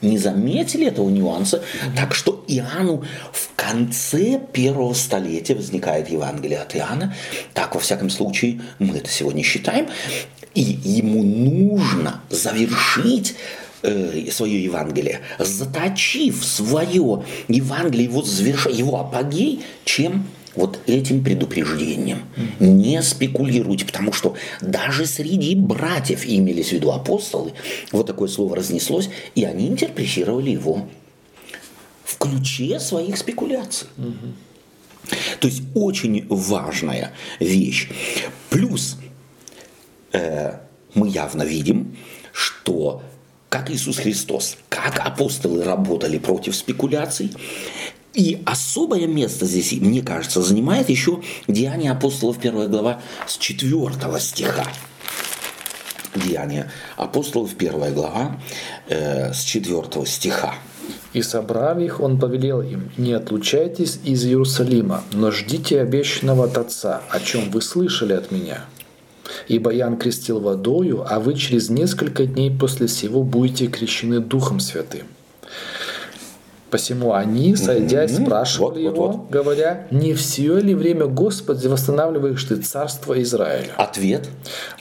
не 0.01 0.17
заметили 0.17 0.87
этого 0.87 1.09
нюанса, 1.09 1.63
так 1.95 2.13
что 2.13 2.43
Иоанну 2.47 3.03
в 3.31 3.49
конце 3.55 4.39
первого 4.51 4.93
столетия 4.93 5.55
возникает 5.55 6.09
Евангелие 6.09 6.59
от 6.59 6.75
Иоанна, 6.75 7.15
так 7.53 7.75
во 7.75 7.81
всяком 7.81 8.09
случае 8.09 8.61
мы 8.79 8.97
это 8.97 9.09
сегодня 9.09 9.43
считаем, 9.43 9.87
и 10.53 10.61
ему 10.61 11.23
нужно 11.23 12.21
завершить 12.29 13.35
э, 13.83 14.29
свое 14.31 14.63
Евангелие, 14.63 15.21
заточив 15.39 16.43
свое 16.43 17.23
Евангелие, 17.47 18.09
его, 18.09 18.21
заверш... 18.21 18.67
его 18.67 18.99
апогей, 18.99 19.63
чем 19.85 20.27
вот 20.55 20.79
этим 20.85 21.23
предупреждением. 21.23 22.23
Не 22.59 23.01
спекулируйте, 23.01 23.85
потому 23.85 24.11
что 24.13 24.35
даже 24.61 25.05
среди 25.05 25.55
братьев 25.55 26.25
имелись 26.25 26.69
в 26.69 26.71
виду 26.73 26.91
апостолы, 26.91 27.53
вот 27.91 28.07
такое 28.07 28.27
слово 28.27 28.57
разнеслось, 28.57 29.09
и 29.35 29.43
они 29.43 29.67
интерпретировали 29.67 30.51
его 30.51 30.87
в 32.03 32.17
ключе 32.17 32.79
своих 32.79 33.17
спекуляций. 33.17 33.87
То 35.39 35.47
есть 35.47 35.63
очень 35.73 36.25
важная 36.29 37.11
вещь. 37.39 37.89
Плюс 38.49 38.97
э, 40.11 40.59
мы 40.93 41.09
явно 41.09 41.43
видим, 41.43 41.97
что 42.33 43.01
как 43.49 43.69
Иисус 43.69 43.97
Христос, 43.97 44.57
как 44.69 44.99
апостолы 45.05 45.63
работали 45.63 46.17
против 46.19 46.55
спекуляций, 46.55 47.31
и 48.13 48.41
особое 48.45 49.07
место 49.07 49.45
здесь, 49.45 49.71
мне 49.73 50.01
кажется, 50.01 50.41
занимает 50.41 50.89
еще 50.89 51.21
Деяния 51.47 51.91
апостолов, 51.91 52.39
первая 52.39 52.67
глава, 52.67 52.99
с 53.25 53.37
4 53.37 54.19
стиха. 54.19 54.65
Деяния 56.15 56.69
апостолов, 56.97 57.55
первая 57.55 57.91
глава, 57.91 58.37
э, 58.89 59.33
с 59.33 59.43
4 59.43 60.05
стиха. 60.05 60.55
И 61.13 61.21
собрав 61.21 61.77
их, 61.77 62.01
он 62.01 62.19
повелел 62.19 62.61
им, 62.61 62.91
не 62.97 63.13
отлучайтесь 63.13 63.99
из 64.03 64.25
Иерусалима, 64.25 65.03
но 65.13 65.31
ждите 65.31 65.79
обещанного 65.79 66.45
от 66.45 66.57
Отца, 66.57 67.01
о 67.09 67.19
чем 67.19 67.49
вы 67.49 67.61
слышали 67.61 68.13
от 68.13 68.31
меня. 68.31 68.65
Ибо 69.47 69.71
Ян 69.71 69.97
крестил 69.97 70.41
водою, 70.41 71.05
а 71.07 71.19
вы 71.19 71.35
через 71.35 71.69
несколько 71.69 72.25
дней 72.25 72.51
после 72.51 72.87
всего 72.87 73.23
будете 73.23 73.67
крещены 73.67 74.19
Духом 74.19 74.59
Святым. 74.59 75.07
Посему 76.71 77.13
они, 77.13 77.57
сойдясь, 77.57 78.15
спрашивали 78.15 78.87
вот, 78.87 78.93
его, 78.93 79.07
вот, 79.07 79.15
вот. 79.17 79.29
говоря, 79.29 79.87
не 79.91 80.13
все 80.13 80.57
ли 80.57 80.73
время, 80.73 81.05
Господи, 81.05 81.67
восстанавливаешь 81.67 82.43
ты 82.45 82.55
царство 82.55 83.21
Израиля? 83.21 83.73
Ответ. 83.77 84.29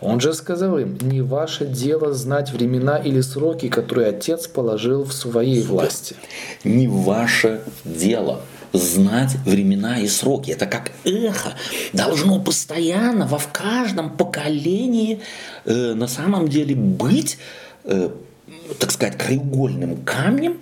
Он 0.01 0.21
же 0.21 0.33
сказал 0.33 0.79
им, 0.79 0.97
не 1.03 1.21
ваше 1.21 1.67
дело 1.67 2.15
знать 2.15 2.53
времена 2.53 2.97
или 2.97 3.21
сроки, 3.21 3.69
которые 3.69 4.11
Отец 4.11 4.47
положил 4.47 5.03
в 5.03 5.13
своей 5.13 5.63
власти. 5.63 6.15
Не 6.63 6.87
ваше 6.87 7.61
дело 7.85 8.41
знать 8.73 9.37
времена 9.45 9.99
и 9.99 10.07
сроки. 10.07 10.53
Это 10.53 10.67
как 10.67 10.93
эхо 11.05 11.55
должно 11.93 12.41
постоянно 12.41 13.27
во 13.27 13.39
в 13.39 13.49
каждом 13.53 14.17
поколении 14.17 15.21
э, 15.65 15.95
на 15.95 16.07
самом 16.07 16.47
деле 16.47 16.77
быть, 16.77 17.39
э, 17.85 18.11
так 18.79 18.91
сказать, 18.91 19.17
краеугольным 19.19 19.97
камнем, 20.05 20.61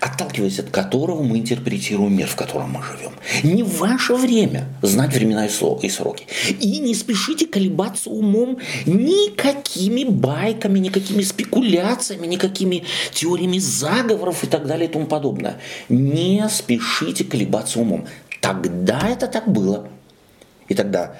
отталкиваясь 0.00 0.58
от 0.58 0.70
которого 0.70 1.22
мы 1.22 1.38
интерпретируем 1.38 2.16
мир, 2.16 2.26
в 2.26 2.36
котором 2.36 2.70
мы 2.70 2.82
живем. 2.82 3.12
Не 3.42 3.62
ваше 3.62 4.14
время 4.14 4.68
знать 4.82 5.14
времена 5.14 5.46
и 5.46 5.48
сроки. 5.48 6.26
И 6.60 6.78
не 6.78 6.94
спешите 6.94 7.46
колебаться 7.46 8.10
умом 8.10 8.58
никакими 8.86 10.04
байками, 10.04 10.78
никакими 10.78 11.22
спекуляциями, 11.22 12.26
никакими 12.26 12.84
теориями 13.12 13.58
заговоров 13.58 14.44
и 14.44 14.46
так 14.46 14.66
далее 14.66 14.88
и 14.88 14.92
тому 14.92 15.06
подобное. 15.06 15.58
Не 15.88 16.48
спешите 16.48 17.24
колебаться 17.24 17.80
умом. 17.80 18.06
Тогда 18.40 19.08
это 19.08 19.26
так 19.26 19.48
было. 19.48 19.88
И 20.68 20.74
тогда 20.74 21.14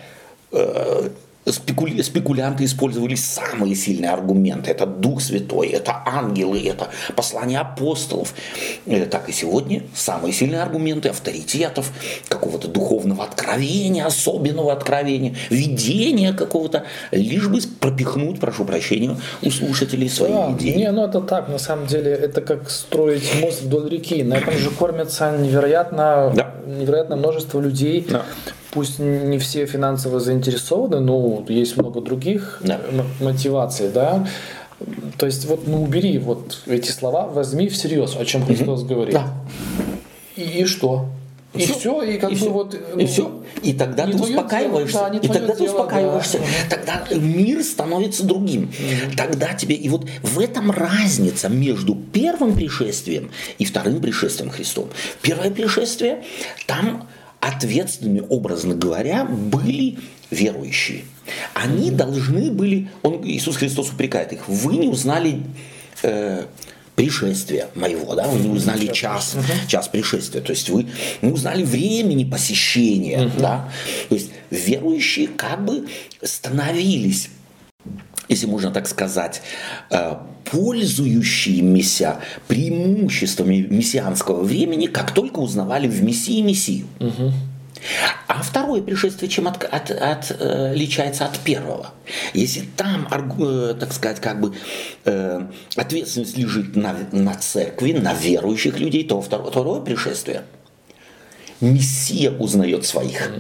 э, 0.51 1.11
спекули... 1.50 2.02
спекулянты 2.02 2.64
использовали 2.64 3.14
самые 3.14 3.74
сильные 3.74 4.11
аргументы. 4.11 4.70
Это 4.70 4.87
Дух 4.87 5.20
Святой, 5.20 5.68
это 5.68 6.02
ангелы, 6.07 6.61
это 6.64 6.88
послание 7.16 7.61
апостолов. 7.61 8.35
И 8.87 9.00
так 9.00 9.28
и 9.28 9.33
сегодня 9.33 9.83
самые 9.94 10.33
сильные 10.33 10.62
аргументы 10.62 11.09
авторитетов, 11.09 11.90
какого-то 12.28 12.68
духовного 12.68 13.24
откровения, 13.24 14.07
особенного 14.07 14.72
откровения, 14.72 15.35
видения 15.50 16.33
какого-то, 16.33 16.85
лишь 17.11 17.48
бы 17.48 17.61
пропихнуть, 17.81 18.40
прошу 18.40 18.64
прощения, 18.64 19.16
у 19.42 19.50
слушателей 19.50 20.09
свои 20.09 20.33
да, 20.33 20.52
идеи. 20.52 20.76
Не, 20.76 20.90
ну 20.92 21.05
это 21.05 21.20
так, 21.20 21.48
на 21.48 21.59
самом 21.59 21.87
деле, 21.87 22.12
это 22.12 22.40
как 22.40 22.70
строить 22.70 23.28
мост 23.40 23.62
вдоль 23.62 23.88
реки. 23.88 24.22
На 24.22 24.35
этом 24.35 24.55
же 24.55 24.70
кормятся 24.70 25.37
невероятно, 25.37 26.33
да. 26.35 26.55
невероятное 26.66 27.16
множество 27.16 27.61
людей. 27.61 28.07
Да 28.09 28.24
пусть 28.73 28.99
не 28.99 29.39
все 29.39 29.67
финансово 29.67 30.19
заинтересованы, 30.19 30.99
но 30.99 31.45
есть 31.49 31.77
много 31.77 32.01
других 32.01 32.61
да. 32.65 32.81
мотиваций, 33.21 33.91
да. 33.91 34.27
То 35.19 35.27
есть 35.27 35.45
вот 35.45 35.69
ну 35.69 35.85
убери 35.85 36.19
вот 36.19 36.63
эти 36.67 36.91
слова, 36.91 37.29
возьми 37.29 37.69
всерьез, 37.69 38.17
о 38.17 38.25
чем 38.25 38.45
Христос 38.45 38.81
угу. 38.81 38.95
говорит. 38.95 39.15
Да. 39.15 39.29
И, 40.35 40.43
и 40.43 40.65
что? 40.65 41.07
И 41.55 41.59
все, 41.59 41.75
все 41.75 42.03
и 42.03 42.19
как 42.19 42.31
и 42.31 42.35
бы 42.35 42.41
все. 42.41 42.51
вот 42.51 42.81
ну, 42.95 43.01
и 43.01 43.05
все. 43.05 43.43
И 43.63 43.75
тогда 43.75 44.07
ты 44.07 44.17
успокаиваешься. 44.17 44.99
Дело, 44.99 45.11
да, 45.11 45.19
и 45.19 45.29
тогда 45.29 45.47
дело, 45.47 45.57
ты 45.57 45.65
успокаиваешься. 45.65 46.39
Да. 46.39 46.77
Тогда 46.77 47.15
мир 47.15 47.63
становится 47.63 48.25
другим. 48.25 48.63
Угу. 48.63 49.17
Тогда 49.19 49.53
тебе 49.53 49.75
и 49.75 49.89
вот 49.91 50.09
в 50.23 50.41
этом 50.41 50.71
разница 50.71 51.51
между 51.51 51.95
первым 51.95 52.57
пришествием 52.57 53.31
и 53.59 53.67
вторым 53.67 54.01
пришествием 54.01 54.51
Христом. 54.51 54.89
Первое 55.21 55.51
пришествие 55.51 56.25
там 56.67 57.07
ответственными, 57.42 58.24
образно 58.28 58.76
говоря, 58.76 59.24
были 59.24 59.98
верующие. 60.31 61.02
Они 61.55 61.90
должны 61.90 62.52
были, 62.52 62.88
он, 63.02 63.20
Иисус 63.24 63.57
Христос 63.57 63.90
упрекает 63.90 64.33
их, 64.33 64.48
вы 64.48 64.76
не 64.76 64.87
узнали 64.87 65.42
э, 66.05 66.44
пришествия 66.94 67.68
моего, 67.74 68.14
да, 68.14 68.28
вы 68.28 68.38
не 68.38 68.48
узнали 68.48 68.87
час, 68.92 69.35
час 69.66 69.88
пришествия, 69.88 70.40
то 70.40 70.52
есть 70.52 70.70
вы 70.70 70.87
не 71.20 71.33
узнали 71.33 71.64
времени 71.64 72.24
посещения, 72.24 73.28
да, 73.37 73.68
то 74.09 74.14
есть 74.14 74.31
верующие 74.50 75.26
как 75.26 75.64
бы 75.64 75.88
становились 76.22 77.28
если 78.28 78.46
можно 78.46 78.70
так 78.70 78.88
сказать, 78.88 79.42
э, 79.90 80.14
пользующиеся 80.53 82.19
преимуществами 82.47 83.67
мессианского 83.69 84.43
времени, 84.43 84.87
как 84.87 85.12
только 85.12 85.38
узнавали 85.38 85.88
в 85.88 86.03
Мессии 86.05 86.43
Мессию. 86.43 86.87
Угу. 87.01 87.33
А 88.29 88.43
второе 88.43 88.83
пришествие 88.83 89.29
чем 89.29 89.49
от, 89.49 89.65
от, 89.65 89.91
от, 89.91 90.31
э, 90.31 90.71
отличается 90.71 91.25
от 91.25 91.38
первого? 91.38 91.91
Если 92.35 92.65
там, 92.77 93.09
э, 93.11 93.75
так 93.81 93.93
сказать, 93.93 94.21
как 94.21 94.41
бы 94.41 94.55
ответственность 95.75 96.37
лежит 96.37 96.77
на, 96.77 96.95
на 97.11 97.35
церкви, 97.35 97.93
на 97.93 98.15
верующих 98.15 98.79
людей, 98.79 99.05
то 99.05 99.21
второе, 99.21 99.51
второе 99.51 99.81
пришествие– 99.81 100.43
Мессия 101.62 102.31
узнает 102.33 102.85
своих. 102.85 103.31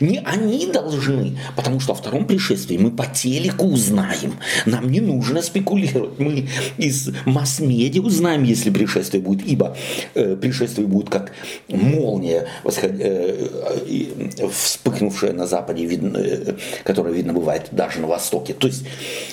Не 0.00 0.18
они 0.18 0.66
должны, 0.66 1.38
потому 1.56 1.80
что 1.80 1.92
во 1.92 1.94
втором 1.94 2.26
пришествии 2.26 2.76
мы 2.76 2.90
по 2.90 3.06
телеку 3.06 3.66
узнаем. 3.66 4.34
Нам 4.66 4.90
не 4.90 5.00
нужно 5.00 5.40
спекулировать. 5.40 6.18
Мы 6.18 6.48
из 6.76 7.10
масс-медиа 7.24 8.02
узнаем, 8.02 8.42
если 8.42 8.70
пришествие 8.70 9.22
будет, 9.22 9.46
ибо 9.46 9.76
э, 10.14 10.36
пришествие 10.36 10.86
будет 10.86 11.08
как 11.10 11.32
молния, 11.68 12.48
восход... 12.64 12.90
э, 12.98 13.48
э, 13.88 14.48
вспыхнувшая 14.48 15.32
на 15.32 15.46
западе, 15.46 15.84
видно, 15.86 16.18
э, 16.18 16.56
которая 16.82 17.14
видно 17.14 17.32
бывает 17.32 17.68
даже 17.70 18.00
на 18.00 18.08
востоке. 18.08 18.52
То 18.52 18.66
есть 18.66 18.84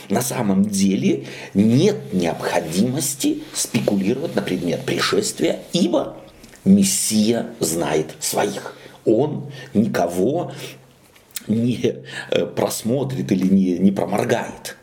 на 0.10 0.22
самом 0.22 0.66
деле 0.66 1.26
нет 1.56 2.14
необходимости 2.14 3.40
спекулировать 3.54 4.36
на 4.36 4.44
предмет 4.44 4.84
пришествия, 4.84 5.60
ибо 5.74 6.16
Мессия 6.68 7.48
знает 7.60 8.12
своих. 8.20 8.74
Он 9.06 9.52
никого 9.74 10.52
не 11.48 11.96
э, 12.30 12.46
просмотрит 12.46 13.32
или 13.32 13.48
не, 13.48 13.78
не 13.78 13.92
проморгает. 13.92 14.76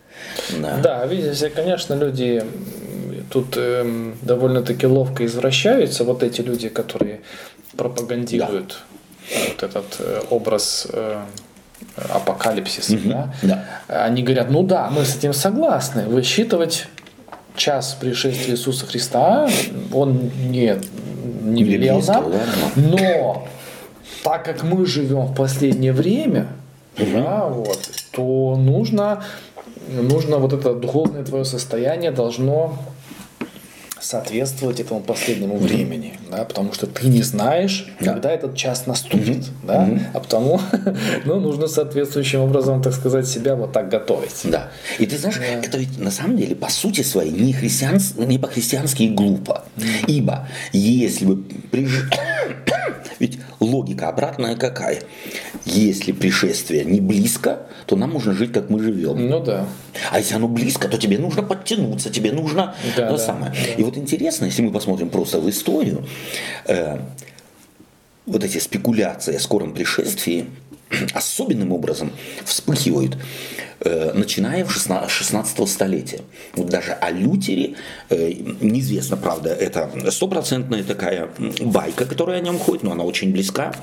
Да. 0.58 0.78
да, 0.78 1.06
видите, 1.06 1.50
конечно, 1.50 1.94
люди 1.94 2.42
тут 3.30 3.56
э, 3.56 4.12
довольно-таки 4.22 4.86
ловко 4.86 5.24
извращаются, 5.26 6.04
вот 6.04 6.22
эти 6.22 6.40
люди, 6.40 6.68
которые 6.68 7.20
пропагандируют 7.76 8.82
да. 9.30 9.36
вот 9.48 9.62
этот 9.62 9.96
э, 9.98 10.22
образ 10.30 10.86
э, 10.92 11.22
апокалипсиса, 11.96 12.94
угу, 12.94 13.08
да? 13.08 13.34
да. 13.42 13.64
Они 13.88 14.22
говорят, 14.22 14.50
ну 14.50 14.62
да, 14.62 14.90
мы 14.90 15.04
с 15.04 15.16
этим 15.16 15.32
согласны, 15.32 16.06
высчитывать 16.06 16.86
час 17.56 17.96
пришествия 18.00 18.54
Иисуса 18.54 18.86
Христа, 18.86 19.48
он 19.92 20.30
не 20.48 20.78
не 21.44 21.62
велел 21.62 22.00
нам. 22.02 22.32
Но 22.76 23.46
так 24.22 24.44
как 24.44 24.62
мы 24.62 24.86
живем 24.86 25.26
в 25.26 25.34
последнее 25.34 25.92
время, 25.92 26.48
угу. 26.98 27.06
да, 27.12 27.46
вот, 27.46 27.78
то 28.12 28.56
нужно, 28.56 29.22
нужно 29.88 30.38
вот 30.38 30.52
это 30.52 30.74
духовное 30.74 31.24
твое 31.24 31.44
состояние 31.44 32.10
должно 32.10 32.76
соответствовать 34.04 34.80
этому 34.80 35.00
последнему 35.00 35.56
времени, 35.56 36.18
да, 36.30 36.44
потому 36.44 36.74
что 36.74 36.86
ты 36.86 37.08
не 37.08 37.22
знаешь, 37.22 37.86
да. 38.00 38.12
когда 38.12 38.30
этот 38.30 38.54
час 38.54 38.86
наступит, 38.86 39.38
mm-hmm. 39.38 39.66
да, 39.66 39.86
mm-hmm. 39.86 40.02
а 40.12 40.20
потому 40.20 40.60
ну, 41.24 41.40
нужно 41.40 41.68
соответствующим 41.68 42.40
образом, 42.40 42.82
так 42.82 42.92
сказать, 42.92 43.26
себя 43.26 43.54
вот 43.54 43.72
так 43.72 43.88
готовить. 43.88 44.42
Да. 44.44 44.68
И 44.98 45.06
ты 45.06 45.16
знаешь, 45.16 45.38
да. 45.38 45.44
это 45.44 45.78
ведь 45.78 45.98
на 45.98 46.10
самом 46.10 46.36
деле 46.36 46.54
по 46.54 46.68
сути 46.68 47.00
своей 47.00 47.32
не, 47.32 47.54
христианс... 47.54 48.14
не 48.16 48.38
по-христиански 48.38 49.04
глупо, 49.04 49.64
mm-hmm. 49.76 50.04
ибо 50.08 50.48
если 50.72 51.24
бы 51.24 51.42
приж... 51.70 52.08
ведь 53.18 53.38
логика 53.60 54.08
обратная 54.08 54.56
какая? 54.56 55.02
Если 55.64 56.12
пришествие 56.12 56.84
не 56.84 57.00
близко, 57.00 57.66
то 57.86 57.96
нам 57.96 58.12
нужно 58.12 58.32
жить, 58.34 58.52
как 58.52 58.70
мы 58.70 58.80
живем. 58.82 59.28
Ну 59.28 59.40
да. 59.42 59.66
А 60.10 60.18
если 60.18 60.34
оно 60.34 60.48
близко, 60.48 60.88
то 60.88 60.98
тебе 60.98 61.18
нужно 61.18 61.42
подтянуться, 61.42 62.10
тебе 62.10 62.32
нужно 62.32 62.74
да, 62.96 63.08
то 63.08 63.16
да, 63.16 63.18
самое. 63.18 63.52
Да. 63.52 63.72
И 63.74 63.82
вот 63.82 63.96
интересно, 63.96 64.46
если 64.46 64.62
мы 64.62 64.72
посмотрим 64.72 65.10
просто 65.10 65.40
в 65.40 65.48
историю, 65.48 66.04
э, 66.66 66.98
вот 68.26 68.44
эти 68.44 68.58
спекуляции 68.58 69.36
о 69.36 69.40
скором 69.40 69.74
пришествии 69.74 70.46
особенным 71.14 71.72
образом 71.72 72.12
вспыхивают, 72.44 73.16
начиная 73.84 74.64
в 74.64 74.72
16 74.72 75.68
столетия. 75.68 76.20
Вот 76.54 76.68
даже 76.68 76.92
о 76.92 77.10
Лютере 77.10 77.74
э, 78.10 78.32
неизвестно, 78.60 79.16
правда, 79.16 79.50
это 79.50 79.90
стопроцентная 80.10 80.82
такая 80.82 81.28
байка, 81.60 82.06
которая 82.06 82.38
о 82.38 82.40
нем 82.40 82.58
ходит, 82.58 82.82
но 82.82 82.92
она 82.92 83.04
очень 83.04 83.32
близка. 83.32 83.74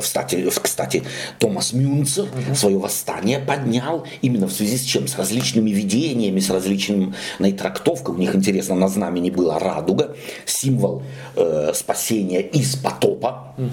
Кстати, 0.00 0.48
кстати 0.62 1.02
Томас 1.38 1.72
Мюнцер 1.72 2.24
угу. 2.24 2.54
свое 2.54 2.78
восстание 2.78 3.38
поднял 3.38 4.06
именно 4.20 4.46
в 4.46 4.52
связи 4.52 4.76
с 4.76 4.82
чем? 4.82 5.08
С 5.08 5.16
различными 5.16 5.70
видениями, 5.70 6.40
с 6.40 6.50
различными 6.50 7.14
трактовкой. 7.56 8.14
У 8.14 8.18
них, 8.18 8.34
интересно, 8.34 8.74
на 8.74 8.88
знамени 8.88 9.30
была 9.30 9.58
радуга, 9.58 10.16
символ 10.44 11.02
э, 11.34 11.72
спасения 11.74 12.42
из 12.42 12.76
потопа. 12.76 13.54
Угу. 13.56 13.70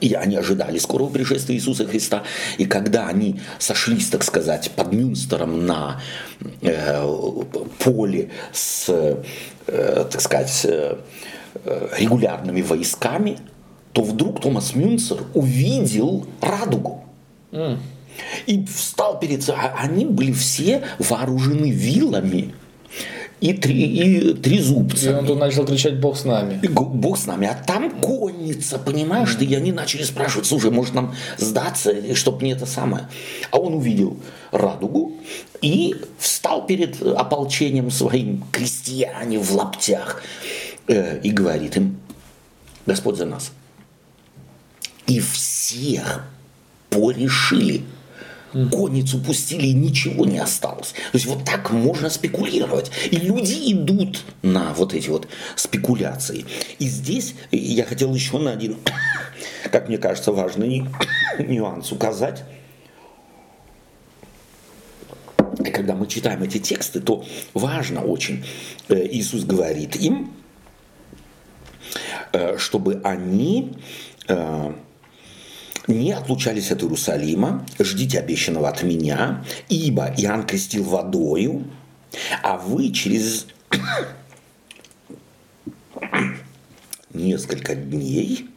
И 0.00 0.14
они 0.14 0.36
ожидали 0.36 0.78
скорого 0.78 1.10
пришествия 1.10 1.56
Иисуса 1.56 1.86
Христа. 1.86 2.22
И 2.58 2.66
когда 2.66 3.06
они 3.08 3.40
сошлись, 3.58 4.08
так 4.08 4.24
сказать, 4.24 4.70
под 4.72 4.92
Мюнстером 4.92 5.66
на 5.66 6.00
э, 6.62 7.02
поле 7.78 8.30
с, 8.52 8.86
э, 8.88 10.04
так 10.10 10.20
сказать, 10.20 10.64
э, 10.64 10.96
регулярными 11.98 12.62
войсками, 12.62 13.38
то 13.92 14.02
вдруг 14.02 14.40
Томас 14.40 14.74
Мюнцер 14.74 15.18
увидел 15.32 16.26
радугу. 16.40 17.04
Mm. 17.52 17.78
И 18.46 18.64
встал 18.66 19.18
перед... 19.18 19.48
А 19.48 19.74
они 19.78 20.04
были 20.04 20.32
все 20.32 20.82
вооружены 20.98 21.70
вилами 21.70 22.54
и, 23.40 23.52
три, 23.52 23.82
и 23.82 24.34
трезубцами. 24.34 25.12
И 25.12 25.14
он 25.14 25.26
тут 25.26 25.38
начал 25.38 25.66
кричать 25.66 26.00
«Бог 26.00 26.16
с 26.16 26.24
нами». 26.24 26.58
И, 26.62 26.68
Бог 26.68 27.18
с 27.18 27.26
нами. 27.26 27.46
А 27.46 27.54
там 27.54 27.90
конница, 28.00 28.78
понимаешь 28.78 29.34
ты? 29.34 29.44
И 29.44 29.54
они 29.54 29.72
начали 29.72 30.02
спрашивать, 30.04 30.46
слушай, 30.46 30.70
может 30.70 30.94
нам 30.94 31.14
сдаться, 31.36 32.14
чтобы 32.14 32.44
не 32.44 32.52
это 32.52 32.66
самое. 32.66 33.08
А 33.50 33.58
он 33.58 33.74
увидел 33.74 34.16
радугу 34.52 35.12
и 35.60 35.96
встал 36.18 36.66
перед 36.66 37.02
ополчением 37.02 37.90
своим, 37.90 38.44
крестьяне 38.52 39.38
в 39.38 39.54
лаптях, 39.54 40.22
э, 40.88 41.20
и 41.20 41.30
говорит 41.30 41.76
им, 41.76 42.00
Господь 42.86 43.16
за 43.16 43.26
нас. 43.26 43.52
И 45.06 45.20
всех 45.20 46.24
порешили– 46.90 47.82
конницу 48.70 49.18
пустили 49.18 49.66
и 49.66 49.72
ничего 49.72 50.24
не 50.24 50.38
осталось. 50.38 50.92
То 50.92 51.14
есть 51.14 51.26
вот 51.26 51.44
так 51.44 51.70
можно 51.70 52.08
спекулировать. 52.10 52.90
И 53.10 53.16
люди 53.16 53.72
идут 53.72 54.24
на 54.42 54.72
вот 54.74 54.94
эти 54.94 55.08
вот 55.08 55.28
спекуляции. 55.56 56.44
И 56.78 56.86
здесь 56.86 57.34
я 57.50 57.84
хотел 57.84 58.14
еще 58.14 58.38
на 58.38 58.52
один, 58.52 58.76
как 59.70 59.88
мне 59.88 59.98
кажется, 59.98 60.32
важный 60.32 60.86
нюанс 61.38 61.92
указать. 61.92 62.44
Когда 65.72 65.94
мы 65.94 66.06
читаем 66.06 66.42
эти 66.42 66.58
тексты, 66.58 67.00
то 67.00 67.24
важно 67.54 68.02
очень, 68.02 68.44
э, 68.88 69.06
Иисус 69.10 69.44
говорит 69.44 69.96
им, 69.96 70.32
э, 72.32 72.56
чтобы 72.58 73.00
они 73.04 73.76
э, 74.28 74.72
не 75.86 76.12
отлучались 76.12 76.70
от 76.70 76.82
Иерусалима, 76.82 77.64
ждите 77.78 78.18
обещанного 78.18 78.68
от 78.68 78.82
меня, 78.82 79.44
ибо 79.68 80.12
Иоанн 80.16 80.44
крестил 80.44 80.84
водою, 80.84 81.64
а 82.42 82.56
вы 82.56 82.92
через 82.92 83.46
несколько 87.12 87.74
дней 87.74 88.48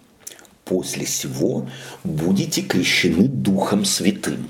после 0.66 1.06
сего 1.06 1.68
будете 2.04 2.62
крещены 2.62 3.28
Духом 3.28 3.86
Святым. 3.86 4.50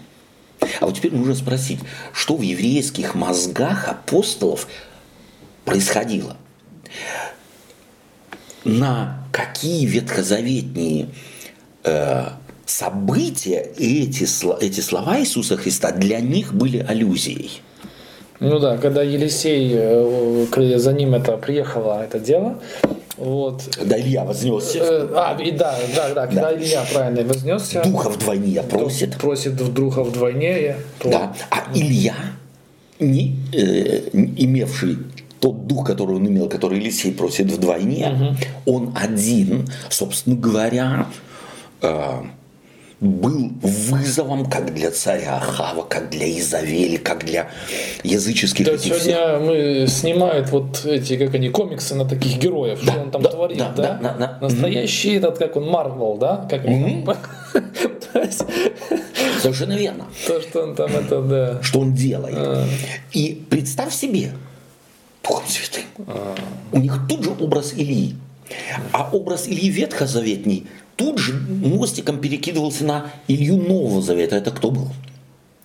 А 0.81 0.85
вот 0.85 0.95
теперь 0.97 1.13
нужно 1.13 1.35
спросить, 1.35 1.79
что 2.13 2.35
в 2.35 2.41
еврейских 2.41 3.15
мозгах 3.15 3.87
апостолов 3.87 4.67
происходило? 5.63 6.35
На 8.65 9.23
какие 9.31 9.85
ветхозаветные 9.85 11.09
э, 11.83 12.27
события 12.69 13.67
и 13.77 14.03
эти, 14.03 14.27
эти 14.63 14.81
слова 14.81 15.19
Иисуса 15.19 15.57
Христа 15.57 15.91
для 15.91 16.19
них 16.19 16.53
были 16.53 16.77
аллюзией. 16.77 17.61
Ну 18.39 18.59
да, 18.59 18.77
когда 18.77 19.01
Елисей, 19.03 19.71
э, 19.73 20.77
за 20.77 20.93
ним 20.93 21.13
это 21.13 21.35
приехало 21.37 22.01
это 22.03 22.19
дело, 22.19 22.59
вот. 23.17 23.63
Когда 23.75 23.99
Илья 23.99 24.23
вознесся. 24.23 24.79
Э, 24.79 25.07
а, 25.13 25.41
и 25.41 25.51
да, 25.51 25.75
да, 25.93 26.13
да, 26.13 26.27
когда 26.27 26.51
да. 26.51 26.57
Илья 26.57 26.85
правильно 26.91 27.27
вознесся. 27.27 27.81
Духа 27.83 28.09
вдвойне 28.09 28.63
просит. 28.63 29.17
Просит 29.17 29.73
духа 29.73 30.03
вдвойне. 30.03 30.77
Да, 31.03 31.35
а 31.49 31.75
Илья, 31.75 32.15
не, 32.99 33.35
э, 33.51 34.09
имевший 34.13 34.99
тот 35.41 35.67
дух, 35.67 35.87
который 35.87 36.15
он 36.15 36.27
имел, 36.27 36.47
который 36.47 36.79
Елисей 36.79 37.11
просит 37.13 37.51
вдвойне, 37.51 38.37
угу. 38.65 38.77
он 38.77 38.93
один, 38.95 39.67
собственно 39.89 40.37
говоря, 40.37 41.07
э, 41.81 42.21
был 43.01 43.51
вызовом 43.61 44.45
как 44.45 44.73
для 44.73 44.91
царя 44.91 45.37
Ахава, 45.37 45.83
как 45.83 46.09
для 46.09 46.29
Изавели, 46.37 46.97
как 46.97 47.23
для 47.25 47.49
языческих 48.03 48.65
да, 48.65 48.73
этих 48.73 48.95
сегодня 48.95 49.15
всех. 49.15 49.41
мы 49.41 49.87
снимают 49.87 50.49
вот 50.49 50.85
эти, 50.85 51.17
как 51.17 51.33
они, 51.35 51.49
комиксы 51.49 51.95
на 51.95 52.05
таких 52.05 52.37
героев, 52.37 52.79
да, 52.83 52.91
что 52.91 53.01
он 53.01 53.11
там 53.11 53.21
да, 53.21 53.29
творит, 53.29 53.57
да? 53.57 53.71
да, 53.71 53.99
да, 54.01 54.13
да 54.13 54.37
Настоящий 54.41 55.15
mm-hmm. 55.15 55.17
этот, 55.17 55.37
как 55.37 55.55
он, 55.55 55.69
Марвел, 55.69 56.17
да? 56.17 56.45
Как 56.49 56.65
mm-hmm. 56.65 57.17
Совершенно 59.41 59.73
верно. 59.73 60.05
То, 60.27 60.41
что 60.41 60.63
он 60.63 60.75
там 60.75 60.91
это, 60.91 61.21
да. 61.21 61.63
Что 61.63 61.79
он 61.79 61.93
делает. 61.93 62.35
А. 62.37 62.65
И 63.13 63.41
представь 63.49 63.93
себе, 63.93 64.33
Духом 65.23 65.47
Святым. 65.47 65.83
А. 66.07 66.35
У 66.71 66.79
них 66.79 66.99
тут 67.07 67.23
же 67.23 67.31
образ 67.31 67.73
Ильи. 67.73 68.15
А 68.91 69.09
образ 69.11 69.47
Ильи 69.47 69.69
ветхозаветний 69.69 70.67
тут 70.99 71.17
же 71.17 71.33
мостиком 71.33 72.19
перекидывался 72.19 72.83
на 72.83 73.11
Илью 73.29 73.55
Нового 73.55 74.01
Завета. 74.01 74.35
Это 74.35 74.51
кто 74.51 74.69
был? 74.69 74.89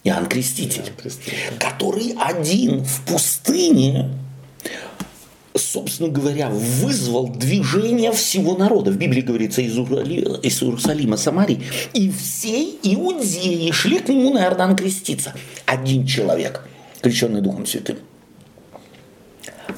Иоанн 0.04 0.26
Креститель, 0.26 0.82
Иоанн 0.82 0.94
Креститель. 0.96 1.34
который 1.58 2.14
один 2.20 2.84
в 2.84 3.00
пустыне, 3.04 4.10
собственно 5.56 6.08
говоря, 6.08 6.50
вызвал 6.50 7.28
движение 7.28 8.12
всего 8.12 8.56
народа. 8.56 8.92
В 8.92 8.96
Библии 8.96 9.22
говорится 9.22 9.60
из, 9.60 9.72
из 9.76 10.62
Иерусалима, 10.62 11.16
Самарии. 11.16 11.62
И 11.94 12.12
всей 12.12 12.78
Иудеи 12.84 13.72
шли 13.72 13.98
к 13.98 14.08
нему 14.10 14.34
на 14.34 14.44
Иордан 14.44 14.76
креститься. 14.76 15.34
Один 15.66 16.06
человек, 16.06 16.64
крещенный 17.00 17.40
Духом 17.40 17.66
Святым. 17.66 17.98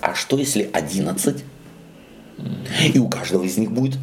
А 0.03 0.15
что 0.15 0.37
если 0.37 0.69
одиннадцать? 0.71 1.45
И 2.93 2.99
у 2.99 3.09
каждого 3.09 3.45
из 3.45 3.57
них 3.57 3.71
будет 3.73 3.97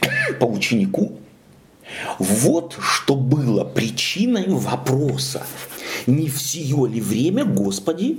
по 0.40 0.44
ученику. 0.44 1.18
Вот 2.18 2.76
что 2.80 3.14
было 3.14 3.64
причиной 3.64 4.46
вопроса. 4.48 5.46
Не 6.06 6.28
в 6.28 6.40
сие 6.40 6.88
ли 6.88 7.00
время, 7.00 7.44
Господи, 7.44 8.18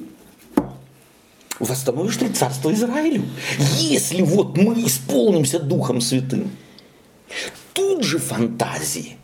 восстановишь 1.59 2.19
ли 2.21 2.29
царство 2.29 2.73
Израилю? 2.73 3.23
Если 3.77 4.21
вот 4.21 4.57
мы 4.57 4.85
исполнимся 4.85 5.59
Духом 5.59 6.01
Святым, 6.01 6.51
тут 7.73 8.03
же 8.03 8.19
фантазии, 8.19 9.17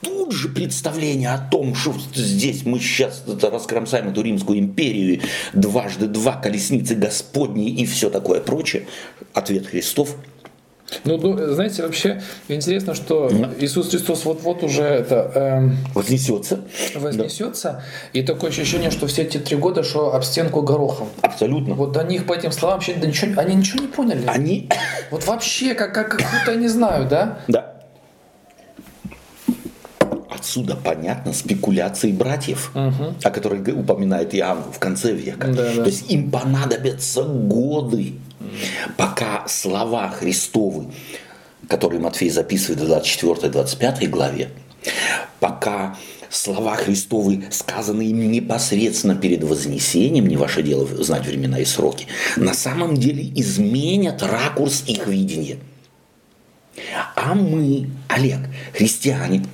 тут 0.00 0.32
же 0.32 0.48
представление 0.48 1.30
о 1.30 1.38
том, 1.38 1.74
что 1.74 1.94
здесь 2.14 2.64
мы 2.64 2.78
сейчас 2.78 3.22
раскромсаем 3.26 4.08
эту 4.08 4.22
Римскую 4.22 4.58
империю, 4.58 5.20
дважды 5.52 6.06
два 6.06 6.36
колесницы 6.36 6.94
Господней 6.94 7.70
и 7.70 7.84
все 7.84 8.08
такое 8.08 8.40
прочее. 8.40 8.86
Ответ 9.34 9.66
Христов– 9.66 10.16
ну, 11.04 11.18
ну, 11.18 11.52
знаете, 11.52 11.82
вообще 11.82 12.22
интересно, 12.48 12.94
что 12.94 13.30
Иисус 13.58 13.90
Христос 13.90 14.24
вот-вот 14.24 14.62
уже 14.62 14.82
это... 14.82 15.30
Эм, 15.34 15.76
вознесется. 15.94 16.60
Вознесется. 16.94 17.82
Да. 18.14 18.18
И 18.18 18.22
такое 18.22 18.50
ощущение, 18.50 18.90
что 18.90 19.06
все 19.06 19.22
эти 19.22 19.38
три 19.38 19.56
года 19.56 19.82
шел 19.82 20.12
об 20.12 20.24
стенку 20.24 20.62
горохом. 20.62 21.08
Абсолютно. 21.20 21.74
Вот 21.74 21.92
до 21.92 22.02
них 22.04 22.26
по 22.26 22.32
этим 22.32 22.52
словам 22.52 22.78
вообще 22.78 22.94
да 22.94 23.06
ничего, 23.06 23.40
они 23.40 23.54
ничего 23.54 23.82
не 23.82 23.88
поняли. 23.88 24.24
Они... 24.26 24.68
Вот 25.10 25.26
вообще, 25.26 25.74
как, 25.74 25.94
как, 25.94 26.16
как 26.16 26.20
будто 26.20 26.54
не 26.56 26.68
знаю, 26.68 27.06
да? 27.08 27.38
Да. 27.48 27.74
Отсюда 30.30 30.76
понятно 30.76 31.32
спекуляции 31.32 32.12
братьев, 32.12 32.70
угу. 32.74 33.14
о 33.22 33.30
которых 33.30 33.66
упоминает 33.76 34.34
Иоанн 34.34 34.62
в 34.72 34.78
конце 34.78 35.12
века. 35.12 35.48
Да, 35.48 35.74
да. 35.74 35.82
То 35.82 35.86
есть 35.86 36.10
им 36.10 36.30
понадобятся 36.30 37.24
годы 37.24 38.14
Пока 38.96 39.46
слова 39.48 40.08
Христовы, 40.10 40.86
которые 41.68 42.00
Матфей 42.00 42.30
записывает 42.30 42.80
в 42.80 42.90
24-25 42.90 44.06
главе, 44.08 44.50
пока 45.40 45.96
слова 46.30 46.76
Христовы, 46.76 47.44
сказаны 47.50 48.02
им 48.02 48.30
непосредственно 48.30 49.14
перед 49.14 49.42
Вознесением, 49.44 50.26
не 50.26 50.36
ваше 50.36 50.62
дело 50.62 50.86
знать 51.02 51.26
времена 51.26 51.58
и 51.58 51.64
сроки, 51.64 52.06
на 52.36 52.54
самом 52.54 52.96
деле 52.96 53.30
изменят 53.34 54.22
ракурс 54.22 54.84
их 54.86 55.06
видения. 55.06 55.58
А 57.16 57.34
мы, 57.34 57.88
Олег, 58.08 58.40
христиане, 58.72 59.44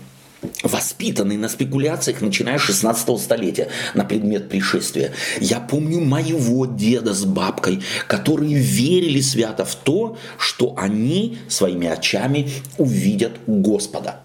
воспитанный 0.63 1.37
на 1.37 1.49
спекуляциях, 1.49 2.21
начиная 2.21 2.59
с 2.59 2.63
16 2.63 3.21
столетия 3.21 3.69
на 3.95 4.05
предмет 4.05 4.49
пришествия. 4.49 5.13
Я 5.41 5.61
помню 5.61 6.01
моего 6.01 6.67
деда 6.67 7.15
с 7.15 7.25
бабкой, 7.25 7.83
которые 8.07 8.55
верили 8.55 9.21
свято 9.21 9.65
в 9.65 9.75
то, 9.75 10.17
что 10.39 10.75
они 10.77 11.39
своими 11.49 11.87
очами 11.87 12.51
увидят 12.79 13.33
Господа. 13.47 14.21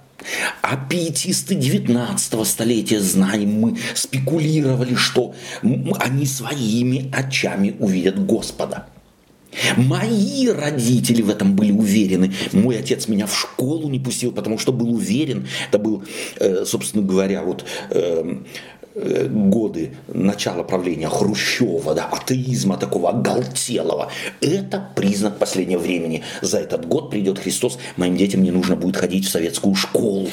А 0.62 0.75
пиетисты 0.75 1.55
19 1.55 2.47
столетия, 2.47 2.99
знаем 2.99 3.53
мы, 3.53 3.77
спекулировали, 3.95 4.95
что 4.95 5.34
они 5.99 6.25
своими 6.25 7.10
очами 7.13 7.75
увидят 7.79 8.25
Господа. 8.25 8.88
Мои 9.77 10.47
родители 10.47 11.21
в 11.21 11.29
этом 11.29 11.55
были 11.55 11.71
уверены. 11.71 12.33
Мой 12.53 12.79
отец 12.79 13.07
меня 13.07 13.25
в 13.25 13.38
школу 13.38 13.89
не 13.89 13.99
пустил, 13.99 14.31
потому 14.31 14.57
что 14.57 14.71
был 14.71 14.93
уверен. 14.93 15.47
Это 15.69 15.79
был, 15.79 16.03
э, 16.39 16.65
собственно 16.65 17.03
говоря, 17.03 17.43
вот 17.43 17.65
эм, 17.89 18.45
э, 18.95 19.27
годы 19.27 19.93
начала 20.07 20.63
правления 20.63 21.09
Хрущева, 21.09 21.95
да, 21.95 22.05
атеизма 22.05 22.77
такого 22.77 23.09
оголтелого. 23.09 24.12
Это 24.41 24.89
признак 24.95 25.38
последнего 25.38 25.79
времени. 25.79 26.23
За 26.41 26.59
этот 26.59 26.88
год 26.88 27.09
придет 27.09 27.39
Христос, 27.39 27.79
моим 27.97 28.15
детям 28.17 28.43
не 28.43 28.51
нужно 28.51 28.75
будет 28.75 28.97
ходить 28.97 29.25
в 29.25 29.29
советскую 29.29 29.75
школу. 29.75 30.29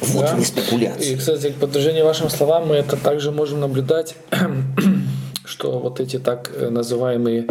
Вот 0.00 0.22
да. 0.22 0.36
не 0.36 0.44
спекуляция. 0.44 1.14
И, 1.14 1.16
кстати, 1.16 1.50
к 1.50 1.56
подтверждению 1.56 2.04
вашим 2.04 2.30
словам, 2.30 2.68
мы 2.68 2.76
это 2.76 2.96
также 2.96 3.30
можем 3.30 3.60
наблюдать 3.60 4.16
что 5.56 5.78
вот 5.78 6.00
эти 6.00 6.18
так 6.18 6.50
э, 6.54 6.68
называемые 6.68 7.46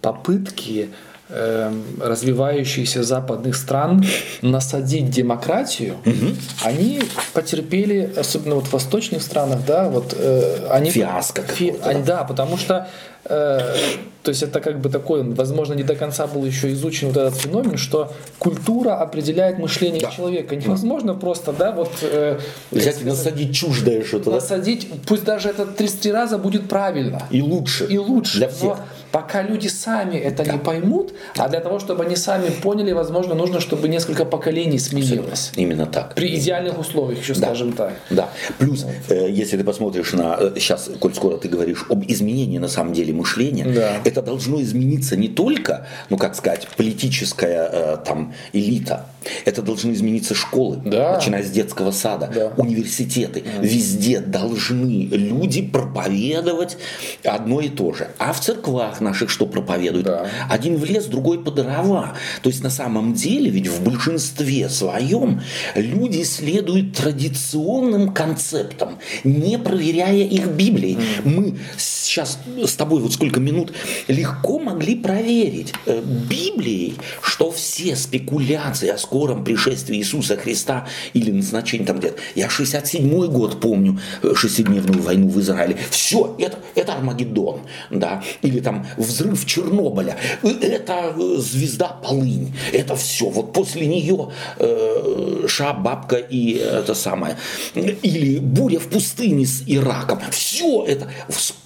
попытки 0.00 0.90
эм, 1.30 1.82
развивающихся 2.00 3.02
западных 3.02 3.56
стран 3.56 4.04
насадить 4.40 5.10
демократию, 5.10 5.94
угу. 6.04 6.36
они 6.62 7.00
потерпели, 7.32 8.12
особенно 8.16 8.54
вот 8.54 8.66
в 8.66 8.72
восточных 8.72 9.22
странах, 9.22 9.60
да, 9.66 9.88
вот 9.88 10.14
э, 10.16 10.68
они 10.70 10.90
фиаско, 10.90 11.42
фи, 11.42 11.74
они, 11.82 12.02
да, 12.04 12.22
потому 12.24 12.56
что 12.56 12.74
э, 12.74 13.09
то 13.24 14.28
есть 14.28 14.42
это 14.42 14.60
как 14.60 14.80
бы 14.80 14.88
такой, 14.88 15.22
возможно, 15.22 15.74
не 15.74 15.82
до 15.82 15.94
конца 15.94 16.26
был 16.26 16.44
еще 16.44 16.72
изучен 16.72 17.08
вот 17.08 17.16
этот 17.16 17.36
феномен, 17.36 17.76
что 17.76 18.12
культура 18.38 18.94
определяет 18.94 19.58
мышление 19.58 20.00
да. 20.00 20.10
человека. 20.10 20.56
Невозможно 20.56 21.14
да. 21.14 21.20
просто, 21.20 21.52
да, 21.52 21.72
вот... 21.72 21.90
Э, 22.02 22.38
Взять 22.70 23.02
и 23.02 23.04
насадить 23.04 23.54
чуждое 23.54 24.04
что-то. 24.04 24.30
Насадить, 24.30 24.88
да? 24.90 24.96
пусть 25.06 25.24
даже 25.24 25.48
это 25.48 25.66
33 25.66 26.12
раза 26.12 26.38
будет 26.38 26.68
правильно. 26.68 27.22
И 27.30 27.40
лучше. 27.40 27.86
И 27.86 27.98
лучше. 27.98 28.38
Для 28.38 28.48
всех. 28.48 28.62
Но 28.62 28.78
пока 29.12 29.42
люди 29.42 29.68
сами 29.68 30.16
это 30.16 30.44
да. 30.44 30.52
не 30.52 30.58
поймут, 30.58 31.12
а 31.36 31.48
для 31.48 31.60
того, 31.60 31.78
чтобы 31.78 32.04
они 32.04 32.16
сами 32.16 32.50
поняли, 32.50 32.92
возможно, 32.92 33.34
нужно, 33.34 33.60
чтобы 33.60 33.88
несколько 33.88 34.24
поколений 34.24 34.78
сменилось. 34.78 35.52
Именно 35.56 35.86
так. 35.86 36.14
При 36.14 36.36
идеальных 36.36 36.78
условиях, 36.78 37.20
еще 37.20 37.34
да. 37.34 37.48
скажем 37.48 37.72
так. 37.72 37.94
Да. 38.10 38.30
Плюс, 38.58 38.84
э, 39.08 39.30
если 39.30 39.56
ты 39.56 39.64
посмотришь 39.64 40.12
на... 40.12 40.36
Э, 40.40 40.52
сейчас, 40.56 40.90
коль 40.98 41.14
скоро 41.14 41.36
ты 41.36 41.48
говоришь 41.48 41.86
об 41.88 42.04
изменении 42.06 42.58
на 42.58 42.68
самом 42.68 42.92
деле 42.92 43.12
мышления, 43.12 43.64
да 43.64 44.00
это 44.04 44.22
должно 44.22 44.60
измениться 44.62 45.16
не 45.16 45.28
только, 45.28 45.86
ну 46.08 46.16
как 46.16 46.34
сказать, 46.34 46.68
политическая 46.76 47.70
э, 47.72 47.96
там 48.04 48.34
элита, 48.52 49.06
это 49.44 49.62
должны 49.62 49.92
измениться 49.92 50.34
школы, 50.34 50.80
да. 50.84 51.14
начиная 51.16 51.42
с 51.42 51.50
детского 51.50 51.90
сада, 51.90 52.30
да. 52.34 52.52
университеты. 52.56 53.42
Да. 53.44 53.62
Везде 53.62 54.20
должны 54.20 55.08
люди 55.10 55.62
проповедовать 55.62 56.76
одно 57.24 57.60
и 57.60 57.68
то 57.68 57.92
же. 57.92 58.08
А 58.18 58.32
в 58.32 58.40
церквах 58.40 59.00
наших 59.00 59.30
что 59.30 59.46
проповедуют? 59.46 60.06
Да. 60.06 60.26
Один 60.48 60.76
в 60.76 60.84
лес, 60.84 61.06
другой 61.06 61.42
по 61.42 61.50
дрова. 61.50 62.16
То 62.42 62.48
есть 62.48 62.62
на 62.62 62.70
самом 62.70 63.14
деле, 63.14 63.50
ведь 63.50 63.68
в 63.68 63.82
большинстве 63.82 64.68
своем 64.68 65.40
люди 65.74 66.22
следуют 66.22 66.96
традиционным 66.96 68.12
концептам, 68.12 68.98
не 69.24 69.58
проверяя 69.58 70.24
их 70.24 70.48
Библией. 70.48 70.96
Mm. 70.96 71.20
Мы 71.24 71.58
сейчас 71.76 72.38
с 72.64 72.74
тобой 72.74 73.00
вот 73.00 73.12
сколько 73.12 73.40
минут 73.40 73.72
легко 74.08 74.58
могли 74.58 74.96
проверить 74.96 75.72
э, 75.86 76.00
Библией, 76.00 76.96
что 77.22 77.50
все 77.50 77.96
спекуляции 77.96 78.88
о 78.88 78.98
скором 79.10 79.42
пришествии 79.42 79.96
Иисуса 79.96 80.36
Христа 80.36 80.86
или 81.14 81.32
назначении 81.32 81.84
там 81.84 81.98
где-то. 81.98 82.20
Я 82.36 82.48
67 82.48 83.26
год 83.26 83.60
помню, 83.60 83.98
э, 84.22 84.34
шестидневную 84.36 85.02
войну 85.02 85.28
в 85.28 85.40
Израиле. 85.40 85.76
Все, 85.90 86.36
это, 86.38 86.60
это 86.76 86.94
Армагеддон, 86.94 87.62
да, 87.90 88.22
или 88.42 88.60
там 88.60 88.86
взрыв 88.96 89.44
Чернобыля, 89.46 90.16
э, 90.44 90.48
это 90.48 91.12
звезда 91.38 91.88
Полынь, 91.88 92.54
это 92.72 92.94
все. 92.94 93.28
Вот 93.28 93.52
после 93.52 93.86
нее 93.88 94.30
э, 94.58 95.46
Ша, 95.48 95.72
бабка 95.72 96.16
и 96.16 96.52
это 96.52 96.94
самое. 96.94 97.36
Или 97.74 98.38
буря 98.38 98.78
в 98.78 98.86
пустыне 98.86 99.44
с 99.44 99.64
Ираком. 99.66 100.20
Все 100.30 100.84
это. 100.86 101.08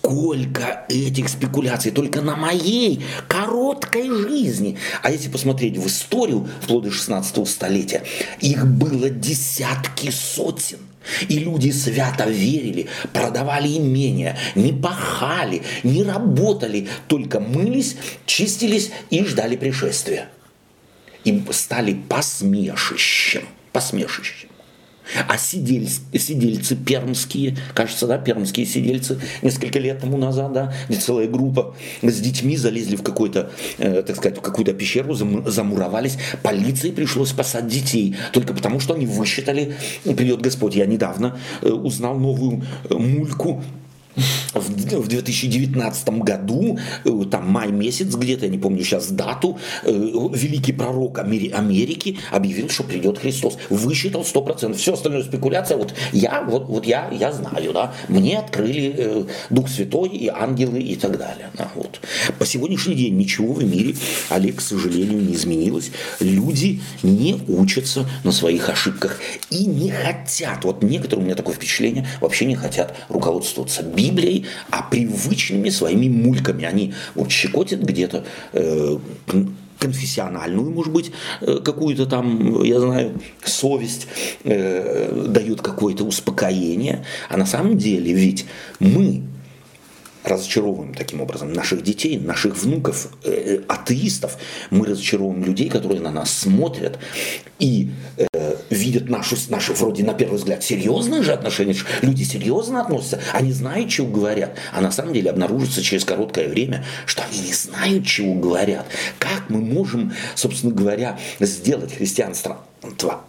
Сколько 0.05 0.85
этих 0.91 1.31
спекуляций 1.31 1.91
только 1.91 2.21
на 2.21 2.37
моей 2.37 3.03
короткой 3.27 4.11
жизни. 4.11 4.77
А 5.03 5.11
если 5.11 5.31
посмотреть 5.31 5.79
в 5.79 5.87
историю, 5.87 6.47
вплоть 6.61 6.85
до 6.85 6.91
16 6.91 7.49
столетия, 7.49 8.03
их 8.39 8.67
было 8.67 9.09
десятки 9.09 10.11
сотен. 10.11 10.79
И 11.29 11.39
люди 11.39 11.71
свято 11.71 12.29
верили, 12.29 12.89
продавали 13.15 13.79
имения, 13.79 14.37
не 14.55 14.73
пахали, 14.73 15.63
не 15.83 16.03
работали, 16.03 16.87
только 17.09 17.41
мылись, 17.41 17.97
чистились 18.27 18.91
и 19.09 19.25
ждали 19.25 19.57
пришествия. 19.57 20.29
И 21.25 21.43
стали 21.51 21.95
посмешищем, 21.95 23.47
посмешищем. 23.73 24.51
А 25.29 25.37
сидель, 25.37 25.89
сидельцы 26.13 26.77
пермские, 26.77 27.57
кажется, 27.75 28.07
да, 28.07 28.19
пермские 28.19 28.67
сидельцы 28.67 29.21
несколько 29.43 29.79
лет 29.79 30.01
тому 30.01 30.17
назад, 30.17 30.53
да, 30.53 30.75
где 30.89 30.99
целая 30.99 31.29
группа 31.29 31.75
с 32.03 32.21
детьми 32.21 32.57
залезли 32.57 32.97
в 32.97 33.03
какой-то, 33.03 33.51
э, 33.79 34.03
так 34.03 34.17
сказать, 34.17 34.39
в 34.39 34.41
какую-то 34.41 34.73
пещеру, 34.73 35.15
замуровались. 35.15 36.17
Полиции 36.43 36.91
пришлось 36.91 37.31
спасать 37.31 37.69
детей, 37.69 38.17
только 38.33 38.55
потому 38.55 38.81
что 38.81 38.95
они 38.95 39.07
высчитали, 39.07 39.75
придет 40.05 40.41
Господь. 40.41 40.75
Я 40.75 40.87
недавно 40.87 41.39
э, 41.63 41.69
узнал 41.69 42.19
новую 42.19 42.63
э, 42.89 42.95
мульку 42.95 43.63
в 44.55 45.09
2019 45.09 46.09
году, 46.21 46.79
э, 47.05 47.11
там 47.31 47.49
май 47.49 47.71
месяц 47.71 48.15
где-то, 48.15 48.47
я 48.47 48.51
не 48.51 48.59
помню 48.59 48.83
сейчас 48.85 49.11
дату, 49.11 49.59
э, 49.83 49.91
великий 49.93 50.73
пророк 50.73 51.19
Америки 51.19 52.19
объявил, 52.31 52.69
что 52.69 52.85
придет 52.85 53.19
Христос. 53.19 53.59
Высчитал 53.71 54.25
100%. 54.25 54.77
Все 54.77 54.95
остальное 54.95 55.23
спекуляция. 55.23 55.77
Вот 55.77 55.95
я, 56.13 56.43
вот, 56.43 56.69
вот 56.69 56.87
я, 56.87 57.09
я 57.11 57.33
знаю, 57.33 57.73
да, 57.73 57.95
мне 58.09 58.39
открыли 58.39 58.95
э, 58.97 59.25
Дух 59.51 59.69
Святой 59.69 60.09
и 60.11 60.29
ангелы 60.29 60.81
и 60.81 60.97
так 60.97 61.19
далее. 61.19 61.51
Да, 61.55 61.71
вот. 61.75 62.01
По 62.39 62.47
сегодняшний 62.47 62.95
день 62.95 63.17
ничего 63.17 63.53
в 63.53 63.65
мире, 63.65 63.95
Олег, 64.31 64.57
к 64.57 64.61
сожалению, 64.61 65.21
не 65.21 65.35
изменилось. 65.35 65.91
Люди 66.21 66.81
не 67.03 67.41
учатся 67.49 68.07
на 68.23 68.33
своих 68.33 68.69
ошибках 68.69 69.21
и 69.51 69.67
не 69.67 69.91
хотят, 69.91 70.65
вот 70.65 70.83
некоторые 70.83 71.23
у 71.23 71.27
меня 71.27 71.35
такое 71.35 71.55
впечатление, 71.55 72.07
вообще 72.21 72.45
не 72.45 72.57
хотят 72.57 72.95
руководствоваться 73.09 73.83
а 74.71 74.83
привычными 74.83 75.71
своими 75.71 76.09
мульками. 76.09 76.65
Они 76.65 76.95
вот 77.15 77.31
щекотят 77.31 77.81
где-то 77.81 78.25
э, 78.53 78.99
конфессиональную, 79.79 80.71
может 80.71 80.93
быть, 80.93 81.13
э, 81.41 81.61
какую-то 81.65 82.07
там, 82.07 82.63
я 82.63 82.81
знаю, 82.81 83.21
совесть, 83.45 84.07
э, 84.45 85.27
дают 85.29 85.63
какое-то 85.63 86.05
успокоение. 86.05 87.05
А 87.29 87.37
на 87.37 87.47
самом 87.47 87.77
деле 87.77 88.13
ведь 88.13 88.47
мы 88.81 89.23
разочаровываем 90.25 90.95
таким 90.95 91.21
образом 91.21 91.53
наших 91.53 91.83
детей, 91.83 92.19
наших 92.19 92.57
внуков, 92.57 93.09
э, 93.25 93.61
атеистов. 93.69 94.39
Мы 94.71 94.87
разочаровываем 94.87 95.45
людей, 95.45 95.69
которые 95.69 96.01
на 96.01 96.11
нас 96.11 96.31
смотрят 96.31 96.99
и 97.59 97.91
э, 98.17 98.27
видят 98.71 99.09
нашу, 99.09 99.37
наши, 99.49 99.73
вроде 99.73 100.05
на 100.05 100.15
первый 100.15 100.37
взгляд, 100.37 100.63
серьезные 100.63 101.23
же 101.23 101.33
отношения. 101.33 101.77
Люди 102.03 102.23
серьезно 102.23 102.83
относятся, 102.83 103.21
они 103.33 103.53
знают, 103.53 103.91
чего 103.91 104.09
говорят. 104.09 104.57
А 104.73 104.81
на 104.81 104.91
самом 104.91 105.13
деле 105.13 105.31
обнаружится 105.31 105.83
через 105.83 106.05
короткое 106.05 106.49
время, 106.49 106.85
что 107.07 107.23
они 107.25 107.41
не 107.41 107.53
знают, 107.53 108.07
чего 108.07 108.35
говорят. 108.35 108.87
Как 109.19 109.49
мы 109.49 109.61
можем, 109.61 110.13
собственно 110.35 110.75
говоря, 110.75 111.19
сделать 111.41 111.95
христианство 111.95 112.65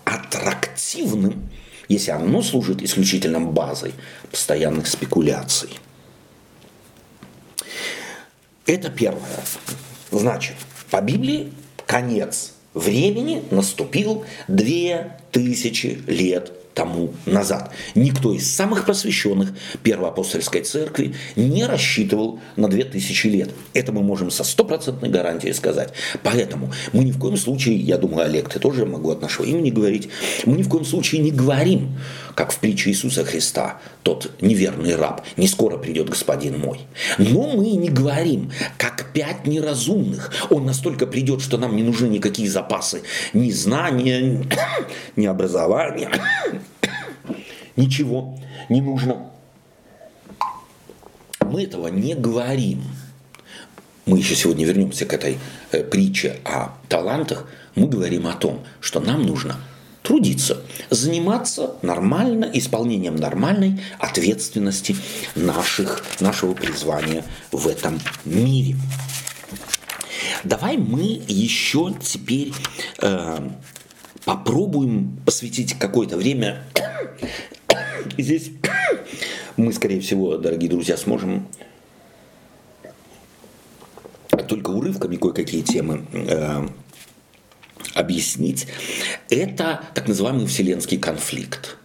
аттрактивным, 0.05 1.49
если 1.88 2.12
оно 2.12 2.41
служит 2.41 2.82
исключительно 2.82 3.39
базой 3.39 3.93
постоянных 4.32 4.88
спекуляций? 4.88 5.70
Это 8.66 8.89
первое. 8.89 9.22
Значит, 10.12 10.55
по 10.89 11.01
Библии 11.01 11.53
конец 11.86 12.55
времени 12.76 13.41
наступил 13.49 14.26
две 14.47 15.17
тысячи 15.32 15.97
лет 16.05 16.51
тому 16.76 17.13
назад. 17.26 17.71
Никто 17.95 18.34
из 18.34 18.53
самых 18.53 18.86
просвещенных 18.86 19.53
Первоапостольской 19.82 20.61
церкви 20.61 21.15
не 21.36 21.65
рассчитывал 21.65 22.39
на 22.57 22.67
2000 22.67 23.28
лет. 23.28 23.49
Это 23.73 23.91
мы 23.91 24.03
можем 24.03 24.30
со 24.30 24.43
стопроцентной 24.43 25.09
гарантией 25.09 25.53
сказать. 25.53 25.93
Поэтому 26.21 26.71
мы 26.91 27.05
ни 27.05 27.11
в 27.11 27.17
коем 27.17 27.38
случае, 27.38 27.78
я 27.78 27.97
думаю, 27.97 28.26
Олег, 28.26 28.49
ты 28.49 28.59
тоже 28.59 28.86
могу 28.86 29.09
от 29.09 29.21
нашего 29.21 29.45
имени 29.45 29.71
говорить, 29.71 30.09
мы 30.45 30.57
ни 30.57 30.63
в 30.63 30.69
коем 30.69 30.86
случае 30.86 31.21
не 31.21 31.32
говорим, 31.32 31.97
как 32.36 32.51
в 32.51 32.59
притче 32.59 32.89
Иисуса 32.89 33.23
Христа, 33.23 33.80
тот 34.03 34.32
неверный 34.41 34.95
раб, 34.95 35.21
не 35.38 35.47
скоро 35.47 35.78
придет 35.78 36.09
господин 36.09 36.59
мой. 36.59 36.82
Но 37.17 37.55
мы 37.55 37.71
не 37.71 37.89
говорим, 37.89 38.51
как 38.78 39.11
пять 39.13 39.47
неразумных. 39.47 40.32
Он 40.49 40.65
настолько 40.65 41.07
придет, 41.07 41.41
что 41.41 41.57
нам 41.57 41.76
не 41.76 41.84
нужны 41.84 42.07
никакие 42.07 42.49
запасы, 42.49 43.03
ни 43.34 43.49
знания, 43.51 44.45
ни 45.15 45.26
образования, 45.26 46.09
ничего 47.76 48.38
не 48.69 48.82
нужно. 48.82 49.32
Мы 51.41 51.63
этого 51.63 51.88
не 51.88 52.15
говорим. 52.15 52.84
Мы 54.05 54.19
еще 54.19 54.36
сегодня 54.36 54.65
вернемся 54.65 55.05
к 55.05 55.13
этой 55.13 55.38
э, 55.71 55.84
притче 55.84 56.38
о 56.43 56.76
талантах. 56.89 57.47
Мы 57.76 57.88
говорим 57.88 58.28
о 58.28 58.34
том, 58.34 58.63
что 58.80 58.99
нам 58.99 59.23
нужно 59.23 59.57
трудиться, 60.05 60.61
заниматься 60.91 61.76
нормально, 61.82 62.49
исполнением 62.53 63.15
нормальной 63.15 63.82
ответственности 63.97 64.95
наших, 65.36 66.03
нашего 66.19 66.53
призвания 66.53 67.23
в 67.51 67.67
этом 67.67 67.99
мире. 68.23 68.76
Давай 70.43 70.78
мы 70.78 71.23
еще 71.28 71.93
теперь 71.99 72.53
э, 73.01 73.49
попробуем 74.26 75.17
посвятить 75.26 75.73
какое-то 75.80 76.17
время. 76.17 76.63
Здесь 78.18 78.52
мы, 79.58 79.74
скорее 79.74 80.00
всего, 80.00 80.38
дорогие 80.38 80.70
друзья, 80.70 80.98
сможем 80.98 81.48
только 84.48 84.70
урывками 84.70 85.16
кое-какие 85.16 85.62
темы 85.62 86.06
э, 86.14 86.68
объяснить. 87.93 88.68
Это 89.30 89.84
так 89.93 90.08
называемый 90.08 90.46
вселенский 90.46 90.98
конфликт. 90.98 91.78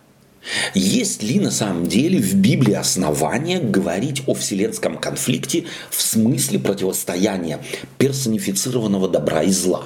Есть 0.75 1.23
ли 1.23 1.39
на 1.39 1.51
самом 1.51 1.87
деле 1.87 2.19
в 2.19 2.35
Библии 2.35 2.75
основания 2.75 3.61
говорить 3.61 4.23
о 4.27 4.35
вселенском 4.35 4.99
конфликте 4.99 5.67
в 5.91 6.01
смысле 6.01 6.59
противостояния 6.59 7.61
персонифицированного 7.99 9.09
добра 9.09 9.43
и 9.43 9.51
зла? 9.51 9.85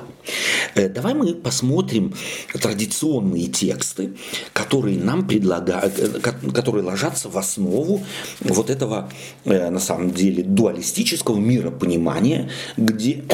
Э, 0.74 0.88
давай 0.88 1.14
мы 1.14 1.34
посмотрим 1.34 2.14
традиционные 2.52 3.48
тексты, 3.48 4.14
которые 4.52 4.98
нам 4.98 5.26
предлагают, 5.26 5.98
э, 5.98 6.20
которые 6.52 6.84
ложатся 6.84 7.28
в 7.28 7.36
основу 7.36 8.02
вот 8.40 8.70
этого, 8.70 9.10
э, 9.44 9.70
на 9.70 9.80
самом 9.80 10.12
деле, 10.12 10.42
дуалистического 10.42 11.36
миропонимания, 11.36 12.50
где... 12.76 13.24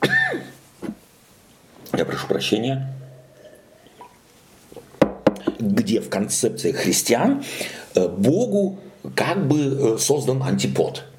Я 1.96 2.04
прошу 2.04 2.26
прощения 2.26 2.93
где 5.58 6.00
в 6.00 6.08
концепции 6.08 6.72
христиан 6.72 7.44
Богу 7.94 8.78
как 9.14 9.46
бы 9.46 9.96
создан 9.98 10.42
антипод– 10.42 11.04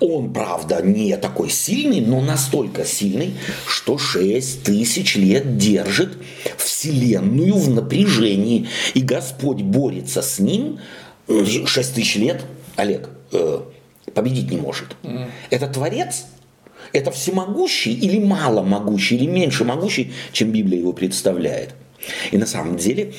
он, 0.00 0.32
правда, 0.32 0.82
не 0.82 1.16
такой 1.16 1.48
сильный, 1.48 2.00
но 2.00 2.20
настолько 2.20 2.84
сильный, 2.84 3.34
что 3.66 3.96
6 3.96 4.62
тысяч 4.62 5.16
лет 5.16 5.56
держит 5.56 6.18
Вселенную 6.58 7.54
в 7.54 7.70
напряжении. 7.70 8.68
И 8.94 9.00
Господь 9.00 9.62
борется 9.62 10.22
с 10.22 10.38
ним 10.38 10.80
6 11.28 11.94
тысяч 11.94 12.16
лет, 12.16 12.44
Олег, 12.76 13.08
э, 13.32 13.60
победить 14.12 14.50
не 14.50 14.58
может. 14.58 14.96
Это 15.50 15.66
Творец? 15.66 16.26
Это 16.92 17.10
всемогущий 17.10 17.94
или 17.94 18.18
маломогущий, 18.18 19.16
или 19.16 19.26
меньше 19.26 19.64
могущий, 19.64 20.12
чем 20.32 20.50
Библия 20.50 20.80
его 20.80 20.92
представляет? 20.92 21.74
И 22.32 22.36
на 22.36 22.46
самом 22.46 22.76
деле 22.76 23.14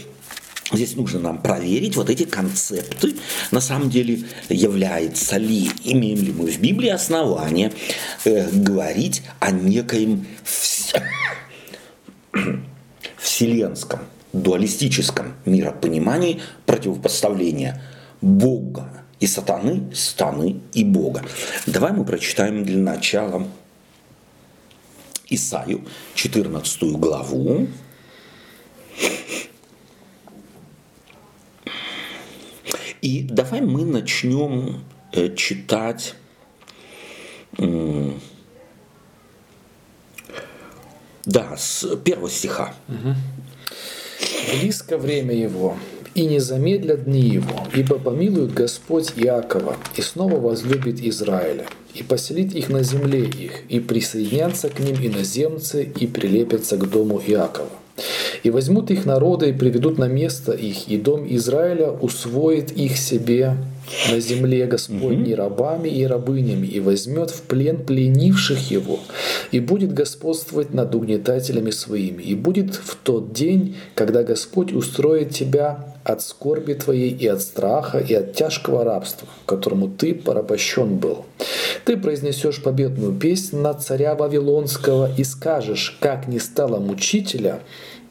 Здесь 0.74 0.96
нужно 0.96 1.20
нам 1.20 1.42
проверить 1.42 1.96
вот 1.96 2.10
эти 2.10 2.24
концепты, 2.24 3.16
на 3.52 3.62
самом 3.62 3.92
деле 3.92 4.24
является 4.50 5.38
ли, 5.38 5.70
имеем 5.84 6.20
ли 6.20 6.32
мы 6.32 6.52
в 6.52 6.60
Библии 6.60 6.90
основания 6.90 7.72
э, 8.26 8.50
говорить 8.50 9.22
о 9.40 9.52
некоем 9.52 10.26
вселенском, 13.18 14.00
дуалистическом 14.34 15.34
миропонимании 15.46 16.42
противопоставления 16.66 17.80
Бога 18.22 19.04
и 19.20 19.28
сатаны, 19.28 19.94
сатаны 19.94 20.60
и 20.74 20.84
Бога. 20.84 21.24
Давай 21.68 21.94
мы 21.94 22.04
прочитаем 22.04 22.66
для 22.66 22.80
начала 22.80 23.48
Исаю 25.30 25.86
14 26.16 26.84
главу, 26.94 27.68
И 33.04 33.22
давай 33.30 33.60
мы 33.60 33.84
начнем 33.84 34.82
э, 35.12 35.36
читать 35.36 36.16
да, 41.26 41.58
с 41.58 41.98
первого 41.98 42.30
стиха. 42.30 42.74
Близко 44.58 44.98
время 44.98 45.36
его, 45.36 45.76
и 46.16 46.26
не 46.26 46.40
замедлят 46.40 47.04
дни 47.04 47.20
его, 47.20 47.68
ибо 47.76 48.00
помилует 48.00 48.54
Господь 48.54 49.12
Иакова, 49.18 49.76
и 49.98 50.02
снова 50.02 50.40
возлюбит 50.40 51.02
Израиля, 51.02 51.66
и 51.94 52.04
поселит 52.04 52.56
их 52.56 52.70
на 52.70 52.84
земле 52.84 53.26
их, 53.26 53.66
и 53.68 53.82
присоединятся 53.82 54.70
к 54.70 54.80
ним 54.80 54.96
иноземцы, 54.96 55.84
и 55.84 56.08
прилепятся 56.08 56.78
к 56.78 56.90
дому 56.90 57.20
Иакова. 57.20 57.70
И 58.44 58.50
возьмут 58.50 58.92
их 58.92 59.06
народы 59.06 59.50
и 59.50 59.54
приведут 59.54 59.98
на 59.98 60.08
место 60.08 60.52
их, 60.52 60.90
и 60.90 60.98
дом 60.98 61.26
Израиля 61.28 61.92
усвоит 61.92 62.72
их 62.72 62.98
себе 62.98 63.56
на 64.12 64.20
земле 64.20 64.66
Господней 64.66 65.36
рабами 65.36 65.90
и 65.90 66.06
рабынями, 66.06 66.68
и 66.68 66.80
возьмет 66.80 67.30
в 67.32 67.42
плен 67.44 67.84
пленивших 67.86 68.72
его, 68.72 69.00
и 69.52 69.60
будет 69.60 69.94
господствовать 69.94 70.74
над 70.74 70.94
угнетателями 70.96 71.72
своими. 71.72 72.22
И 72.24 72.36
будет 72.36 72.76
в 72.76 72.96
тот 72.96 73.34
день, 73.34 73.76
когда 73.96 74.24
Господь 74.24 74.74
устроит 74.74 75.32
тебя 75.32 75.94
от 76.04 76.22
скорби 76.22 76.74
твоей 76.74 77.12
и 77.12 77.28
от 77.28 77.42
страха, 77.42 78.00
и 78.00 78.14
от 78.14 78.34
тяжкого 78.34 78.84
рабства, 78.84 79.28
которому 79.46 79.88
ты 79.88 80.14
порабощен 80.14 80.98
был. 80.98 81.26
Ты 81.86 81.98
произнесешь 81.98 82.62
победную 82.62 83.14
песнь 83.14 83.58
на 83.58 83.74
царя 83.74 84.16
Вавилонского 84.16 85.10
и 85.16 85.24
скажешь, 85.24 85.98
как 86.00 86.28
не 86.28 86.40
стало 86.40 86.80
мучителя, 86.80 87.62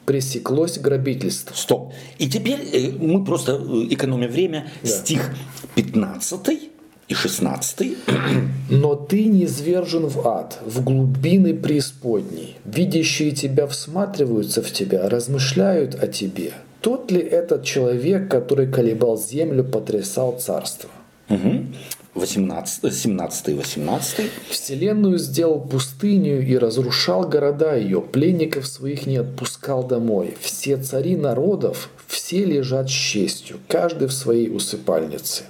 пресеклось 0.05 0.77
грабительство. 0.77 1.55
Стоп. 1.55 1.93
И 2.17 2.29
теперь 2.29 2.59
э, 2.71 2.91
мы 2.91 3.23
просто, 3.23 3.53
э, 3.53 3.87
экономим 3.93 4.29
время, 4.29 4.67
да. 4.81 4.89
стих 4.89 5.29
15 5.75 6.71
и 7.07 7.13
16. 7.13 7.97
«Но 8.69 8.95
ты 8.95 9.25
не 9.25 9.47
свержен 9.47 10.07
в 10.07 10.27
ад, 10.27 10.59
в 10.65 10.83
глубины 10.83 11.53
преисподней. 11.53 12.57
Видящие 12.65 13.31
тебя 13.31 13.67
всматриваются 13.67 14.61
в 14.61 14.71
тебя, 14.71 15.09
размышляют 15.09 15.95
о 15.95 16.07
тебе. 16.07 16.53
Тот 16.81 17.11
ли 17.11 17.21
этот 17.21 17.63
человек, 17.63 18.29
который 18.29 18.71
колебал 18.71 19.17
землю, 19.17 19.63
потрясал 19.63 20.39
царство?» 20.39 20.89
Угу. 21.29 21.65
18, 22.15 22.93
17 22.93 23.49
и 23.49 23.53
18. 23.53 24.29
Вселенную 24.49 25.17
сделал 25.17 25.59
пустыню 25.59 26.45
и 26.45 26.57
разрушал 26.57 27.27
города 27.27 27.75
ее, 27.75 28.01
пленников 28.01 28.67
своих 28.67 29.07
не 29.07 29.17
отпускал 29.17 29.83
домой. 29.83 30.35
Все 30.39 30.77
цари 30.77 31.15
народов, 31.15 31.89
все 32.07 32.45
лежат 32.45 32.89
с 32.89 32.93
честью, 32.93 33.57
каждый 33.67 34.07
в 34.07 34.13
своей 34.13 34.49
усыпальнице. 34.49 35.45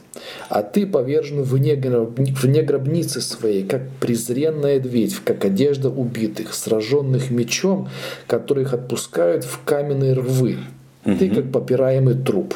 А 0.47 0.63
ты 0.63 0.87
повержен 0.87 1.41
вне, 1.41 1.75
вне 1.75 2.61
гробницы 2.61 3.19
своей, 3.19 3.63
как 3.63 3.81
презренная 3.99 4.79
дверь, 4.79 5.11
как 5.25 5.43
одежда 5.43 5.89
убитых, 5.89 6.53
сраженных 6.53 7.29
мечом, 7.29 7.89
которых 8.27 8.73
отпускают 8.73 9.43
в 9.43 9.63
каменные 9.65 10.13
рвы. 10.13 10.57
Ты 11.03 11.29
как 11.29 11.51
попираемый 11.51 12.15
труп. 12.15 12.55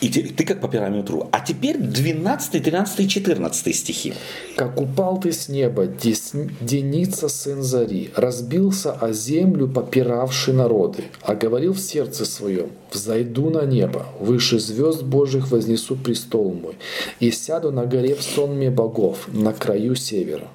И 0.00 0.08
ты, 0.08 0.22
ты 0.24 0.44
как 0.44 0.60
по 0.60 0.68
пирамидру. 0.68 1.28
А 1.30 1.40
теперь 1.40 1.78
12, 1.78 2.62
13 2.62 3.00
и 3.00 3.08
14 3.08 3.76
стихи. 3.76 4.14
«Как 4.56 4.80
упал 4.80 5.20
ты 5.20 5.32
с 5.32 5.48
неба, 5.48 5.86
Деница 5.86 7.28
сын 7.28 7.62
Зари, 7.62 8.10
разбился 8.16 8.92
о 8.92 9.12
землю 9.12 9.68
попиравший 9.68 10.54
народы, 10.54 11.04
а 11.22 11.34
говорил 11.34 11.74
в 11.74 11.80
сердце 11.80 12.24
своем, 12.24 12.70
взойду 12.90 13.50
на 13.50 13.64
небо, 13.64 14.06
выше 14.20 14.58
звезд 14.58 15.02
Божьих 15.02 15.50
вознесу 15.50 15.96
престол 15.96 16.52
мой, 16.52 16.76
и 17.20 17.30
сяду 17.30 17.70
на 17.70 17.86
горе 17.86 18.14
в 18.14 18.22
сонме 18.22 18.70
богов, 18.70 19.28
на 19.32 19.52
краю 19.52 19.94
севера». 19.94 20.48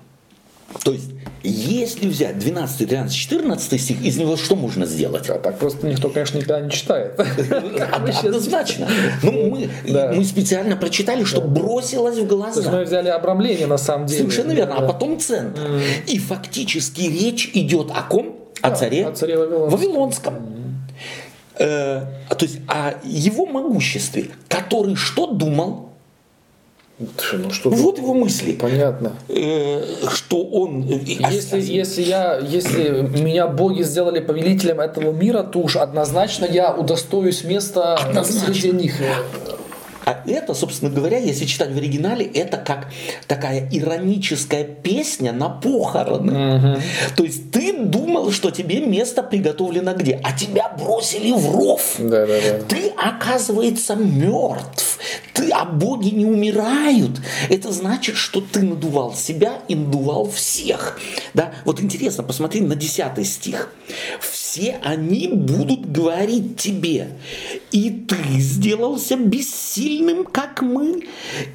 То 0.84 0.92
есть, 0.92 1.12
если 1.44 2.08
взять 2.08 2.40
12, 2.40 2.90
13, 2.90 3.16
14 3.16 3.82
стих, 3.82 4.02
из 4.02 4.18
него 4.18 4.36
что 4.36 4.56
можно 4.56 4.86
сделать? 4.86 5.30
А 5.30 5.40
так 5.40 5.58
просто 5.60 5.88
никто, 5.88 6.10
конечно, 6.10 6.38
никогда 6.38 6.60
не 6.60 6.72
читает. 6.72 7.20
Однозначно. 7.92 8.88
Ну, 9.24 9.50
мы, 9.50 9.70
да. 9.88 10.12
мы 10.14 10.24
специально 10.26 10.76
прочитали, 10.76 11.24
что 11.24 11.42
да. 11.42 11.48
бросилось 11.48 12.18
в 12.18 12.28
глаза. 12.28 12.54
То 12.54 12.60
есть 12.60 12.72
мы 12.72 12.84
взяли 12.84 13.10
обрамление 13.10 13.68
на 13.68 13.78
самом 13.78 14.08
деле. 14.08 14.20
Совершенно 14.20 14.52
верно. 14.52 14.76
А 14.76 14.82
да. 14.82 14.86
А 14.86 14.92
потом 14.92 15.20
центр. 15.20 15.62
Mm. 15.62 15.82
И 16.08 16.20
фактически 16.20 17.02
речь 17.02 17.50
идет 17.54 17.92
о 17.96 18.02
ком? 18.04 18.36
О 18.62 18.72
царе, 18.72 19.06
о 19.08 19.12
царе 19.12 19.38
Вавилонском. 19.38 19.80
Вавилонском. 19.80 20.58
Э, 21.60 22.06
то 22.30 22.46
есть 22.46 22.60
о 22.68 22.94
его 23.04 23.46
могуществе, 23.46 24.30
который 24.48 24.96
что 24.96 25.28
думал? 25.28 25.92
Ну, 27.00 27.52
что 27.52 27.70
вот 27.70 28.00
его 28.00 28.16
мысли. 28.16 28.54
Понятно. 28.54 29.14
Э, 29.30 29.84
что 30.12 30.44
он... 30.44 30.84
Э, 30.84 31.00
если, 31.06 31.62
если, 31.62 32.02
я, 32.02 32.40
если 32.40 33.02
меня 33.02 33.48
боги 33.48 33.84
сделали 33.84 34.20
повелителем 34.20 34.80
этого 34.80 35.12
мира, 35.12 35.44
то 35.44 35.60
уж 35.60 35.76
однозначно 35.76 36.46
я 36.46 36.74
удостоюсь 36.74 37.44
места 37.44 37.96
однозначно. 37.96 38.54
среди 38.54 38.72
них. 38.72 38.96
А 40.08 40.24
это, 40.26 40.54
собственно 40.54 40.90
говоря, 40.90 41.18
если 41.18 41.44
читать 41.44 41.74
в 41.74 41.78
оригинале, 41.78 42.26
это 42.26 42.56
как 42.56 42.88
такая 43.28 43.68
ироническая 43.70 44.64
песня 44.64 45.34
на 45.34 45.50
похороны. 45.50 46.56
Угу. 46.56 46.82
То 47.18 47.24
есть 47.26 47.52
ты 47.52 47.74
думал, 47.78 48.32
что 48.32 48.50
тебе 48.50 48.80
место 48.80 49.22
приготовлено 49.22 49.94
где, 49.94 50.18
а 50.24 50.32
тебя 50.32 50.70
бросили 50.80 51.34
в 51.34 51.54
ров. 51.54 51.96
Да, 52.00 52.26
да, 52.26 52.40
да. 52.40 52.60
Ты, 52.70 52.88
оказывается, 52.96 53.98
мертв. 53.98 54.98
Ты, 55.34 55.50
а 55.52 55.66
боги 55.66 56.16
не 56.16 56.26
умирают. 56.26 57.20
Это 57.50 57.74
значит, 57.74 58.16
что 58.16 58.40
ты 58.40 58.62
надувал 58.62 59.14
себя 59.14 59.60
и 59.68 59.76
надувал 59.76 60.32
всех. 60.32 60.98
Да? 61.34 61.52
Вот 61.66 61.82
интересно, 61.82 62.24
посмотри 62.24 62.62
на 62.62 62.76
10 62.76 63.28
стих. 63.28 63.74
Все 64.22 64.47
они 64.84 65.28
будут 65.28 65.92
говорить 65.92 66.58
тебе, 66.58 67.10
и 67.72 67.90
ты 67.90 68.18
сделался 68.40 69.16
бессильным 69.16 69.68
сильным, 69.78 70.26
как 70.26 70.62
мы, 70.62 71.04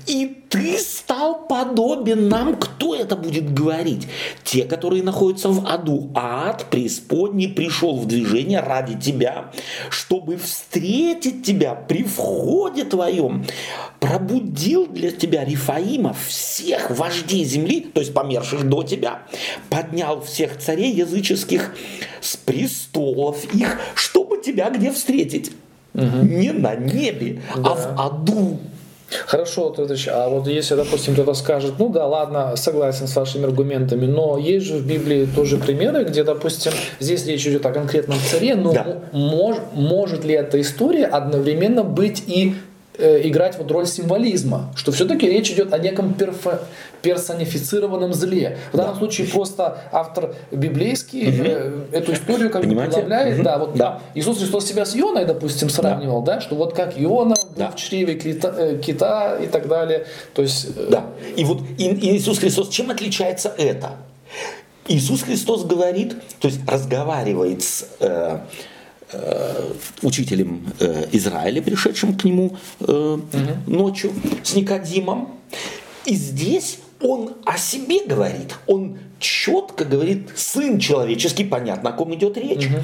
и 0.06 0.36
ты 0.48 0.78
стал 0.78 1.46
подобен 1.46 2.28
нам. 2.28 2.56
Кто 2.56 2.94
это 2.94 3.16
будет 3.16 3.52
говорить? 3.52 4.06
Те, 4.44 4.64
которые 4.64 5.02
находятся 5.02 5.48
в 5.48 5.66
аду. 5.66 6.10
Ад, 6.14 6.66
преисподней, 6.70 7.48
пришел 7.48 7.96
в 7.96 8.06
движение 8.06 8.60
ради 8.60 8.98
тебя, 8.98 9.50
чтобы 9.90 10.36
встретить 10.36 11.44
тебя 11.44 11.74
при 11.74 12.04
входе 12.04 12.84
твоем. 12.84 13.44
Пробудил 13.98 14.86
для 14.86 15.10
тебя 15.10 15.44
Рифаима 15.44 16.14
всех 16.28 16.90
вождей 16.90 17.44
земли, 17.44 17.80
то 17.80 18.00
есть 18.00 18.14
померших 18.14 18.68
до 18.68 18.82
тебя, 18.82 19.22
поднял 19.70 20.20
всех 20.20 20.58
царей 20.58 20.92
языческих 20.92 21.74
с 22.20 22.36
престолов 22.92 23.44
их, 23.54 23.78
чтобы 23.94 24.38
тебя 24.38 24.70
где 24.70 24.90
встретить? 24.90 25.52
Угу. 25.94 26.04
Не 26.22 26.52
на 26.52 26.74
небе, 26.74 27.42
да. 27.56 27.70
а 27.70 27.74
в 27.74 28.00
аду. 28.00 28.58
Хорошо, 29.26 29.68
Товарищ, 29.68 30.08
а 30.08 30.30
вот 30.30 30.46
если, 30.46 30.74
допустим, 30.74 31.12
кто-то 31.12 31.34
скажет, 31.34 31.74
ну 31.78 31.90
да, 31.90 32.06
ладно, 32.06 32.56
согласен 32.56 33.06
с 33.06 33.14
вашими 33.14 33.44
аргументами, 33.44 34.06
но 34.06 34.38
есть 34.38 34.64
же 34.64 34.78
в 34.78 34.86
Библии 34.86 35.26
тоже 35.26 35.58
примеры, 35.58 36.04
где, 36.04 36.24
допустим, 36.24 36.72
здесь 36.98 37.26
речь 37.26 37.46
идет 37.46 37.66
о 37.66 37.72
конкретном 37.72 38.18
царе, 38.30 38.54
но 38.54 38.72
да. 38.72 39.00
мож, 39.12 39.56
может 39.74 40.24
ли 40.24 40.32
эта 40.32 40.58
история 40.62 41.04
одновременно 41.04 41.82
быть 41.82 42.24
и 42.26 42.54
играть 42.98 43.56
вот 43.58 43.70
роль 43.70 43.86
символизма, 43.86 44.72
что 44.76 44.92
все-таки 44.92 45.26
речь 45.26 45.50
идет 45.50 45.72
о 45.72 45.78
неком 45.78 46.14
перфо, 46.14 46.60
персонифицированном 47.02 48.14
зле. 48.14 48.58
В 48.72 48.76
данном 48.76 48.94
да. 48.94 48.98
случае 48.98 49.26
просто 49.26 49.78
автор 49.92 50.34
библейский 50.50 51.28
угу. 51.28 51.42
э, 51.44 51.80
эту 51.92 52.12
историю 52.14 52.50
как 52.50 52.64
бы 52.64 52.74
предлагает. 52.74 53.36
Угу. 53.36 53.44
Да, 53.44 53.58
вот 53.58 53.74
да. 53.74 54.00
Иисус 54.14 54.38
Христос 54.38 54.66
себя 54.66 54.86
с 54.86 54.96
Ионой, 54.96 55.24
допустим, 55.24 55.68
сравнивал, 55.68 56.22
да, 56.22 56.36
да 56.36 56.40
что 56.40 56.54
вот 56.54 56.74
как 56.74 56.94
Иона 56.96 57.34
да. 57.56 57.70
в 57.70 57.76
чреве 57.76 58.14
кита, 58.14 58.54
э, 58.56 58.78
кита 58.78 59.36
и 59.38 59.46
так 59.48 59.68
далее. 59.68 60.06
То 60.34 60.42
есть, 60.42 60.68
э, 60.76 60.88
да. 60.90 61.04
И 61.36 61.44
вот 61.44 61.62
и, 61.78 61.88
и 61.88 62.16
Иисус 62.16 62.38
Христос, 62.38 62.68
чем 62.68 62.90
отличается 62.90 63.52
это? 63.58 63.96
Иисус 64.88 65.22
Христос 65.22 65.64
говорит, 65.64 66.14
то 66.40 66.48
есть 66.48 66.60
разговаривает 66.68 67.62
с 67.62 67.86
э, 68.00 68.12
Э, 68.12 68.38
учителем 70.02 70.66
э, 70.80 71.06
Израиля, 71.12 71.62
пришедшим 71.62 72.16
к 72.16 72.24
нему 72.24 72.56
угу. 72.80 73.30
ночью 73.66 74.12
с 74.42 74.54
Никодимом. 74.54 75.28
И 76.04 76.14
здесь 76.14 76.78
он 77.00 77.34
о 77.44 77.58
себе 77.58 78.04
говорит, 78.06 78.54
он 78.66 78.98
четко 79.18 79.84
говорит, 79.84 80.30
сын 80.36 80.78
человеческий, 80.78 81.44
понятно, 81.44 81.90
о 81.90 81.92
ком 81.92 82.14
идет 82.14 82.36
речь, 82.36 82.66
угу. 82.66 82.76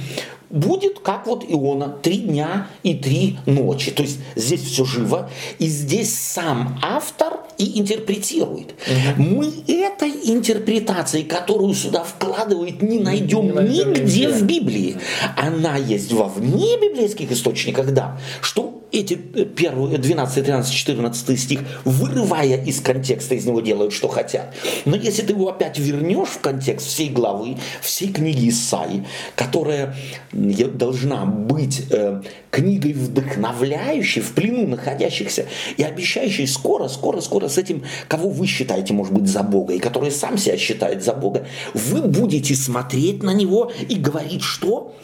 будет 0.50 1.00
как 1.00 1.26
вот 1.26 1.44
Иона, 1.48 1.88
три 1.88 2.18
дня 2.18 2.68
и 2.82 2.94
три 2.94 3.38
ночи. 3.46 3.90
То 3.90 4.02
есть 4.02 4.18
здесь 4.36 4.62
все 4.62 4.84
живо, 4.84 5.30
и 5.58 5.66
здесь 5.66 6.16
сам 6.16 6.78
автор 6.82 7.40
и 7.58 7.80
интерпретирует. 7.80 8.74
Угу. 8.86 9.22
Мы 9.22 9.52
этой 9.66 10.10
интерпретации, 10.24 11.22
которую 11.22 11.74
сюда 11.74 12.04
вкладывает, 12.04 12.80
не 12.82 13.00
найдем, 13.00 13.46
не 13.46 13.52
найдем 13.52 13.88
нигде, 13.90 14.02
нигде 14.02 14.28
в 14.28 14.42
Библии. 14.44 14.96
Она 15.36 15.76
есть 15.76 16.12
во 16.12 16.28
вне 16.28 16.78
библейских 16.78 17.32
источниках, 17.32 17.92
да, 17.92 18.18
что 18.40 18.78
эти 18.92 19.14
первые 19.14 19.98
12, 19.98 20.44
13, 20.44 20.72
14 20.72 21.40
стих, 21.40 21.60
вырывая 21.84 22.62
из 22.62 22.80
контекста, 22.80 23.34
из 23.34 23.44
него 23.44 23.60
делают, 23.60 23.92
что 23.92 24.08
хотят. 24.08 24.54
Но 24.84 24.96
если 24.96 25.22
ты 25.22 25.32
его 25.32 25.48
опять 25.48 25.78
вернешь 25.78 26.28
в 26.28 26.40
контекст 26.40 26.86
всей 26.86 27.10
главы, 27.10 27.58
всей 27.82 28.12
книги 28.12 28.48
Исаи, 28.48 29.04
которая 29.34 29.94
должна 30.32 31.26
быть 31.26 31.82
э, 31.90 32.22
книгой 32.50 32.92
вдохновляющей, 32.92 34.22
в 34.22 34.32
плену 34.32 34.66
находящихся 34.66 35.46
и 35.76 35.82
обещающей 35.82 36.46
скоро, 36.46 36.88
скоро, 36.88 37.20
скоро 37.20 37.47
с 37.48 37.58
этим, 37.58 37.82
кого 38.08 38.28
вы 38.28 38.46
считаете, 38.46 38.92
может 38.92 39.12
быть, 39.12 39.28
за 39.28 39.42
Бога, 39.42 39.74
и 39.74 39.78
который 39.78 40.10
сам 40.10 40.38
себя 40.38 40.56
считает 40.56 41.02
за 41.02 41.14
Бога, 41.14 41.46
вы 41.74 42.02
будете 42.02 42.54
смотреть 42.54 43.22
на 43.22 43.32
него 43.32 43.72
и 43.88 43.94
говорить, 43.96 44.42
что? 44.42 44.94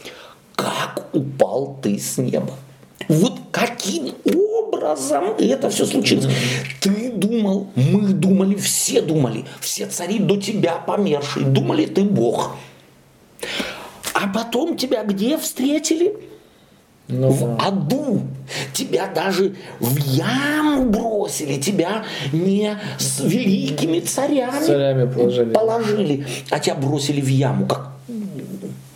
Как 0.54 1.08
упал 1.12 1.78
ты 1.82 1.98
с 1.98 2.18
неба. 2.18 2.54
Вот 3.08 3.34
каким 3.50 4.14
образом 4.24 5.34
это 5.38 5.68
все 5.70 5.84
случилось? 5.84 6.26
Ты 6.80 7.10
думал, 7.10 7.68
мы 7.74 8.08
думали, 8.12 8.54
все 8.54 9.02
думали, 9.02 9.44
все 9.60 9.86
цари 9.86 10.18
до 10.18 10.36
тебя 10.36 10.76
помершие, 10.76 11.44
думали, 11.44 11.86
ты 11.86 12.02
Бог. 12.02 12.56
А 14.14 14.28
потом 14.28 14.76
тебя 14.76 15.04
где 15.04 15.36
встретили? 15.38 16.16
Ну, 17.08 17.30
в 17.30 17.60
аду. 17.60 18.22
Тебя 18.72 19.06
даже 19.08 19.56
в 19.78 19.96
яму 19.98 20.86
бросили, 20.90 21.60
тебя 21.60 22.04
не 22.32 22.78
с 22.98 23.20
великими 23.20 24.00
царями, 24.00 24.64
царями 24.64 25.12
положили. 25.12 25.52
положили, 25.52 26.26
а 26.50 26.58
тебя 26.58 26.74
бросили 26.76 27.20
в 27.20 27.28
яму, 27.28 27.66
как 27.66 27.92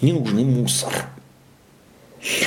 ненужный 0.01 0.45
мусор. 0.45 0.93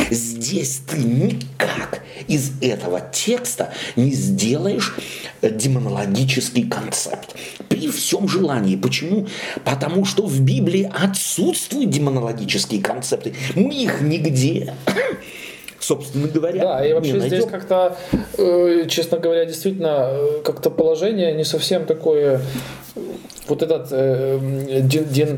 Здесь 0.09 0.81
ты 0.87 0.97
никак 0.97 2.01
из 2.27 2.51
этого 2.61 3.01
текста 3.01 3.73
не 3.95 4.11
сделаешь 4.11 4.95
демонологический 5.41 6.67
концепт. 6.67 7.35
При 7.69 7.89
всем 7.89 8.27
желании. 8.27 8.75
Почему? 8.75 9.27
Потому 9.63 10.05
что 10.05 10.25
в 10.25 10.41
Библии 10.41 10.91
отсутствуют 10.93 11.89
демонологические 11.89 12.81
концепты. 12.81 13.33
Мы 13.55 13.73
их 13.73 14.01
нигде 14.01 14.73
собственно 15.81 16.27
говоря. 16.27 16.63
Да, 16.63 16.85
и 16.85 16.93
вообще 16.93 17.19
здесь 17.19 17.45
как-то, 17.45 17.97
э, 18.37 18.85
честно 18.87 19.17
говоря, 19.17 19.45
действительно, 19.45 20.07
э, 20.09 20.41
как-то 20.43 20.69
положение 20.69 21.33
не 21.33 21.43
совсем 21.43 21.85
такое, 21.85 22.41
вот 23.47 23.63
этот 23.63 23.87
э, 23.91 24.39
ден, 24.83 25.37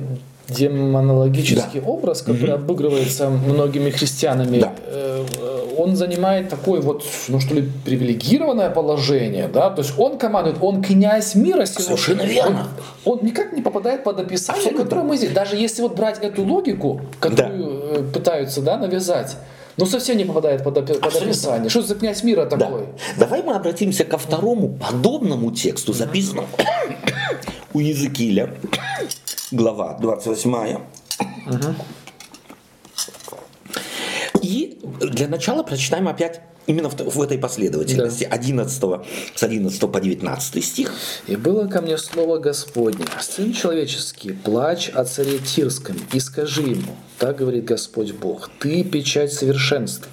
демонологический 0.50 1.80
да. 1.80 1.88
образ, 1.88 2.22
который 2.22 2.56
угу. 2.56 2.64
обыгрывается 2.64 3.30
многими 3.30 3.90
христианами, 3.90 4.60
да. 4.60 4.74
Э, 4.86 5.26
он 5.76 5.96
занимает 5.96 6.50
такое 6.50 6.82
вот, 6.82 7.04
ну 7.30 7.40
что 7.40 7.56
ли, 7.56 7.68
привилегированное 7.84 8.70
положение, 8.70 9.48
да, 9.48 9.72
то 9.72 9.82
есть 9.82 9.94
он 9.98 10.18
командует, 10.20 10.58
он 10.62 10.84
князь 10.84 11.34
мира 11.34 11.66
сего. 11.66 11.98
Совершенно 11.98 12.22
верно. 12.22 12.68
Он, 13.06 13.14
он 13.14 13.26
никак 13.26 13.54
не 13.54 13.62
попадает 13.62 14.04
под 14.04 14.20
описание, 14.20 14.60
Абсолютно. 14.60 14.84
которое 14.84 15.04
мы 15.04 15.18
здесь, 15.18 15.32
даже 15.32 15.56
если 15.56 15.82
вот 15.82 15.96
брать 15.96 16.20
эту 16.22 16.44
логику, 16.44 17.02
которую 17.20 17.94
да. 17.96 18.14
пытаются, 18.14 18.62
да, 18.62 18.78
навязать, 18.78 19.36
ну 19.78 19.86
совсем 19.86 20.18
не 20.18 20.26
попадает 20.26 20.64
под, 20.64 20.76
под 20.76 21.16
описание. 21.16 21.70
Что 21.70 21.82
за 21.82 21.96
князь 21.96 22.24
мира 22.24 22.46
такой? 22.46 22.86
Да. 23.18 23.26
Давай 23.26 23.44
мы 23.44 23.56
обратимся 23.56 24.06
ко 24.06 24.18
второму 24.18 24.70
подобному 24.70 25.52
тексту, 25.52 25.94
записанному 25.94 26.48
у 27.74 27.80
Языкиля 27.80 28.56
глава 29.52 29.98
28. 30.00 30.80
Угу. 31.48 31.76
И 34.42 34.80
для 35.00 35.28
начала 35.28 35.64
прочитаем 35.64 36.08
опять 36.08 36.42
именно 36.68 36.90
в, 36.90 36.96
в 36.96 37.22
этой 37.22 37.38
последовательности, 37.38 38.28
да. 38.30 38.36
11, 38.36 38.84
с 39.36 39.44
11 39.44 39.92
по 39.92 40.00
19 40.00 40.66
стих. 40.66 40.94
«И 41.28 41.36
было 41.36 41.68
ко 41.68 41.82
мне 41.82 41.98
слово 41.98 42.38
Господне, 42.40 43.06
Сын 43.22 43.54
человеческий, 43.54 44.32
плачь 44.32 44.90
о 44.90 45.04
царе 45.06 45.40
Тирском, 45.40 45.98
и 46.12 46.20
скажи 46.20 46.62
ему, 46.62 46.96
так 47.24 47.38
говорит 47.38 47.64
Господь 47.64 48.12
Бог, 48.12 48.50
ты 48.60 48.84
печать 48.84 49.32
совершенства, 49.32 50.12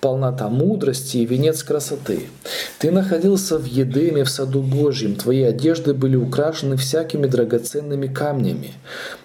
полнота 0.00 0.48
мудрости 0.48 1.18
и 1.18 1.26
венец 1.26 1.62
красоты. 1.62 2.30
Ты 2.78 2.90
находился 2.90 3.58
в 3.58 3.66
Едеме 3.66 4.24
в 4.24 4.30
саду 4.30 4.62
Божьем, 4.62 5.16
твои 5.16 5.42
одежды 5.42 5.92
были 5.92 6.16
украшены 6.16 6.78
всякими 6.78 7.26
драгоценными 7.26 8.06
камнями. 8.06 8.72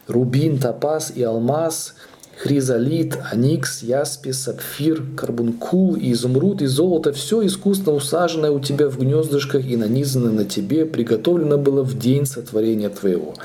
Рубин, 0.10 0.60
топаз 0.60 1.14
и 1.16 1.24
алмаз– 1.24 1.96
хризолит, 2.42 3.18
аникс, 3.32 3.84
яспис, 3.84 4.42
сапфир, 4.42 5.04
карбункул 5.16 5.96
и 5.96 6.12
изумруд 6.12 6.62
и 6.62 6.66
золото– 6.66 7.14
все 7.14 7.46
искусно 7.46 7.94
усаженное 7.94 8.50
у 8.50 8.60
тебя 8.60 8.90
в 8.90 8.98
гнездышках 8.98 9.64
и 9.66 9.78
нанизанное 9.78 10.32
на 10.32 10.46
тебе, 10.46 10.86
приготовлено 10.86 11.58
было 11.58 11.84
в 11.84 11.98
день 12.00 12.26
сотворения 12.26 12.90
твоего. 12.90 13.36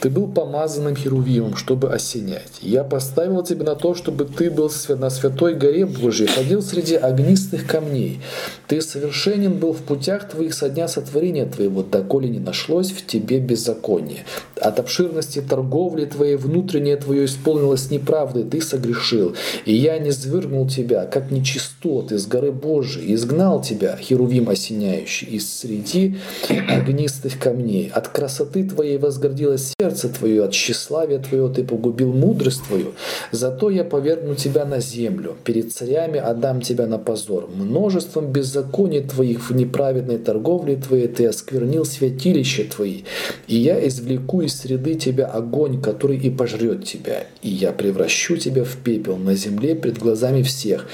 Ты 0.00 0.08
был 0.08 0.28
помазанным 0.28 0.96
херувимом, 0.96 1.56
чтобы 1.56 1.92
осенять. 1.92 2.60
Я 2.62 2.84
поставил 2.84 3.42
тебя 3.42 3.64
на 3.64 3.74
то, 3.74 3.94
чтобы 3.94 4.24
ты 4.24 4.50
был 4.50 4.70
на 4.88 5.10
святой 5.10 5.54
горе 5.54 5.84
Божьей, 5.84 6.28
ходил 6.28 6.62
среди 6.62 6.94
огнистых 6.94 7.66
камней. 7.66 8.20
Ты 8.66 8.80
совершенен 8.80 9.58
был 9.58 9.72
в 9.74 9.82
путях 9.82 10.28
твоих 10.28 10.54
со 10.54 10.70
дня 10.70 10.88
сотворения 10.88 11.44
твоего, 11.44 11.82
доколе 11.82 12.28
не 12.28 12.38
нашлось 12.38 12.92
в 12.92 13.06
тебе 13.06 13.40
беззакония. 13.40 14.24
От 14.60 14.78
обширности 14.78 15.40
торговли 15.40 16.06
твоей 16.06 16.36
внутреннее 16.36 16.96
твое 16.96 17.26
исполнилось 17.26 17.90
неправдой, 17.90 18.37
правды 18.38 18.44
ты 18.44 18.60
согрешил, 18.60 19.34
и 19.64 19.74
я 19.74 19.98
не 19.98 20.12
свергнул 20.12 20.68
тебя, 20.68 21.04
как 21.06 21.30
нечистот 21.30 22.12
из 22.12 22.26
горы 22.26 22.52
Божией, 22.52 23.14
изгнал 23.14 23.62
тебя, 23.62 23.96
херувим 23.96 24.48
осеняющий, 24.48 25.28
из 25.28 25.52
среди 25.52 26.16
огнистых 26.48 27.38
камней. 27.38 27.90
От 27.94 28.08
красоты 28.08 28.64
твоей 28.64 28.98
возгордилось 28.98 29.74
сердце 29.80 30.08
твое, 30.08 30.44
от 30.44 30.52
тщеславия 30.52 31.18
твоего 31.18 31.48
ты 31.48 31.64
погубил 31.64 32.12
мудрость 32.12 32.62
твою. 32.66 32.92
Зато 33.32 33.70
я 33.70 33.84
повергну 33.84 34.34
тебя 34.34 34.64
на 34.64 34.80
землю, 34.80 35.36
перед 35.44 35.72
царями 35.72 36.18
отдам 36.18 36.60
тебя 36.60 36.86
на 36.86 36.98
позор. 36.98 37.48
Множеством 37.54 38.32
беззаконий 38.32 39.02
твоих 39.02 39.50
в 39.50 39.54
неправедной 39.54 40.18
торговле 40.18 40.76
твоей 40.76 41.08
ты 41.08 41.26
осквернил 41.26 41.84
святилище 41.84 42.64
твои, 42.64 43.02
и 43.46 43.56
я 43.56 43.86
извлеку 43.88 44.42
из 44.42 44.58
среды 44.58 44.94
тебя 44.94 45.26
огонь, 45.26 45.80
который 45.80 46.18
и 46.18 46.30
пожрет 46.30 46.84
тебя, 46.84 47.26
и 47.42 47.48
я 47.48 47.72
превращу 47.72 48.27
обращу 48.28 48.36
тебя 48.36 48.64
в 48.64 48.76
пепел 48.76 49.16
на 49.16 49.34
земле 49.34 49.74
пред 49.74 49.98
глазами 49.98 50.42
всех, 50.42 50.86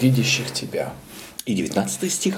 видящих 0.00 0.52
тебя». 0.52 0.92
И 1.44 1.54
19 1.54 2.12
стих. 2.12 2.34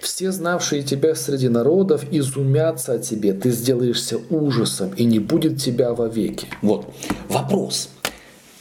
«Все, 0.00 0.32
знавшие 0.32 0.82
тебя 0.82 1.14
среди 1.14 1.48
народов, 1.48 2.04
изумятся 2.10 2.94
о 2.94 2.98
тебе, 2.98 3.32
ты 3.32 3.52
сделаешься 3.52 4.18
ужасом, 4.30 4.90
и 4.96 5.04
не 5.04 5.20
будет 5.20 5.60
тебя 5.60 5.92
вовеки». 5.92 6.48
Вот. 6.62 6.92
Вопрос. 7.28 7.90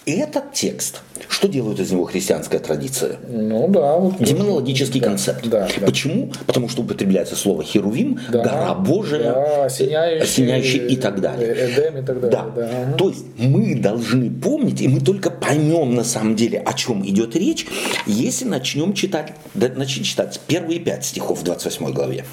Этот 0.08 0.54
текст 0.54 1.02
что 1.30 1.48
делает 1.48 1.80
из 1.80 1.92
него 1.92 2.06
христианская 2.06 2.60
традиция? 2.60 3.18
Ну 3.28 3.68
да. 3.68 3.98
Вот 3.98 4.18
Демонологический 4.24 5.00
да, 5.00 5.08
концепт. 5.08 5.46
Да, 5.48 5.68
да. 5.80 5.86
Почему? 5.86 6.32
Потому 6.46 6.70
что 6.70 6.82
употребляется 6.82 7.36
слово 7.36 7.64
херувим, 7.64 8.20
да, 8.30 8.44
гора 8.44 8.74
Божия, 8.74 9.34
да, 9.34 9.66
осеняющий, 9.66 10.24
осеняющий 10.24 10.88
и 10.88 10.96
так 10.96 11.22
далее. 11.22 11.54
Эдем 11.54 11.98
и 11.98 12.06
так 12.06 12.22
далее. 12.22 12.32
Да. 12.32 12.46
Да. 12.56 12.94
То 12.98 13.10
есть 13.10 13.26
мы 13.38 13.76
должны 13.76 14.32
помнить, 14.32 14.82
и 14.82 14.88
мы 14.88 15.02
только 15.02 15.30
поймем 15.30 15.96
на 15.96 16.04
самом 16.04 16.36
деле, 16.36 16.60
о 16.60 16.74
чем 16.74 17.06
идет 17.06 17.36
речь, 17.36 17.68
если 18.06 18.46
начнем 18.46 18.94
читать, 18.94 19.34
начнем 19.54 20.04
читать 20.04 20.40
первые 20.48 20.80
пять 20.80 21.06
стихов 21.06 21.42
в 21.42 21.44
28 21.44 21.92
главе. 21.92 22.24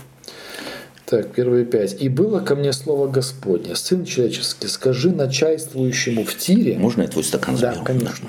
Так, 1.15 1.31
первые 1.31 1.65
пять. 1.65 2.03
«И 2.03 2.09
было 2.09 2.41
ко 2.41 2.57
мне 2.57 2.73
слово 2.73 3.07
Господне, 3.07 3.77
Сын 3.77 4.05
человеческий, 4.05 4.67
скажи 4.67 5.13
начальствующему 5.13 6.25
в 6.25 6.37
тире...» 6.37 6.77
Можно 6.77 7.03
я 7.03 7.09
твой 7.09 7.23
стакан 7.23 7.57
заберу? 7.57 7.79
Да, 7.79 7.85
конечно. 7.85 8.29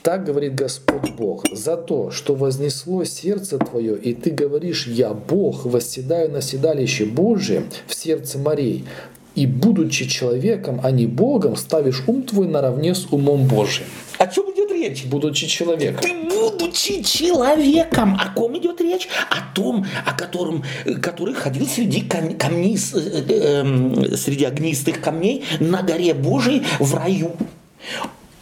Так 0.00 0.24
говорит 0.24 0.54
Господь 0.54 1.10
Бог, 1.10 1.44
за 1.52 1.76
то, 1.76 2.10
что 2.10 2.34
вознесло 2.34 3.04
сердце 3.04 3.58
твое, 3.58 3.98
и 3.98 4.14
ты 4.14 4.30
говоришь, 4.30 4.86
я 4.86 5.12
Бог, 5.12 5.66
восседаю 5.66 6.30
на 6.30 6.40
седалище 6.40 7.04
Божие 7.04 7.64
в 7.86 7.94
сердце 7.94 8.38
морей, 8.38 8.86
и 9.34 9.46
будучи 9.46 10.08
человеком, 10.08 10.80
а 10.82 10.90
не 10.90 11.06
Богом, 11.06 11.54
ставишь 11.56 12.02
ум 12.06 12.22
твой 12.22 12.46
наравне 12.48 12.94
с 12.94 13.08
умом 13.10 13.46
Божиим. 13.46 13.88
О 14.16 14.26
чем 14.26 14.51
идет 14.82 14.98
речь? 14.98 15.04
Будучи 15.04 15.46
человеком. 15.46 16.02
Ты 16.02 16.14
будучи 16.28 17.02
человеком, 17.02 18.18
о 18.20 18.28
ком 18.32 18.58
идет 18.58 18.80
речь? 18.80 19.08
О 19.30 19.54
том, 19.54 19.86
о 20.04 20.12
котором, 20.12 20.64
который 21.00 21.34
ходил 21.34 21.66
среди 21.66 22.02
кам- 22.02 22.36
камней, 22.36 22.76
э, 22.76 22.98
э, 22.98 23.64
э, 24.12 24.16
среди 24.16 24.44
огнистых 24.44 25.00
камней 25.00 25.44
на 25.60 25.82
горе 25.82 26.14
Божией 26.14 26.62
в 26.78 26.94
раю. 26.94 27.32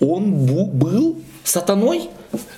Он 0.00 0.32
был 0.46 1.20
сатаной, 1.44 2.08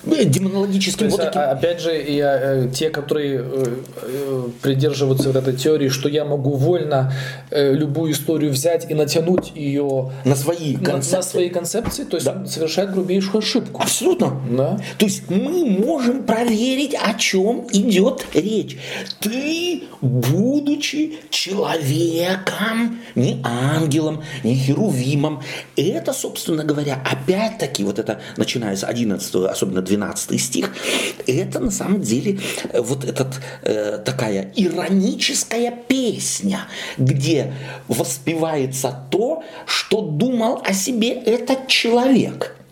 ну, 0.05 0.17
демонологическим. 0.25 1.09
вот 1.09 1.21
таким... 1.21 1.41
А, 1.41 1.51
опять 1.53 1.81
же, 1.81 1.93
я, 1.93 2.39
э, 2.65 2.69
те, 2.75 2.91
которые 2.91 3.41
э, 3.41 3.77
э, 4.03 4.49
придерживаются 4.61 5.29
вот 5.29 5.37
этой 5.37 5.57
теории, 5.57 5.89
что 5.89 6.09
я 6.09 6.25
могу 6.25 6.57
вольно 6.57 7.13
любую 7.51 8.13
историю 8.13 8.51
взять 8.53 8.91
и 8.91 8.95
натянуть 8.95 9.53
ее 9.55 10.11
на 10.25 10.37
свои 10.37 10.75
концепции, 10.75 11.17
на 11.17 11.23
свои 11.23 11.49
концепции 11.49 12.05
то 12.05 12.17
есть 12.17 12.27
да. 12.27 12.45
совершает 12.47 12.93
грубейшую 12.93 13.39
ошибку. 13.39 13.81
Абсолютно. 13.83 14.41
Да. 14.51 14.81
То 14.99 15.07
есть 15.07 15.31
мы 15.31 15.65
можем 15.65 16.25
проверить, 16.25 16.95
о 16.95 17.15
чем 17.15 17.67
идет 17.73 18.27
речь. 18.35 18.77
Ты, 19.21 19.85
будучи 20.01 21.15
человеком, 21.31 23.01
не 23.15 23.41
ангелом, 23.45 24.23
не 24.43 24.55
херувимом, 24.55 25.43
это, 25.77 26.13
собственно 26.13 26.65
говоря, 26.65 27.03
опять-таки, 27.11 27.85
вот 27.85 27.99
это, 27.99 28.21
начиная 28.37 28.77
с 28.77 28.85
11 28.85 29.35
особенно 29.35 29.62
12 29.67 30.41
стих, 30.41 30.75
это 31.27 31.61
на 31.61 31.71
самом 31.71 32.01
деле 32.01 32.41
э, 32.73 32.81
вот 32.81 33.05
этот, 33.05 33.41
э, 33.63 33.99
такая 34.05 34.53
ироническая 34.57 35.73
песня, 35.89 36.67
где 36.99 37.55
воспевается 37.89 39.07
то, 39.11 39.43
что 39.67 40.01
думал 40.01 40.63
о 40.65 40.73
себе 40.73 41.13
этот 41.13 41.69
человек– 41.69 42.57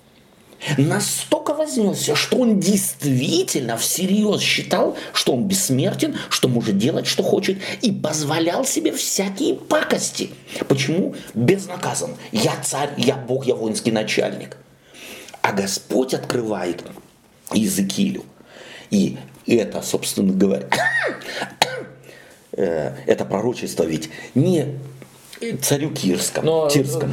настолько 0.77 1.55
вознесся, 1.55 2.15
что 2.15 2.39
он 2.39 2.61
действительно 2.61 3.77
всерьез 3.77 4.41
считал, 4.41 4.97
что 5.13 5.33
он 5.33 5.45
бессмертен, 5.45 6.17
что 6.29 6.49
может 6.49 6.79
делать, 6.79 7.07
что 7.07 7.23
хочет, 7.23 7.59
и 7.83 7.93
позволял 7.93 8.65
себе 8.65 8.93
всякие 8.93 9.55
пакости. 9.55 10.31
Почему? 10.69 11.15
Безнаказан. 11.35 12.11
Я 12.33 12.53
царь, 12.63 12.91
я 12.97 13.17
бог, 13.17 13.47
я 13.47 13.55
воинский 13.55 13.93
начальник. 13.93 14.57
А 15.51 15.53
Господь 15.53 16.15
открывает 16.15 16.85
Иезекиилю. 17.53 18.25
И 18.91 19.19
это, 19.49 19.83
собственно 19.83 20.33
говоря, 20.33 20.69
э, 22.53 22.95
это 23.05 23.25
пророчество 23.25 23.83
ведь 23.83 24.11
не 24.37 24.79
царю 25.63 25.91
Кирскому. 25.91 26.47
Но, 26.47 26.69
Тирскому. 26.69 27.13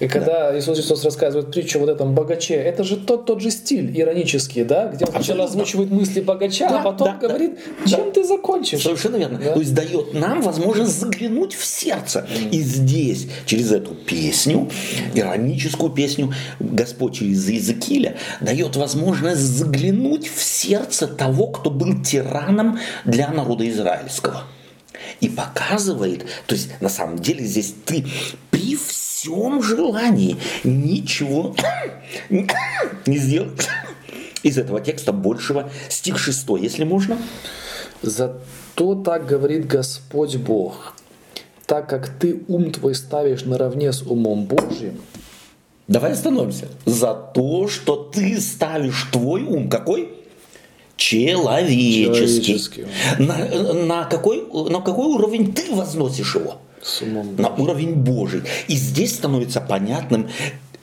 И 0.00 0.08
когда 0.08 0.52
да. 0.52 0.58
Иисус 0.58 0.76
Христос 0.76 1.04
рассказывает 1.04 1.50
притчу 1.50 1.78
вот 1.80 1.88
этом 1.88 2.14
богаче, 2.14 2.54
это 2.54 2.84
же 2.84 2.96
тот, 2.96 3.26
тот 3.26 3.40
же 3.40 3.50
стиль 3.50 3.90
иронический, 3.98 4.64
да, 4.64 4.88
где 4.88 5.04
он 5.04 5.12
сначала 5.12 5.44
озвучивает 5.44 5.90
мысли 5.90 6.20
богача, 6.20 6.68
да, 6.68 6.80
а 6.80 6.82
потом 6.84 7.18
да, 7.20 7.28
говорит, 7.28 7.58
да, 7.84 7.90
чем 7.90 8.06
да. 8.06 8.10
ты 8.12 8.24
закончишь. 8.24 8.82
Совершенно 8.82 9.16
верно. 9.16 9.38
Да? 9.38 9.52
То 9.52 9.60
есть 9.60 9.74
дает 9.74 10.14
нам 10.14 10.40
возможность 10.42 10.98
заглянуть 11.00 11.54
в 11.54 11.64
сердце. 11.64 12.26
Mm. 12.28 12.50
И 12.50 12.60
здесь, 12.60 13.26
через 13.46 13.72
эту 13.72 13.94
песню, 13.94 14.70
ироническую 15.14 15.90
песню, 15.90 16.32
Господь 16.60 17.16
через 17.16 17.48
Иезекииля 17.48 18.16
дает 18.40 18.76
возможность 18.76 19.40
заглянуть 19.40 20.28
в 20.28 20.42
сердце 20.42 21.06
того, 21.06 21.48
кто 21.48 21.70
был 21.70 22.02
тираном 22.02 22.78
для 23.04 23.28
народа 23.30 23.68
израильского 23.68 24.44
и 25.20 25.28
показывает, 25.28 26.26
то 26.46 26.54
есть 26.54 26.80
на 26.80 26.88
самом 26.88 27.18
деле 27.18 27.44
здесь 27.44 27.74
ты 27.84 28.06
при 28.50 28.76
всем 28.76 29.62
желании 29.62 30.36
ничего 30.64 31.54
не 32.30 33.18
сделаешь 33.18 33.66
из 34.42 34.58
этого 34.58 34.80
текста 34.80 35.12
большего. 35.12 35.70
Стих 35.88 36.18
6, 36.18 36.46
если 36.60 36.84
можно. 36.84 37.18
Зато 38.02 38.94
так 39.02 39.26
говорит 39.26 39.66
Господь 39.66 40.36
Бог, 40.36 40.94
так 41.66 41.88
как 41.88 42.08
ты 42.08 42.44
ум 42.48 42.70
твой 42.70 42.94
ставишь 42.94 43.44
наравне 43.44 43.92
с 43.92 44.02
умом 44.02 44.44
Божьим, 44.44 45.00
Давай 45.88 46.12
остановимся. 46.12 46.68
За 46.84 47.14
то, 47.14 47.66
что 47.66 47.96
ты 47.96 48.38
ставишь 48.42 49.08
твой 49.10 49.42
ум, 49.42 49.70
какой? 49.70 50.17
Человеческий. 50.98 52.84
На, 53.18 53.38
на, 53.72 54.04
какой, 54.04 54.44
на 54.68 54.80
какой 54.80 55.06
уровень 55.06 55.54
ты 55.54 55.74
возносишь 55.74 56.34
его? 56.34 56.58
С 56.82 57.02
умом 57.02 57.36
на 57.36 57.48
уровень 57.48 57.94
Божий. 57.94 58.42
И 58.68 58.76
здесь 58.76 59.14
становится 59.14 59.60
понятным 59.60 60.28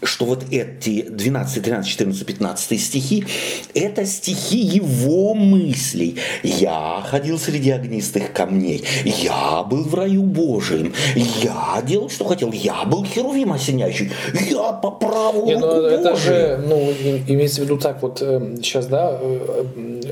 что 0.04 0.26
вот 0.26 0.46
эти 0.52 1.04
12, 1.04 1.64
13, 1.64 1.90
14, 1.90 2.26
15 2.26 2.82
стихи, 2.82 3.26
это 3.74 4.06
стихи 4.06 4.58
его 4.58 5.34
мыслей. 5.34 6.18
Я 6.44 7.04
ходил 7.06 7.40
среди 7.40 7.72
огнистых 7.72 8.34
камней, 8.34 8.84
я 9.04 9.64
был 9.64 9.84
в 9.84 9.96
раю 9.96 10.24
Божиим, 10.24 10.94
я 11.16 11.82
делал, 11.86 12.10
что 12.10 12.26
хотел, 12.26 12.52
я 12.52 12.84
был 12.86 13.06
херувим 13.06 13.54
осеняющий, 13.54 14.12
я 14.50 14.74
по 14.74 14.92
праву 14.92 15.46
Не, 15.46 15.58
ну, 15.58 15.68
это 15.68 16.16
же, 16.16 16.60
ну, 16.68 16.92
имеется 17.28 17.62
в 17.62 17.64
виду 17.66 17.78
так 17.78 18.02
вот, 18.02 18.20
сейчас, 18.20 18.88
да, 18.88 19.20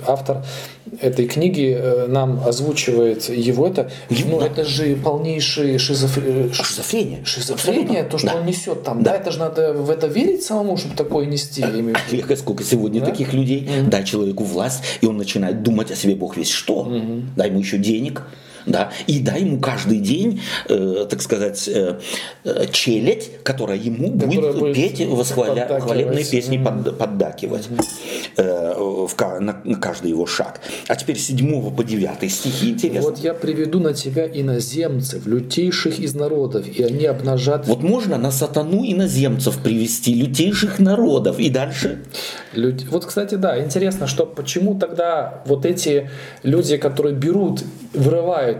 автор 0.07 0.43
этой 1.01 1.27
книги 1.27 1.75
э, 1.77 2.07
нам 2.07 2.41
озвучивает 2.45 3.29
его 3.29 3.67
это, 3.67 3.89
ну 4.09 4.39
да. 4.39 4.47
это 4.47 4.65
же 4.65 4.95
полнейший 4.95 5.77
шизофр... 5.77 6.21
Э, 6.25 6.49
шизофрения. 6.51 7.23
Шизофрения, 7.25 8.03
то, 8.03 8.17
что 8.17 8.27
да. 8.27 8.35
он 8.35 8.45
несет 8.45 8.83
там, 8.83 9.03
да. 9.03 9.11
да, 9.11 9.17
это 9.17 9.31
же 9.31 9.39
надо 9.39 9.73
в 9.73 9.89
это 9.89 10.07
верить 10.07 10.43
самому, 10.43 10.77
чтобы 10.77 10.95
такое 10.95 11.25
нести. 11.25 11.63
А, 11.63 12.35
сколько 12.35 12.63
сегодня 12.63 12.99
да? 12.99 13.07
таких 13.07 13.33
людей, 13.33 13.67
mm-hmm. 13.67 13.89
дай 13.89 14.03
человеку 14.03 14.43
власть, 14.43 14.83
и 15.01 15.05
он 15.05 15.17
начинает 15.17 15.63
думать 15.63 15.91
о 15.91 15.95
себе 15.95 16.15
Бог 16.15 16.37
весь 16.37 16.49
что, 16.49 16.85
mm-hmm. 16.85 17.23
дай 17.35 17.49
ему 17.49 17.59
еще 17.59 17.77
денег, 17.77 18.23
да, 18.65 18.91
и 19.07 19.19
дай 19.19 19.41
ему 19.41 19.59
каждый 19.59 19.99
день, 19.99 20.41
э, 20.69 21.05
так 21.09 21.21
сказать, 21.21 21.67
э, 21.67 21.99
э 22.43 22.65
челядь, 22.71 23.43
которая 23.43 23.77
ему 23.77 24.17
которая 24.17 24.53
будет, 24.53 24.75
петь 24.75 25.05
восхваля, 25.07 25.79
хвалебные 25.79 26.25
песни, 26.25 26.57
mm-hmm. 26.57 26.83
под, 26.83 26.97
поддакивать 26.97 27.67
mm-hmm. 27.67 28.33
э, 28.37 28.73
в, 29.07 29.39
на, 29.39 29.61
на 29.63 29.75
каждый 29.75 30.09
его 30.11 30.25
шаг. 30.25 30.61
А 30.87 30.95
теперь 30.95 31.17
с 31.17 31.27
7 31.27 31.75
по 31.75 31.83
9 31.83 32.31
стихи 32.31 32.71
интересно. 32.71 33.01
Вот 33.01 33.19
я 33.19 33.33
приведу 33.33 33.79
на 33.79 33.93
тебя 33.93 34.27
иноземцев, 34.27 35.25
лютейших 35.25 35.99
из 35.99 36.13
народов, 36.15 36.67
и 36.67 36.83
они 36.83 37.05
обнажат... 37.05 37.67
Вот 37.67 37.83
можно 37.83 38.17
на 38.17 38.31
сатану 38.31 38.83
иноземцев 38.85 39.57
привести, 39.59 40.13
лютейших 40.13 40.79
народов, 40.79 41.39
и 41.39 41.49
дальше? 41.49 42.03
Люд... 42.53 42.83
Вот, 42.89 43.05
кстати, 43.05 43.35
да, 43.35 43.63
интересно, 43.63 44.07
что 44.07 44.25
почему 44.25 44.77
тогда 44.77 45.43
вот 45.45 45.65
эти 45.65 46.09
люди, 46.43 46.77
которые 46.77 47.15
берут, 47.15 47.63
вырывают 47.93 48.52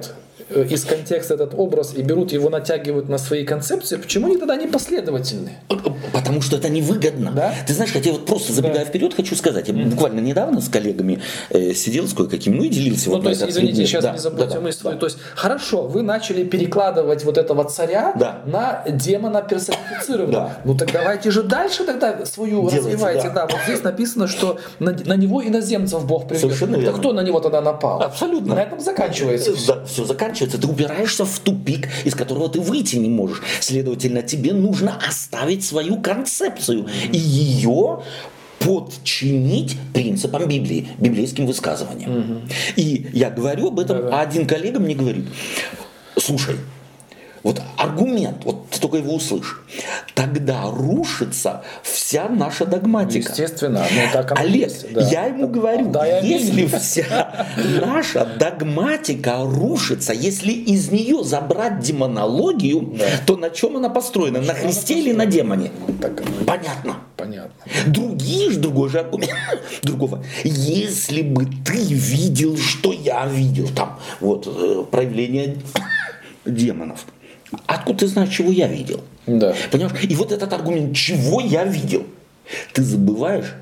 из 0.62 0.86
контекста 0.86 1.36
этот 1.36 1.54
образ 1.56 1.94
и 1.96 2.02
берут 2.02 2.32
его, 2.32 2.50
натягивают 2.50 3.10
на 3.10 3.18
свои 3.18 3.46
концепции, 3.46 3.98
почему 3.98 4.28
они 4.28 4.38
тогда 4.38 4.56
не 4.56 4.68
последовательны? 4.68 5.58
Потому 6.12 6.42
что 6.42 6.58
это 6.58 6.70
невыгодно. 6.70 7.32
Да? 7.32 7.54
Ты 7.66 7.74
знаешь, 7.74 7.92
хотя 7.92 8.12
вот 8.12 8.26
просто 8.26 8.54
забегая 8.54 8.84
да. 8.84 8.86
вперед, 8.86 9.14
хочу 9.14 9.36
сказать, 9.36 9.68
я 9.68 9.74
mm-hmm. 9.74 9.90
буквально 9.90 10.20
недавно 10.20 10.62
с 10.62 10.70
коллегами 10.70 11.22
э, 11.50 11.74
сидел 11.74 12.08
с 12.08 12.14
кое-какими, 12.14 12.56
ну 12.56 12.64
и 12.64 12.70
делился. 12.70 13.10
Ну, 13.10 13.16
вот 13.16 13.24
то 13.24 13.30
есть, 13.30 13.42
извините, 13.42 13.74
предмет. 13.74 13.88
сейчас 13.88 14.04
да, 14.04 14.12
не 14.14 14.20
забудьте 14.20 14.56
да, 14.56 14.62
мысль 14.62 14.80
да. 14.84 14.96
То 14.96 15.06
есть, 15.06 15.18
хорошо, 15.36 15.84
вы 15.88 16.02
начали 16.02 16.44
перекладывать 16.44 17.24
вот 17.24 17.38
этого 17.38 17.64
царя 17.66 18.14
да. 18.16 18.42
на 18.46 18.84
демона 18.90 19.42
персонифицированного. 19.42 20.48
Да. 20.48 20.62
Ну 20.66 20.76
так 20.76 20.92
давайте 20.92 21.32
же 21.32 21.44
дальше 21.44 21.84
тогда 21.84 22.26
свою 22.26 22.70
Делайте, 22.70 22.78
развивайте. 22.78 23.28
Да. 23.30 23.34
да, 23.34 23.48
вот 23.48 23.60
здесь 23.66 23.84
написано, 23.84 24.28
что 24.28 24.60
на, 24.80 24.92
на 24.92 25.16
него 25.16 25.44
иноземцев 25.44 26.06
Бог 26.06 26.28
привел. 26.28 26.42
Совершенно 26.42 26.76
верно. 26.76 26.98
кто 26.98 27.14
на 27.14 27.22
него 27.22 27.40
тогда 27.40 27.62
напал? 27.62 28.02
Абсолютно. 28.02 28.56
На 28.56 28.64
этом 28.64 28.80
заканчивается. 28.80 29.52
Да, 29.68 29.86
все 29.86 30.06
заканчивается 30.06 30.43
заканчивается, 30.44 30.58
ты 30.58 30.68
упираешься 30.68 31.26
в 31.26 31.40
тупик, 31.40 31.90
из 32.06 32.16
которого 32.16 32.50
ты 32.50 32.60
выйти 32.60 32.98
не 32.98 33.10
можешь. 33.10 33.42
Следовательно, 33.60 34.22
тебе 34.22 34.54
нужно 34.54 35.00
оставить 35.08 35.64
свою 35.64 36.02
концепцию 36.02 36.88
и 37.12 37.18
ее 37.18 38.02
подчинить 38.60 39.78
принципам 39.94 40.48
Библии, 40.48 40.88
библейским 40.98 41.46
высказываниям. 41.46 42.18
Угу. 42.18 42.42
И 42.78 43.08
я 43.14 43.30
говорю 43.30 43.68
об 43.68 43.80
этом, 43.80 43.98
Да-да. 43.98 44.20
а 44.20 44.22
один 44.22 44.48
коллега 44.48 44.80
мне 44.80 44.96
говорит, 44.96 45.26
слушай, 46.18 46.56
вот 47.44 47.62
аргумент, 47.78 48.46
вот 48.46 48.63
только 48.84 48.98
его 48.98 49.16
услышишь. 49.16 49.62
Тогда 50.14 50.64
рушится 50.64 51.64
вся 51.84 52.28
наша 52.28 52.66
догматика. 52.66 53.30
Естественно, 53.30 53.86
ну 53.90 54.02
так 54.12 54.38
Олег, 54.38 54.70
есть, 54.70 54.92
да. 54.92 55.08
я 55.10 55.26
ему 55.28 55.48
говорю, 55.48 55.90
да, 55.90 56.06
если 56.06 56.66
вся 56.66 57.48
наша 57.80 58.26
догматика 58.26 59.38
рушится, 59.42 60.12
если 60.12 60.52
из 60.52 60.92
нее 60.92 61.24
забрать 61.24 61.80
демонологию, 61.80 62.94
да. 62.98 63.06
то 63.26 63.38
на 63.38 63.50
чем 63.52 63.78
она 63.78 63.88
построена? 63.88 64.42
На 64.42 64.54
Христе 64.54 65.00
или 65.00 65.14
на 65.14 65.26
демоне? 65.28 65.72
Так, 66.02 66.22
Понятно. 66.46 66.98
Понятно. 67.16 67.54
Другие 67.88 68.52
же, 68.52 68.60
другой 68.60 68.90
же 68.90 69.00
аргумент 69.00 69.32
другого. 69.84 70.26
Если 70.44 71.22
бы 71.22 71.46
ты 71.46 71.78
видел, 71.78 72.58
что 72.58 72.92
я 72.92 73.26
видел, 73.28 73.70
там, 73.74 73.98
вот, 74.20 74.46
э, 74.46 74.84
проявление 74.92 75.56
демонов. 76.46 77.06
Откуда 77.66 78.00
ты 78.00 78.08
знаешь, 78.08 78.30
чего 78.30 78.52
я 78.52 78.68
видел? 78.68 79.02
Да. 79.28 79.54
Понимаешь? 79.72 80.04
И 80.04 80.16
вот 80.16 80.32
этот 80.32 80.52
аргумент, 80.54 80.96
чего 80.96 81.42
я 81.42 81.64
видел, 81.64 82.06
ты 82.74 82.84
забываешь, 82.84 83.54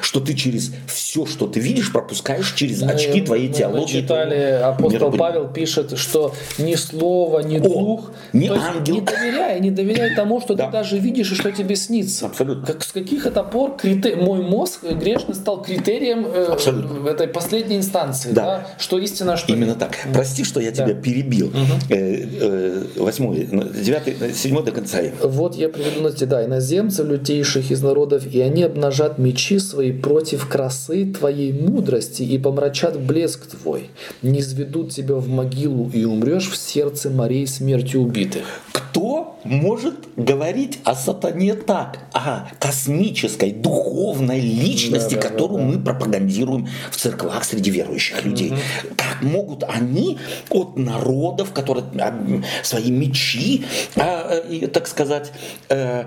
что 0.00 0.20
ты 0.20 0.34
через 0.34 0.72
все, 0.86 1.26
что 1.26 1.46
ты 1.46 1.60
видишь, 1.60 1.92
пропускаешь 1.92 2.52
через 2.54 2.82
мы, 2.82 2.92
очки 2.92 3.20
твоей 3.20 3.52
теологии. 3.52 3.82
Мы 3.82 3.88
читали, 3.88 4.60
апостол 4.62 5.12
Павел 5.12 5.48
пишет, 5.48 5.98
что 5.98 6.34
ни 6.58 6.74
слово, 6.74 7.40
ни 7.40 7.58
О, 7.58 7.62
дух, 7.62 8.12
ни 8.32 8.48
ангел. 8.48 8.94
не 8.94 9.00
доверяй, 9.00 9.60
не 9.60 9.70
доверяй 9.70 10.14
тому, 10.14 10.40
что 10.40 10.54
да. 10.54 10.66
ты 10.66 10.72
даже 10.72 10.98
видишь 10.98 11.32
и 11.32 11.34
что 11.34 11.52
тебе 11.52 11.76
снится. 11.76 12.26
Абсолютно. 12.26 12.66
Как, 12.66 12.82
с 12.82 12.92
каких 12.92 13.26
это 13.26 13.42
пор 13.42 13.76
критер... 13.76 14.16
мой 14.16 14.42
мозг 14.42 14.82
грешный 14.84 15.34
стал 15.34 15.62
критерием 15.62 16.26
э, 16.26 16.56
в 16.66 17.06
этой 17.06 17.28
последней 17.28 17.76
инстанции, 17.76 18.32
да. 18.32 18.44
Да? 18.44 18.66
что 18.78 18.98
истина, 18.98 19.36
что 19.36 19.52
Именно 19.52 19.74
так. 19.74 19.96
Прости, 20.12 20.44
что 20.44 20.60
я 20.60 20.70
да. 20.70 20.84
тебя 20.84 20.94
перебил. 20.94 21.48
Угу. 21.48 23.02
Восьмой, 23.04 23.46
девятый, 23.46 24.16
седьмой 24.34 24.64
до 24.64 24.72
конца. 24.72 24.98
Вот 25.22 25.54
я 25.56 25.68
приведу 25.68 26.00
на 26.02 26.10
да, 26.10 26.44
иноземцев, 26.44 27.06
лютейших 27.06 27.70
из 27.70 27.82
народов, 27.82 28.26
и 28.26 28.40
они 28.40 28.62
обнажат 28.62 29.18
мечи 29.18 29.58
свои 29.58 29.75
против 29.92 30.48
красы 30.48 31.06
твоей 31.06 31.52
мудрости 31.52 32.22
и 32.22 32.38
помрачат 32.38 33.00
блеск 33.00 33.46
твой, 33.46 33.90
не 34.22 34.40
изведут 34.40 34.92
тебя 34.92 35.16
в 35.16 35.28
могилу 35.28 35.90
и 35.92 36.04
умрешь 36.04 36.50
в 36.50 36.56
сердце 36.56 37.10
морей 37.10 37.46
смертью 37.46 38.02
убитых. 38.02 38.44
Кто 38.72 39.38
может 39.44 39.94
говорить 40.16 40.78
о 40.84 40.94
сатане 40.94 41.54
так, 41.54 41.98
о 42.12 42.48
космической, 42.58 43.52
духовной 43.52 44.40
личности, 44.40 45.14
да, 45.14 45.22
да, 45.22 45.28
которую 45.28 45.58
да, 45.58 45.64
да. 45.64 45.72
мы 45.78 45.84
пропагандируем 45.84 46.68
в 46.90 46.96
церквах 46.96 47.44
среди 47.44 47.70
верующих 47.70 48.24
людей? 48.24 48.50
Угу. 48.50 48.94
Как 48.96 49.22
могут 49.22 49.64
они 49.64 50.18
от 50.50 50.76
народов, 50.76 51.52
которые 51.52 51.84
а, 52.00 52.14
свои 52.62 52.90
мечи, 52.90 53.64
а, 53.96 54.42
так 54.72 54.86
сказать, 54.86 55.32
э, 55.68 56.04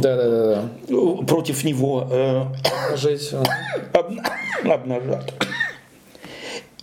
да, 0.00 0.16
да, 0.16 0.30
да, 0.30 0.62
да. 0.88 1.26
против 1.26 1.64
него 1.64 2.08
э, 2.10 2.44
жить 2.96 3.32
обнажат. 4.64 5.34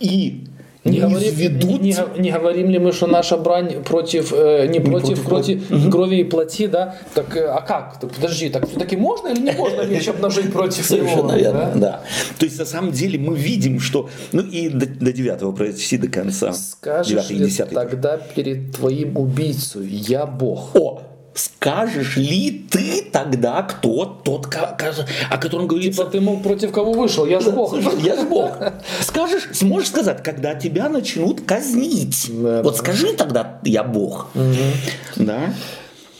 И 0.00 0.44
не, 0.84 1.00
говорим, 1.00 1.34
ведут... 1.34 1.82
не, 1.82 1.96
не 2.18 2.30
говорим 2.30 2.70
ли 2.70 2.78
мы, 2.78 2.92
что 2.92 3.06
наша 3.06 3.36
брань 3.36 3.82
против, 3.82 4.32
э, 4.32 4.66
не, 4.68 4.78
не 4.78 4.80
против, 4.80 5.24
против, 5.24 5.66
против 5.66 5.84
угу. 5.84 5.90
крови 5.90 6.16
и 6.16 6.24
плоти, 6.24 6.66
да? 6.66 6.96
Так, 7.14 7.36
э, 7.36 7.46
а 7.46 7.60
как? 7.60 7.98
Так, 8.00 8.12
подожди, 8.12 8.50
так 8.50 8.68
все-таки 8.68 8.96
можно 8.96 9.28
или 9.28 9.40
не 9.40 9.52
можно 9.52 9.82
меч 9.82 10.08
обнажить 10.14 10.52
против 10.52 10.84
Совершенно 10.84 11.32
него? 11.32 11.38
верно, 11.38 11.72
да? 11.74 11.74
да. 11.74 12.00
То 12.38 12.46
есть, 12.46 12.58
на 12.58 12.66
самом 12.66 12.92
деле, 12.92 13.18
мы 13.18 13.36
видим, 13.36 13.80
что... 13.80 14.08
Ну, 14.32 14.42
и 14.42 14.68
до, 14.68 14.86
до 14.86 15.12
девятого 15.12 15.52
пройти 15.52 15.98
до 15.98 16.08
конца. 16.08 16.52
Скажешь 16.52 17.30
ли 17.30 17.50
тогда 17.72 18.18
перед 18.18 18.72
твоим 18.72 19.16
убийцей, 19.16 19.86
я 19.86 20.26
Бог? 20.26 20.76
О! 20.76 21.02
Скажешь 21.36 22.16
ли 22.16 22.66
ты 22.70 23.04
тогда, 23.12 23.62
кто 23.62 24.04
тот, 24.04 24.46
о 24.54 25.38
котором 25.38 25.66
говорится... 25.66 26.02
Типа 26.02 26.10
ты, 26.10 26.20
мол, 26.20 26.40
против 26.40 26.72
кого 26.72 26.92
вышел? 26.92 27.26
Я 27.26 27.40
же 27.40 27.50
Бог. 27.50 27.76
Я 27.98 28.16
же 28.16 28.26
Бог. 28.26 28.52
Скажешь, 29.00 29.48
сможешь 29.52 29.88
сказать, 29.88 30.22
когда 30.22 30.54
тебя 30.54 30.88
начнут 30.88 31.42
казнить. 31.42 32.26
Да, 32.30 32.62
вот 32.62 32.74
да. 32.74 32.78
скажи 32.78 33.12
тогда, 33.12 33.60
я 33.64 33.84
Бог. 33.84 34.28
Угу. 34.34 35.24
Да? 35.24 35.54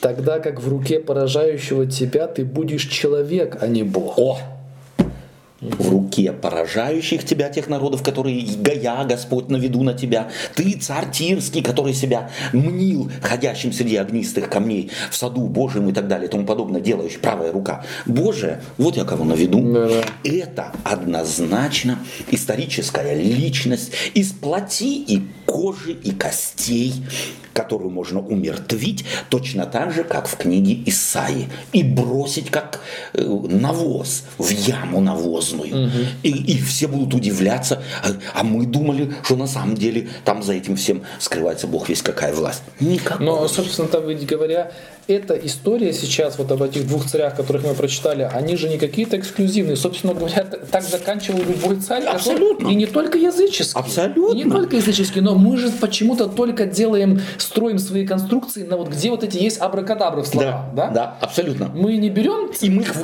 Тогда 0.01 0.39
как 0.39 0.61
в 0.61 0.69
руке 0.69 1.01
поражающего 1.01 1.87
тебя 1.87 2.27
ты 2.27 2.45
будешь 2.45 2.87
человек, 2.87 3.59
а 3.61 3.67
не 3.67 3.83
Бог. 3.83 4.19
О! 4.19 4.39
В 5.61 5.89
руке 5.89 6.33
поражающих 6.33 7.25
тебя 7.25 7.49
тех 7.49 7.69
народов, 7.69 8.03
которые 8.03 8.39
я, 8.39 9.05
Господь, 9.05 9.49
наведу 9.49 9.83
на 9.83 9.95
тебя. 9.95 10.29
Ты, 10.55 10.73
царь 10.73 11.11
Тирский, 11.11 11.63
который 11.63 11.95
себя 11.95 12.31
мнил 12.53 13.11
ходящим 13.23 13.73
среди 13.73 13.97
огнистых 13.97 14.51
камней 14.51 14.91
в 15.11 15.17
саду 15.17 15.47
Божьем 15.47 15.89
и 15.89 15.93
так 15.93 16.09
далее 16.09 16.29
и 16.29 16.31
тому 16.31 16.45
подобное, 16.45 16.81
делающий 16.81 17.19
правая 17.19 17.53
рука. 17.53 17.85
Боже, 18.05 18.61
вот 18.77 18.97
я 18.97 19.05
кого 19.05 19.25
наведу. 19.25 19.61
Да-да. 19.61 20.05
Это 20.25 20.73
однозначно 20.85 21.99
историческая 22.31 23.15
личность 23.15 23.93
из 24.15 24.33
плоти 24.33 24.85
и 24.85 25.23
кожи 25.47 25.93
и 25.93 26.11
костей, 26.11 26.93
которую 27.57 27.91
можно 27.91 28.21
умертвить, 28.21 29.05
точно 29.31 29.65
так 29.67 29.93
же, 29.93 30.05
как 30.05 30.29
в 30.29 30.37
книге 30.37 30.79
Исаи, 30.87 31.49
и 31.73 31.83
бросить 31.83 32.51
как 32.51 32.81
э, 33.15 33.25
навоз 33.25 34.25
в 34.37 34.51
яму 34.51 35.01
навозную. 35.01 35.87
Угу. 35.87 35.99
И, 36.23 36.31
и 36.31 36.61
все 36.61 36.87
будут 36.87 37.15
удивляться, 37.15 37.83
а, 38.03 38.09
а 38.35 38.45
мы 38.45 38.67
думали, 38.67 39.15
что 39.25 39.37
на 39.37 39.47
самом 39.47 39.75
деле 39.75 40.09
там 40.25 40.43
за 40.43 40.53
этим 40.53 40.77
всем 40.77 41.03
скрывается 41.19 41.67
Бог 41.67 41.89
весь 41.89 42.03
какая 42.03 42.35
власть. 42.35 42.63
Никакой. 42.79 43.25
Но, 43.25 43.49
собственно, 43.49 43.89
там, 43.89 44.05
говоря, 44.27 44.73
эта 45.09 45.35
история 45.35 45.93
сейчас, 45.93 46.39
вот 46.39 46.51
об 46.51 46.63
этих 46.63 46.87
двух 46.87 47.07
царях, 47.07 47.37
которых 47.37 47.65
мы 47.65 47.75
прочитали, 47.75 48.29
они 48.33 48.57
же 48.57 48.69
не 48.69 48.79
какие-то 48.79 49.19
эксклюзивные. 49.19 49.77
Собственно 49.77 50.15
говоря, 50.15 50.45
так 50.45 50.83
заканчивал 50.83 51.39
любой 51.39 51.77
царь. 51.77 52.05
Абсолютно. 52.05 52.69
И 52.69 52.75
не 52.75 52.87
только 52.87 53.19
языческий. 53.19 53.79
Абсолютно. 53.79 54.37
И 54.37 54.45
не 54.45 54.51
только 54.51 54.77
языческий, 54.77 55.21
но 55.21 55.35
мы 55.37 55.57
же 55.59 55.71
почему-то 55.71 56.27
только 56.27 56.67
делаем, 56.67 57.21
строим 57.39 57.79
свои 57.79 58.07
конструкции 58.07 58.65
на 58.65 58.77
вот 58.77 58.89
где 58.89 59.11
вот 59.11 59.23
эти 59.23 59.39
есть 59.39 59.61
абракадабры 59.61 60.23
в 60.23 60.27
словах. 60.27 60.67
Да, 60.75 60.87
да, 60.87 60.91
да 60.91 61.19
абсолютно. 61.21 61.71
Мы 61.75 61.97
не 61.97 62.11
берем... 62.11 62.51
И 62.61 62.71
мы 62.71 62.83
их 62.83 62.95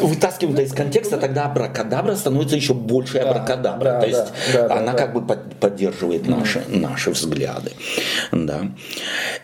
вытаскиваем 0.00 0.54
это 0.54 0.62
из 0.62 0.72
контекста, 0.72 1.16
тогда 1.18 1.46
абракадабра 1.46 2.14
становится 2.16 2.56
еще 2.56 2.74
больше 2.74 3.14
да, 3.14 3.30
абракадабра. 3.30 3.84
Да, 3.84 4.00
То 4.00 4.06
есть 4.06 4.32
да, 4.52 4.68
да, 4.68 4.76
она 4.76 4.92
да, 4.92 4.98
как 4.98 5.14
да. 5.14 5.20
бы 5.20 5.36
поддерживает 5.60 6.26
наши, 6.26 6.60
mm. 6.60 6.78
наши 6.78 7.10
взгляды. 7.10 7.72
Да. 8.32 8.70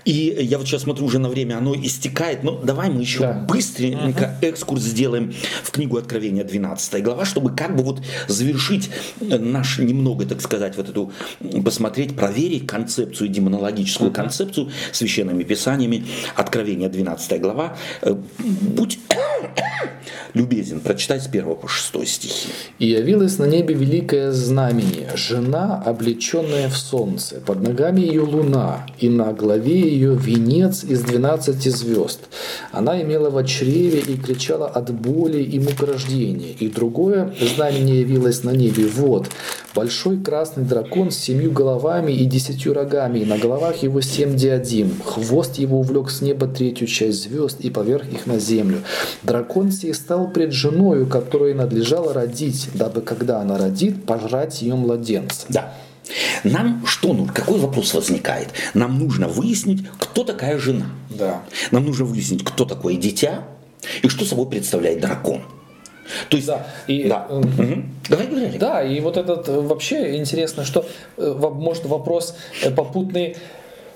И 0.05 0.37
я 0.41 0.59
вот 0.59 0.67
сейчас 0.67 0.83
смотрю 0.83 1.07
уже 1.07 1.19
на 1.19 1.29
время, 1.29 1.59
оно 1.59 1.75
истекает. 1.75 2.43
Но 2.43 2.53
давай 2.59 2.91
мы 2.91 3.01
еще 3.01 3.21
да. 3.21 3.33
быстренько 3.33 4.37
uh-huh. 4.41 4.49
экскурс 4.49 4.83
сделаем 4.83 5.33
в 5.63 5.71
книгу 5.71 5.97
Откровения 5.97 6.45
12 6.45 7.03
глава, 7.03 7.25
чтобы 7.25 7.55
как 7.55 7.77
бы 7.77 7.83
вот 7.83 8.03
завершить 8.27 8.91
наш 9.21 9.79
немного, 9.79 10.27
так 10.27 10.41
сказать, 10.41 10.77
вот 10.77 10.89
эту, 10.89 11.13
посмотреть, 11.63 12.17
проверить 12.17 12.67
концепцию, 12.67 13.29
демонологическую 13.29 14.11
uh-huh. 14.11 14.15
концепцию 14.15 14.71
священными 14.93 15.43
писаниями. 15.45 16.07
Откровения 16.35 16.89
12 16.89 17.41
глава. 17.41 17.77
Э, 18.03 18.15
будь 18.39 18.99
любезен, 20.39 20.81
прочитай 20.81 21.21
с 21.21 21.27
1 21.27 21.57
по 21.57 21.69
6 21.69 22.09
стихи. 22.09 22.49
«И 22.79 22.87
явилась 22.87 23.39
на 23.39 23.45
небе 23.45 23.75
великое 23.75 24.33
знамение, 24.33 25.11
жена, 25.17 25.83
облеченная 25.85 26.69
в 26.69 26.77
солнце, 26.77 27.37
под 27.45 27.63
ногами 27.63 28.01
ее 28.01 28.23
луна, 28.23 28.87
и 28.99 29.09
на 29.09 29.33
главе 29.33 29.81
ее 29.81 30.15
венец 30.15 30.85
из 30.85 31.03
двенадцати 31.03 31.69
звезд. 31.69 32.21
Она 32.73 33.03
имела 33.03 33.31
в 33.31 33.45
чреве 33.45 34.01
и 34.01 34.17
кричала 34.17 34.67
от 34.67 34.91
боли 34.91 35.43
и 35.43 35.59
мукорождения. 35.59 36.53
И 36.61 36.69
другое 36.69 37.35
знамение 37.55 38.01
явилось 38.01 38.45
на 38.45 38.51
небе, 38.51 38.87
вот, 38.87 39.29
большой 39.75 40.19
красный 40.19 40.65
дракон 40.65 41.11
с 41.11 41.17
семью 41.17 41.51
головами 41.51 42.13
и 42.13 42.25
десятью 42.25 42.75
рогами, 42.75 43.21
и 43.21 43.25
на 43.25 43.39
головах 43.39 43.83
его 43.83 44.01
семь 44.01 44.37
диадим. 44.37 44.93
Хвост 45.05 45.59
его 45.59 45.81
увлек 45.81 46.11
с 46.11 46.21
неба 46.21 46.47
третью 46.47 46.87
часть 46.87 47.25
звезд 47.25 47.61
и 47.61 47.71
поверх 47.71 48.09
их 48.09 48.27
на 48.27 48.39
землю. 48.39 48.79
Дракон 49.23 49.71
сей 49.73 49.95
стал 49.95 50.28
пред 50.29 50.53
женою, 50.53 51.07
которой 51.07 51.55
надлежало 51.55 52.13
родить, 52.13 52.69
дабы 52.75 53.01
когда 53.03 53.41
она 53.41 53.59
родит, 53.59 54.05
пожрать 54.05 54.63
ее 54.63 54.75
младенца. 54.75 55.47
Да. 55.49 55.75
Нам 56.45 56.87
что 56.87 57.13
нужно? 57.13 57.33
Какой 57.33 57.59
вопрос 57.59 57.95
возникает? 57.95 58.49
Нам 58.75 58.99
нужно 58.99 59.29
выяснить, 59.29 59.87
кто 59.99 60.25
такая 60.25 60.59
жена. 60.59 60.87
Да. 61.11 61.43
Нам 61.71 61.85
нужно 61.85 62.05
выяснить, 62.05 62.45
кто 62.45 62.65
такое 62.65 62.97
дитя 62.97 63.45
и 64.03 64.09
что 64.09 64.25
собой 64.25 64.49
представляет 64.49 65.01
дракон. 65.01 65.43
То 66.31 66.37
есть, 66.37 66.49
да, 66.49 66.67
и, 66.87 67.09
да. 67.09 67.27
Э, 67.29 67.39
угу. 67.39 67.83
Давай, 68.09 68.27
говори. 68.27 68.59
Да, 68.59 68.83
и 68.83 69.01
вот 69.01 69.17
этот 69.17 69.49
э, 69.49 69.61
вообще 69.61 70.17
интересно, 70.17 70.65
что 70.65 70.87
э, 71.17 71.35
может 71.55 71.85
вопрос 71.85 72.35
попутный 72.75 73.37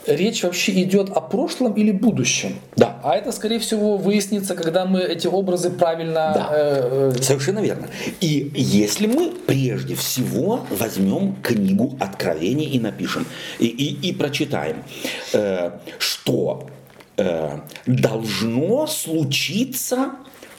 речь 0.06 0.42
вообще 0.42 0.82
идет 0.82 1.10
о 1.10 1.20
прошлом 1.20 1.72
или 1.74 1.90
будущем. 1.90 2.56
Да. 2.76 3.00
А 3.02 3.16
это, 3.16 3.32
скорее 3.32 3.58
всего, 3.58 3.96
выяснится, 3.96 4.54
когда 4.54 4.84
мы 4.84 5.00
эти 5.02 5.26
образы 5.26 5.70
правильно... 5.70 6.32
Да. 6.34 6.48
Э, 6.52 7.12
э... 7.16 7.22
Совершенно 7.22 7.60
верно. 7.60 7.88
И 8.20 8.50
если 8.54 9.06
мы 9.06 9.32
прежде 9.46 9.94
всего 9.94 10.66
возьмем 10.70 11.36
книгу 11.42 11.96
Откровений 12.00 12.66
и 12.66 12.80
напишем, 12.80 13.26
и, 13.58 13.66
и, 13.66 14.08
и 14.08 14.12
прочитаем, 14.12 14.84
э, 15.32 15.70
что 15.98 16.68
э, 17.16 17.58
должно 17.86 18.86
случиться 18.86 20.12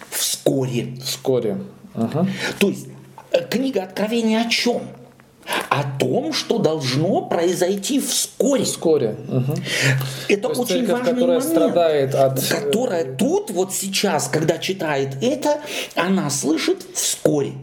вскоре. 0.10 0.96
Вскоре. 1.04 1.58
Ага. 1.94 2.28
То 2.60 2.70
есть 2.70 2.88
э, 3.32 3.46
книга 3.50 3.84
Откровения 3.84 4.42
о 4.42 4.50
чем? 4.50 4.84
О 5.70 5.84
том, 6.00 6.34
что 6.34 6.60
должно 6.60 7.22
произойти 7.22 8.00
вскоре. 8.00 8.64
Вскоре. 8.64 9.16
Угу. 9.28 9.56
Это 10.30 10.48
очень 10.50 10.66
церковь, 10.66 10.90
важный 10.90 11.14
которая 11.14 11.40
момент, 11.40 11.44
страдает 11.44 12.16
от... 12.16 12.44
Которая 12.44 13.16
тут, 13.16 13.52
вот 13.52 13.74
сейчас, 13.74 14.28
когда 14.28 14.58
читает 14.58 15.18
это, 15.22 15.60
она 15.96 16.30
слышит 16.30 16.86
вскоре. 16.94 17.54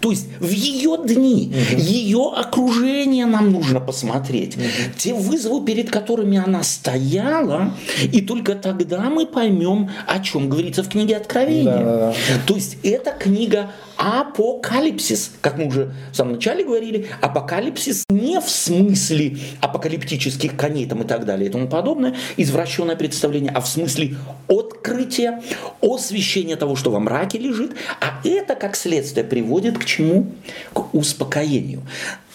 То 0.00 0.10
есть 0.10 0.28
в 0.40 0.50
ее 0.50 0.96
дни, 1.04 1.52
угу. 1.52 1.80
ее 1.80 2.32
окружение 2.34 3.26
нам 3.26 3.52
нужно 3.52 3.80
посмотреть. 3.80 4.56
Угу. 4.56 4.64
Те 4.96 5.14
вызовы, 5.14 5.64
перед 5.64 5.90
которыми 5.90 6.38
она 6.38 6.62
стояла, 6.62 7.74
и 8.02 8.20
только 8.20 8.54
тогда 8.54 9.10
мы 9.10 9.26
поймем, 9.26 9.90
о 10.06 10.20
чем 10.20 10.48
говорится 10.48 10.82
в 10.82 10.88
книге 10.88 11.16
Откровения. 11.16 11.78
Да, 11.78 11.84
да, 11.84 12.08
да. 12.08 12.14
То 12.46 12.54
есть 12.54 12.78
это 12.82 13.10
книга 13.10 13.70
апокалипсис, 13.96 15.32
как 15.40 15.58
мы 15.58 15.66
уже 15.66 15.92
в 16.12 16.16
самом 16.16 16.34
начале 16.34 16.64
говорили, 16.64 17.08
апокалипсис 17.20 18.04
не 18.10 18.40
в 18.40 18.48
смысле 18.48 19.38
апокалиптических 19.60 20.56
коней 20.56 20.86
там 20.86 21.02
и 21.02 21.06
так 21.06 21.24
далее 21.24 21.48
и 21.48 21.52
тому 21.52 21.68
подобное, 21.68 22.14
извращенное 22.36 22.96
представление, 22.96 23.52
а 23.52 23.60
в 23.60 23.68
смысле 23.68 24.16
открытия, 24.48 25.42
освещения 25.80 26.56
того, 26.56 26.76
что 26.76 26.90
во 26.90 27.00
мраке 27.00 27.38
лежит, 27.38 27.72
а 28.00 28.20
это 28.26 28.54
как 28.54 28.76
следствие 28.76 29.24
приводит 29.24 29.78
к 29.78 29.84
чему? 29.84 30.32
К 30.72 30.94
успокоению. 30.94 31.82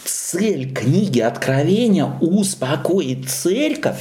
Цель 0.03 0.73
книги 0.73 1.19
Откровения 1.19 2.05
успокоить 2.21 3.29
церковь 3.29 3.99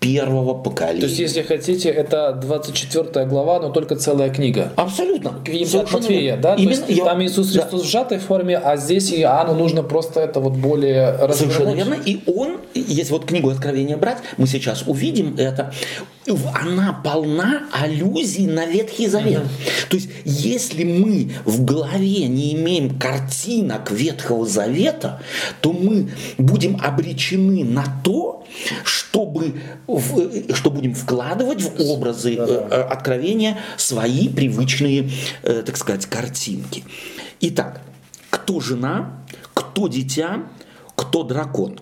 первого 0.00 0.54
поколения. 0.54 1.00
То 1.00 1.06
есть, 1.06 1.18
если 1.18 1.42
хотите, 1.42 1.90
это 1.90 2.32
24 2.32 3.26
глава, 3.26 3.60
но 3.60 3.68
только 3.68 3.96
целая 3.96 4.30
книга. 4.30 4.72
Абсолютно. 4.76 5.30
От 5.30 5.92
Матфея, 5.92 6.36
да? 6.38 6.54
Именно, 6.54 6.76
То 6.76 6.86
есть, 6.86 6.98
я... 6.98 7.04
Там 7.04 7.22
Иисус 7.22 7.52
Христос 7.52 7.82
да. 7.82 7.86
в 7.86 7.90
сжатой 7.90 8.18
форме, 8.18 8.56
а 8.56 8.76
здесь 8.76 9.12
Иоанну 9.12 9.54
нужно 9.54 9.82
просто 9.82 10.20
это 10.20 10.40
вот 10.40 10.54
более 10.54 11.18
Совершенно 11.32 11.74
верно. 11.74 11.96
И 12.04 12.20
он, 12.26 12.56
если 12.74 13.12
вот 13.12 13.26
книгу 13.26 13.50
Откровения 13.50 13.96
брать, 13.98 14.18
мы 14.38 14.46
сейчас 14.46 14.84
увидим 14.86 15.36
это, 15.36 15.72
она 16.26 16.98
полна 17.04 17.64
аллюзий 17.72 18.46
на 18.46 18.64
Ветхий 18.66 19.06
Завет. 19.06 19.42
Mm-hmm. 19.42 19.88
То 19.90 19.96
есть, 19.96 20.08
если 20.24 20.84
мы 20.84 21.32
в 21.44 21.64
голове 21.64 22.26
не 22.26 22.54
имеем 22.54 22.98
картинок 22.98 23.90
Ветхого 23.90 24.46
Завета, 24.46 25.20
то 25.60 25.72
мы 25.72 26.08
будем 26.38 26.78
обречены 26.82 27.64
на 27.64 27.84
то, 28.02 28.39
чтобы 28.84 29.60
в, 29.86 30.54
что 30.54 30.70
будем 30.70 30.94
вкладывать 30.94 31.62
в 31.62 31.80
образы 31.80 32.36
да, 32.36 32.46
да. 32.46 32.68
Э, 32.70 32.82
откровения 32.82 33.58
свои 33.76 34.28
привычные, 34.28 35.10
э, 35.42 35.62
так 35.64 35.76
сказать, 35.76 36.06
картинки. 36.06 36.84
Итак, 37.40 37.80
кто 38.30 38.60
жена, 38.60 39.24
кто 39.54 39.88
дитя, 39.88 40.44
кто 40.94 41.22
дракон? 41.22 41.80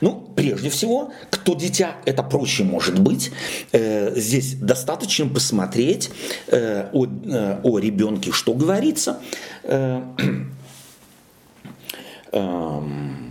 Ну, 0.00 0.32
прежде 0.34 0.70
всего, 0.70 1.12
кто 1.30 1.54
дитя, 1.54 1.96
это 2.04 2.22
проще 2.22 2.64
может 2.64 2.98
быть. 2.98 3.30
Э, 3.72 4.18
здесь 4.18 4.54
достаточно 4.54 5.26
посмотреть 5.26 6.10
э, 6.48 6.88
о, 6.92 7.06
э, 7.06 7.60
о 7.62 7.78
ребенке, 7.78 8.32
что 8.32 8.54
говорится. 8.54 9.20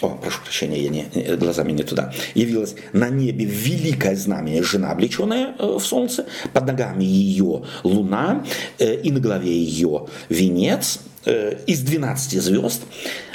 О, 0.00 0.10
прошу 0.10 0.40
прощения, 0.42 0.80
я 0.80 0.90
не, 0.90 1.36
глазами 1.36 1.72
не 1.72 1.82
туда, 1.82 2.12
явилась 2.34 2.76
на 2.92 3.08
небе 3.08 3.44
великое 3.44 4.14
знамение, 4.14 4.62
жена, 4.62 4.92
облеченная 4.92 5.56
э, 5.58 5.66
в 5.66 5.80
солнце, 5.80 6.26
под 6.52 6.66
ногами 6.66 7.02
ее 7.02 7.64
луна, 7.82 8.44
э, 8.78 8.94
и 8.94 9.10
на 9.10 9.18
голове 9.18 9.50
ее 9.50 10.06
венец 10.28 11.00
э, 11.24 11.58
из 11.66 11.80
12 11.80 12.40
звезд. 12.40 12.82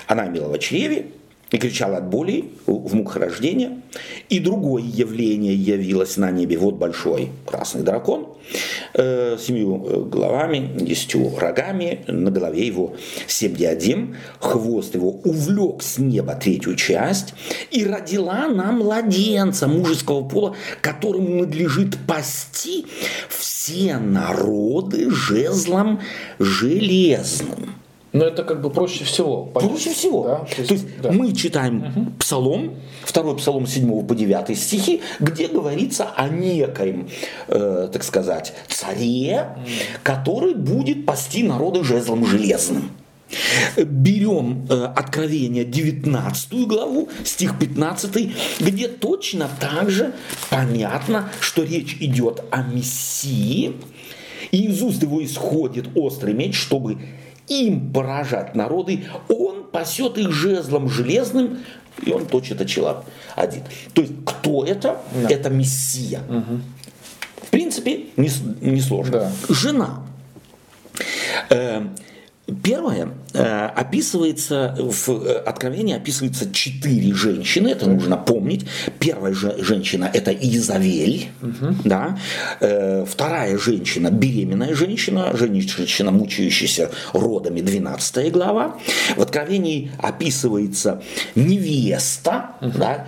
Она 0.07 0.27
имела 0.27 0.53
в 0.53 0.57
чреве 0.59 1.07
и 1.53 1.57
кричала 1.59 1.97
от 1.97 2.09
боли 2.09 2.45
в 2.65 2.95
муках 2.95 3.17
рождения. 3.17 3.79
И 4.27 4.39
другое 4.39 4.81
явление 4.83 5.55
явилось 5.55 6.17
на 6.17 6.31
небе. 6.31 6.57
Вот 6.57 6.75
большой 6.75 7.29
красный 7.45 7.83
дракон 7.83 8.27
э, 8.95 9.37
семью 9.39 9.85
э, 9.85 10.01
головами, 10.09 10.71
десятью 10.79 11.31
рогами, 11.37 12.03
на 12.07 12.31
голове 12.31 12.65
его 12.65 12.95
семь 13.27 13.55
диадем, 13.55 14.15
хвост 14.39 14.95
его 14.95 15.11
увлек 15.11 15.83
с 15.83 15.99
неба 15.99 16.33
третью 16.33 16.75
часть 16.75 17.35
и 17.69 17.85
родила 17.85 18.47
нам 18.47 18.79
младенца 18.79 19.67
мужеского 19.67 20.27
пола, 20.27 20.55
которому 20.81 21.41
надлежит 21.41 21.97
пасти 22.07 22.87
все 23.29 23.99
народы 23.99 25.11
жезлом 25.11 26.01
железным. 26.39 27.82
Но 28.13 28.25
это 28.25 28.43
как 28.43 28.61
бы 28.61 28.69
проще 28.69 29.03
всего. 29.03 29.45
понять. 29.45 29.71
Проще 29.71 29.89
всего. 29.91 30.23
Да? 30.23 30.35
То 30.37 30.55
есть, 30.57 30.67
То 30.67 30.73
есть 30.75 31.01
да. 31.01 31.11
мы 31.11 31.33
читаем 31.33 31.83
угу. 31.83 32.11
Псалом, 32.19 32.75
второй 33.03 33.35
Псалом 33.37 33.65
7 33.65 34.05
по 34.05 34.15
9 34.15 34.57
стихи, 34.57 35.01
где 35.19 35.47
говорится 35.47 36.05
о 36.15 36.29
некоем, 36.29 37.09
э, 37.47 37.89
так 37.91 38.03
сказать, 38.03 38.53
царе, 38.67 39.49
угу. 39.55 39.69
который 40.03 40.53
будет 40.53 41.07
пасти 41.07 41.43
народы 41.43 41.83
жезлом 41.83 42.25
железным. 42.25 42.91
Берем 43.77 44.67
э, 44.69 44.83
Откровение 44.95 45.65
19 45.65 46.67
главу, 46.67 47.09
стих 47.23 47.57
15, 47.57 48.31
где 48.59 48.87
точно 48.87 49.49
так 49.59 49.89
же 49.89 50.13
понятно, 50.51 51.31
что 51.39 51.63
речь 51.63 51.97
идет 51.99 52.43
о 52.51 52.61
Мессии, 52.61 53.73
и 54.51 54.65
из 54.65 54.83
уст 54.83 55.01
его 55.01 55.23
исходит 55.23 55.87
острый 55.95 56.35
меч, 56.35 56.55
чтобы 56.55 56.99
им 57.47 57.91
поражать 57.91 58.55
народы, 58.55 59.05
он 59.27 59.65
пасет 59.65 60.17
их 60.17 60.31
жезлом 60.31 60.89
железным, 60.89 61.59
и 62.01 62.11
он 62.11 62.25
точит 62.25 62.61
очелап 62.61 63.05
один. 63.35 63.63
То 63.93 64.01
есть, 64.01 64.13
кто 64.25 64.65
это? 64.65 65.01
Да. 65.13 65.29
Это 65.29 65.49
Мессия. 65.49 66.21
Угу. 66.27 66.61
В 67.43 67.49
принципе, 67.49 68.05
несложно. 68.17 69.11
Не, 69.11 69.19
да. 69.19 69.31
Жена. 69.49 70.03
Э, 71.49 71.87
Первое, 72.61 73.09
э, 73.33 73.65
описывается, 73.67 74.75
в 74.77 75.09
э, 75.09 75.37
Откровении 75.45 75.95
описывается 75.95 76.51
четыре 76.51 77.13
женщины, 77.13 77.69
это 77.69 77.89
нужно 77.89 78.17
помнить. 78.17 78.65
Первая 78.99 79.33
же 79.33 79.55
женщина– 79.63 80.11
это 80.13 80.31
Изавель, 80.33 81.29
угу. 81.41 81.73
да? 81.85 82.19
Э, 82.59 83.05
вторая 83.07 83.57
женщина– 83.57 84.09
беременная 84.11 84.75
женщина, 84.75 85.31
женщина, 85.37 86.11
мучающаяся 86.11 86.91
родами, 87.13 87.61
12 87.61 88.29
глава. 88.33 88.77
В 89.15 89.21
Откровении 89.21 89.91
описывается 89.97 91.01
невеста, 91.35 92.57
угу. 92.59 92.77
да? 92.77 93.07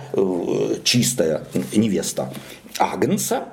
чистая 0.82 1.42
невеста 1.74 2.32
Агнца, 2.78 3.44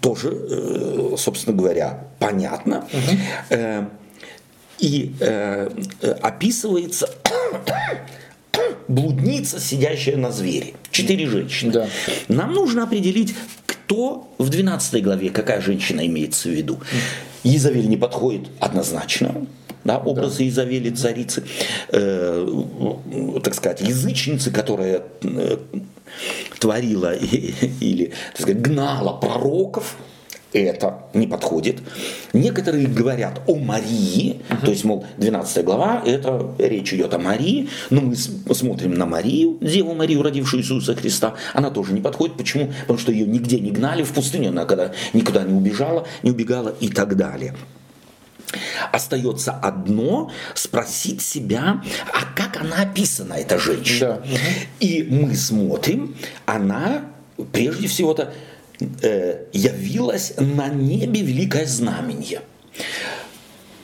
тоже, 0.00 0.30
э, 0.30 1.14
собственно 1.18 1.56
говоря, 1.56 2.04
понятно. 2.18 2.86
Угу. 2.92 3.90
И 4.78 5.14
э, 5.20 5.70
описывается 6.20 7.08
блудница, 8.88 9.60
сидящая 9.60 10.16
на 10.16 10.30
звере. 10.30 10.74
Четыре 10.90 11.26
женщины. 11.26 11.72
Да. 11.72 11.88
Нам 12.28 12.52
нужно 12.52 12.84
определить, 12.84 13.34
кто 13.66 14.32
в 14.38 14.48
12 14.48 15.02
главе, 15.02 15.30
какая 15.30 15.60
женщина 15.60 16.06
имеется 16.06 16.48
в 16.48 16.52
виду. 16.52 16.78
Изавель 17.42 17.88
не 17.88 17.96
подходит 17.96 18.48
однозначно 18.60 19.46
да, 19.86 19.98
образы 19.98 20.38
да. 20.38 20.48
Изавели 20.48 20.90
царицы, 20.90 21.44
э, 21.90 22.62
так 23.42 23.54
сказать, 23.54 23.80
язычницы, 23.80 24.50
которая 24.50 25.02
э, 25.22 25.58
творила 26.58 27.14
или 27.14 28.12
так 28.32 28.42
сказать, 28.42 28.60
гнала 28.60 29.12
пророков, 29.12 29.96
это 30.52 31.02
не 31.12 31.26
подходит. 31.26 31.78
Некоторые 32.32 32.86
говорят 32.86 33.40
о 33.46 33.56
Марии, 33.56 34.40
uh-huh. 34.48 34.64
то 34.64 34.70
есть, 34.70 34.84
мол, 34.84 35.04
12 35.18 35.64
глава, 35.64 36.02
это 36.04 36.54
речь 36.58 36.92
идет 36.92 37.14
о 37.14 37.18
Марии, 37.18 37.68
но 37.90 38.00
мы 38.00 38.16
смотрим 38.16 38.94
на 38.94 39.06
Марию, 39.06 39.58
Деву 39.60 39.94
Марию, 39.94 40.22
родившую 40.22 40.62
Иисуса 40.62 40.94
Христа, 40.94 41.34
она 41.52 41.70
тоже 41.70 41.92
не 41.92 42.00
подходит. 42.00 42.36
Почему? 42.36 42.72
Потому 42.82 42.98
что 42.98 43.12
ее 43.12 43.26
нигде 43.26 43.60
не 43.60 43.70
гнали 43.70 44.02
в 44.02 44.12
пустыню, 44.12 44.50
она 44.50 44.64
когда 44.64 44.92
никуда 45.12 45.42
не 45.42 45.54
убежала, 45.54 46.06
не 46.22 46.30
убегала 46.30 46.74
и 46.80 46.88
так 46.88 47.16
далее. 47.16 47.54
Остается 48.92 49.52
одно 49.52 50.30
спросить 50.54 51.22
себя, 51.22 51.82
а 52.12 52.34
как 52.34 52.60
она 52.60 52.82
описана, 52.82 53.34
эта 53.34 53.58
женщина. 53.58 54.22
Да. 54.24 54.38
И 54.80 55.02
мы 55.02 55.34
смотрим, 55.34 56.16
она 56.46 57.06
прежде 57.52 57.88
всего-то 57.88 58.32
э, 59.02 59.44
явилась 59.52 60.34
на 60.38 60.68
небе 60.68 61.22
великое 61.22 61.66
знамение 61.66 62.40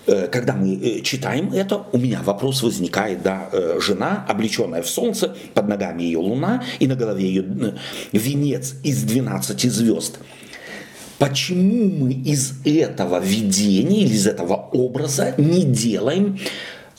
э, 0.07 0.29
когда 0.29 0.55
мы 0.55 0.75
э, 0.75 1.01
читаем 1.01 1.53
это, 1.53 1.87
у 1.93 1.99
меня 1.99 2.21
вопрос 2.23 2.63
возникает, 2.63 3.23
да, 3.23 3.49
э, 3.53 3.79
жена, 3.81 4.25
облеченная 4.29 4.83
в 4.83 4.89
солнце, 4.89 5.37
под 5.55 5.69
ногами 5.69 6.03
ее 6.03 6.19
луна, 6.19 6.65
и 6.79 6.87
на 6.87 6.95
голове 6.95 7.25
ее 7.25 7.75
венец 8.13 8.75
из 8.83 9.03
12 9.03 9.73
звезд– 9.73 10.19
Почему 11.23 11.89
мы 11.89 12.13
из 12.15 12.55
этого 12.65 13.21
видения 13.21 14.01
или 14.01 14.13
из 14.13 14.27
этого 14.27 14.55
образа 14.73 15.35
не 15.39 15.63
делаем 15.63 16.41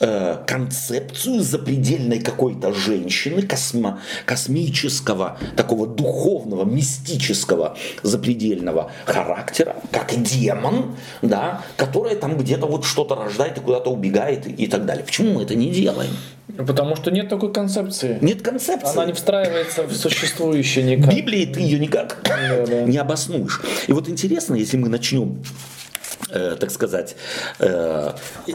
э, 0.00 0.38
концепцию 0.46 1.42
запредельной 1.42 2.20
какой-то 2.20 2.72
женщины, 2.72 3.42
космо, 3.42 4.00
космического, 4.24 5.36
такого 5.58 5.86
духовного, 5.86 6.64
мистического 6.64 7.76
запредельного 8.02 8.90
характера, 9.04 9.76
как 9.92 10.14
демон, 10.22 10.96
да, 11.20 11.62
которая 11.76 12.16
там 12.16 12.38
где-то 12.38 12.64
вот 12.64 12.86
что-то 12.86 13.16
рождает 13.16 13.58
и 13.58 13.60
куда-то 13.60 13.90
убегает 13.90 14.46
и 14.46 14.66
так 14.68 14.86
далее. 14.86 15.04
Почему 15.04 15.34
мы 15.34 15.42
это 15.42 15.54
не 15.54 15.68
делаем? 15.68 16.12
Потому 16.56 16.96
что 16.96 17.10
нет 17.10 17.28
такой 17.28 17.52
концепции. 17.52 18.18
Нет 18.20 18.42
концепции. 18.42 18.92
Она 18.92 19.06
не 19.06 19.12
встраивается 19.12 19.84
в 19.84 19.94
существующее 19.94 20.84
никак. 20.84 21.12
В 21.12 21.16
Библии 21.16 21.46
ты 21.46 21.60
ее 21.60 21.78
никак 21.78 22.18
да, 22.24 22.66
да. 22.66 22.82
не 22.82 22.98
обоснуешь. 22.98 23.60
И 23.86 23.92
вот 23.92 24.08
интересно, 24.08 24.54
если 24.54 24.76
мы 24.76 24.88
начнем 24.88 25.42
э, 26.30 26.56
так 26.58 26.70
сказать, 26.70 27.16
э, 27.58 28.12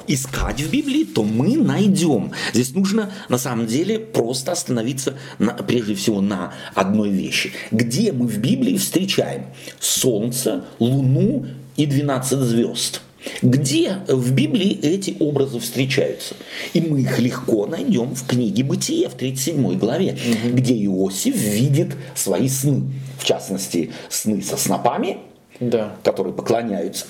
искать 0.07 0.61
в 0.61 0.71
Библии, 0.71 1.03
то 1.03 1.23
мы 1.23 1.57
найдем. 1.57 2.31
Здесь 2.53 2.73
нужно 2.73 3.11
на 3.27 3.37
самом 3.37 3.67
деле 3.67 3.99
просто 3.99 4.51
остановиться 4.51 5.15
на, 5.37 5.53
прежде 5.53 5.95
всего 5.95 6.21
на 6.21 6.53
одной 6.75 7.09
вещи. 7.09 7.51
Где 7.71 8.11
мы 8.11 8.27
в 8.27 8.37
Библии 8.37 8.77
встречаем 8.77 9.45
Солнце, 9.79 10.63
Луну 10.79 11.45
и 11.75 11.85
12 11.85 12.39
звезд? 12.39 13.01
Где 13.41 13.97
в 14.07 14.31
Библии 14.33 14.79
эти 14.81 15.15
образы 15.19 15.59
встречаются? 15.59 16.35
И 16.73 16.81
мы 16.81 17.01
их 17.01 17.19
легко 17.19 17.65
найдем 17.65 18.15
в 18.15 18.27
книге 18.27 18.63
Бытия 18.63 19.09
в 19.09 19.13
37 19.13 19.77
главе, 19.77 20.13
угу. 20.13 20.55
где 20.55 20.73
Иосиф 20.85 21.35
видит 21.35 21.95
свои 22.15 22.49
сны. 22.49 22.91
В 23.17 23.25
частности, 23.25 23.91
сны 24.09 24.41
со 24.41 24.57
снопами, 24.57 25.19
да. 25.59 25.95
которые 26.03 26.33
поклоняются 26.33 27.05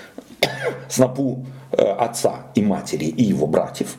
снопу 0.88 1.46
э, 1.72 1.82
отца 1.82 2.46
и 2.54 2.62
матери 2.62 3.06
и 3.06 3.24
его 3.24 3.46
братьев. 3.46 3.96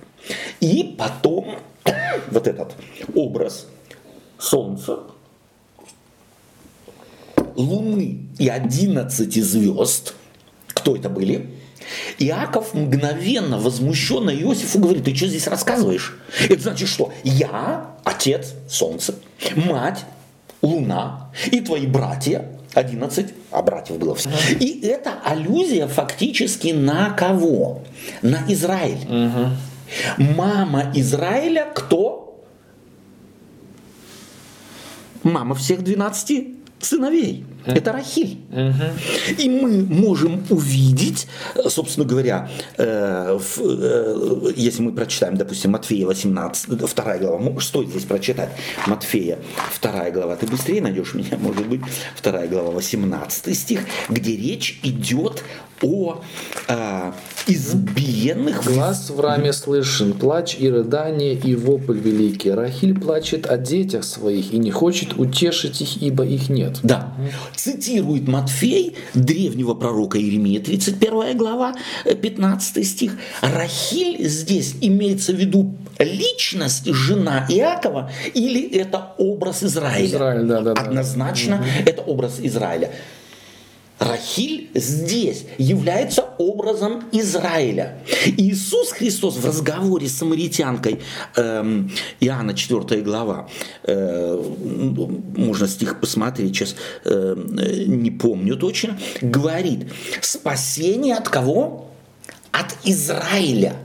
И 0.59 0.95
потом 0.97 1.55
вот 2.31 2.47
этот 2.47 2.73
образ 3.13 3.67
солнца, 4.37 4.99
луны 7.55 8.27
и 8.37 8.47
11 8.49 9.33
звезд– 9.43 10.15
кто 10.85 10.95
это 10.95 11.09
были? 11.09 11.49
Иаков 12.19 12.75
мгновенно, 12.75 13.57
возмущенно 13.57 14.29
Иосифу 14.29 14.77
говорит, 14.77 15.03
ты 15.03 15.15
что 15.15 15.25
здесь 15.25 15.47
рассказываешь? 15.47 16.15
Это 16.47 16.61
значит 16.61 16.87
что? 16.89 17.11
Я, 17.23 17.95
отец, 18.03 18.53
солнце, 18.69 19.15
мать, 19.55 20.05
луна 20.61 21.31
и 21.51 21.59
твои 21.61 21.87
братья, 21.87 22.45
11, 22.75 23.33
а 23.49 23.63
братьев 23.63 23.97
было 23.97 24.13
все. 24.13 24.29
И 24.59 24.85
это 24.85 25.13
аллюзия 25.23 25.87
фактически 25.87 26.67
на 26.67 27.09
кого? 27.09 27.81
На 28.21 28.43
Израиль. 28.47 28.99
Угу. 29.09 30.23
Мама 30.35 30.91
Израиля 30.93 31.67
кто? 31.73 32.45
Мама 35.23 35.55
всех 35.55 35.83
12 35.83 36.47
сыновей. 36.79 37.43
Это 37.65 37.91
Рахиль. 37.91 38.37
И 39.37 39.49
мы 39.49 39.83
можем 39.83 40.45
увидеть, 40.49 41.27
собственно 41.67 42.05
говоря, 42.05 42.49
э, 42.77 43.39
э, 43.57 44.51
если 44.55 44.81
мы 44.81 44.91
прочитаем, 44.93 45.37
допустим, 45.37 45.71
Матфея 45.71 46.05
18, 46.05 46.69
2 46.77 47.17
глава, 47.17 47.61
стоит 47.61 47.89
здесь 47.89 48.03
прочитать 48.03 48.49
Матфея 48.87 49.39
2 49.81 50.11
глава, 50.11 50.35
ты 50.35 50.47
быстрее 50.47 50.81
найдешь 50.81 51.13
меня, 51.13 51.37
может 51.39 51.67
быть, 51.67 51.81
2 52.21 52.47
глава 52.47 52.71
18 52.71 53.57
стих, 53.57 53.81
где 54.09 54.35
речь 54.35 54.79
идет 54.83 55.43
о 55.81 56.21
а, 56.67 57.13
избиенных. 57.47 58.63
Глаз 58.65 59.09
в 59.09 59.19
раме 59.19 59.53
слышен, 59.53 60.13
плач 60.13 60.55
и 60.57 60.69
рыдание, 60.69 61.33
и 61.33 61.55
вопль 61.55 61.97
великий. 61.97 62.51
Рахиль 62.51 62.99
плачет 62.99 63.45
о 63.45 63.57
детях 63.57 64.03
своих 64.03 64.53
и 64.53 64.57
не 64.57 64.71
хочет 64.71 65.17
утешить 65.19 65.81
их, 65.81 66.01
ибо 66.01 66.25
их 66.25 66.49
нет. 66.49 66.79
Да. 66.83 67.13
Цитирует 67.55 68.27
Матфей, 68.27 68.95
древнего 69.13 69.73
пророка 69.73 70.19
Иеремия, 70.19 70.59
31 70.59 71.37
глава, 71.37 71.75
15 72.03 72.87
стих. 72.87 73.17
Рахиль 73.41 74.27
здесь 74.27 74.75
имеется 74.81 75.33
в 75.33 75.35
виду 75.35 75.75
личность 75.99 76.85
жена 76.85 77.45
Иакова 77.49 78.11
или 78.33 78.77
это 78.77 79.13
образ 79.17 79.63
Израиля? 79.63 80.05
Израиль, 80.05 80.45
да, 80.45 80.61
да. 80.61 80.71
Однозначно 80.73 81.57
да. 81.59 81.91
это 81.91 82.01
образ 82.01 82.39
Израиля. 82.41 82.91
Рахиль 83.99 84.69
здесь 84.73 85.45
является 85.57 86.25
образом 86.37 87.03
Израиля. 87.11 87.99
Иисус 88.25 88.91
Христос 88.91 89.37
в 89.37 89.45
разговоре 89.45 90.07
с 90.07 90.17
самаритянкой, 90.17 90.99
э, 91.35 91.83
Иоанна 92.19 92.53
4 92.53 93.01
глава, 93.01 93.47
э, 93.83 94.43
можно 95.37 95.67
стих 95.67 95.99
посмотреть, 95.99 96.55
сейчас 96.55 96.75
э, 97.05 97.35
не 97.87 98.11
помню 98.11 98.57
точно, 98.57 98.99
говорит, 99.21 99.91
спасение 100.21 101.15
от 101.15 101.29
кого? 101.29 101.89
От 102.51 102.75
Израиля. 102.83 103.75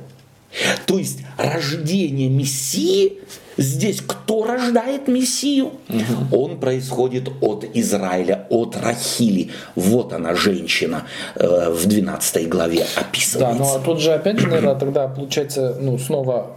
То 0.87 0.99
есть 0.99 1.21
рождение 1.37 2.29
Мессии 2.29 3.19
Здесь 3.61 4.01
кто 4.01 4.45
рождает 4.47 5.07
Мессию? 5.07 5.73
Угу. 5.91 6.35
Он 6.35 6.59
происходит 6.59 7.29
от 7.43 7.67
Израиля, 7.75 8.47
от 8.49 8.75
Рахили. 8.75 9.51
Вот 9.75 10.15
она, 10.15 10.35
женщина, 10.35 11.05
э, 11.35 11.69
в 11.69 11.87
12 11.87 12.49
главе 12.49 12.87
описывается. 12.97 13.39
Да, 13.39 13.53
ну 13.53 13.75
а 13.75 13.79
тут 13.81 14.01
же 14.01 14.15
опять 14.15 14.39
же, 14.39 14.47
наверное, 14.47 14.77
тогда 14.77 15.09
получается, 15.09 15.77
ну, 15.79 15.99
снова 15.99 16.57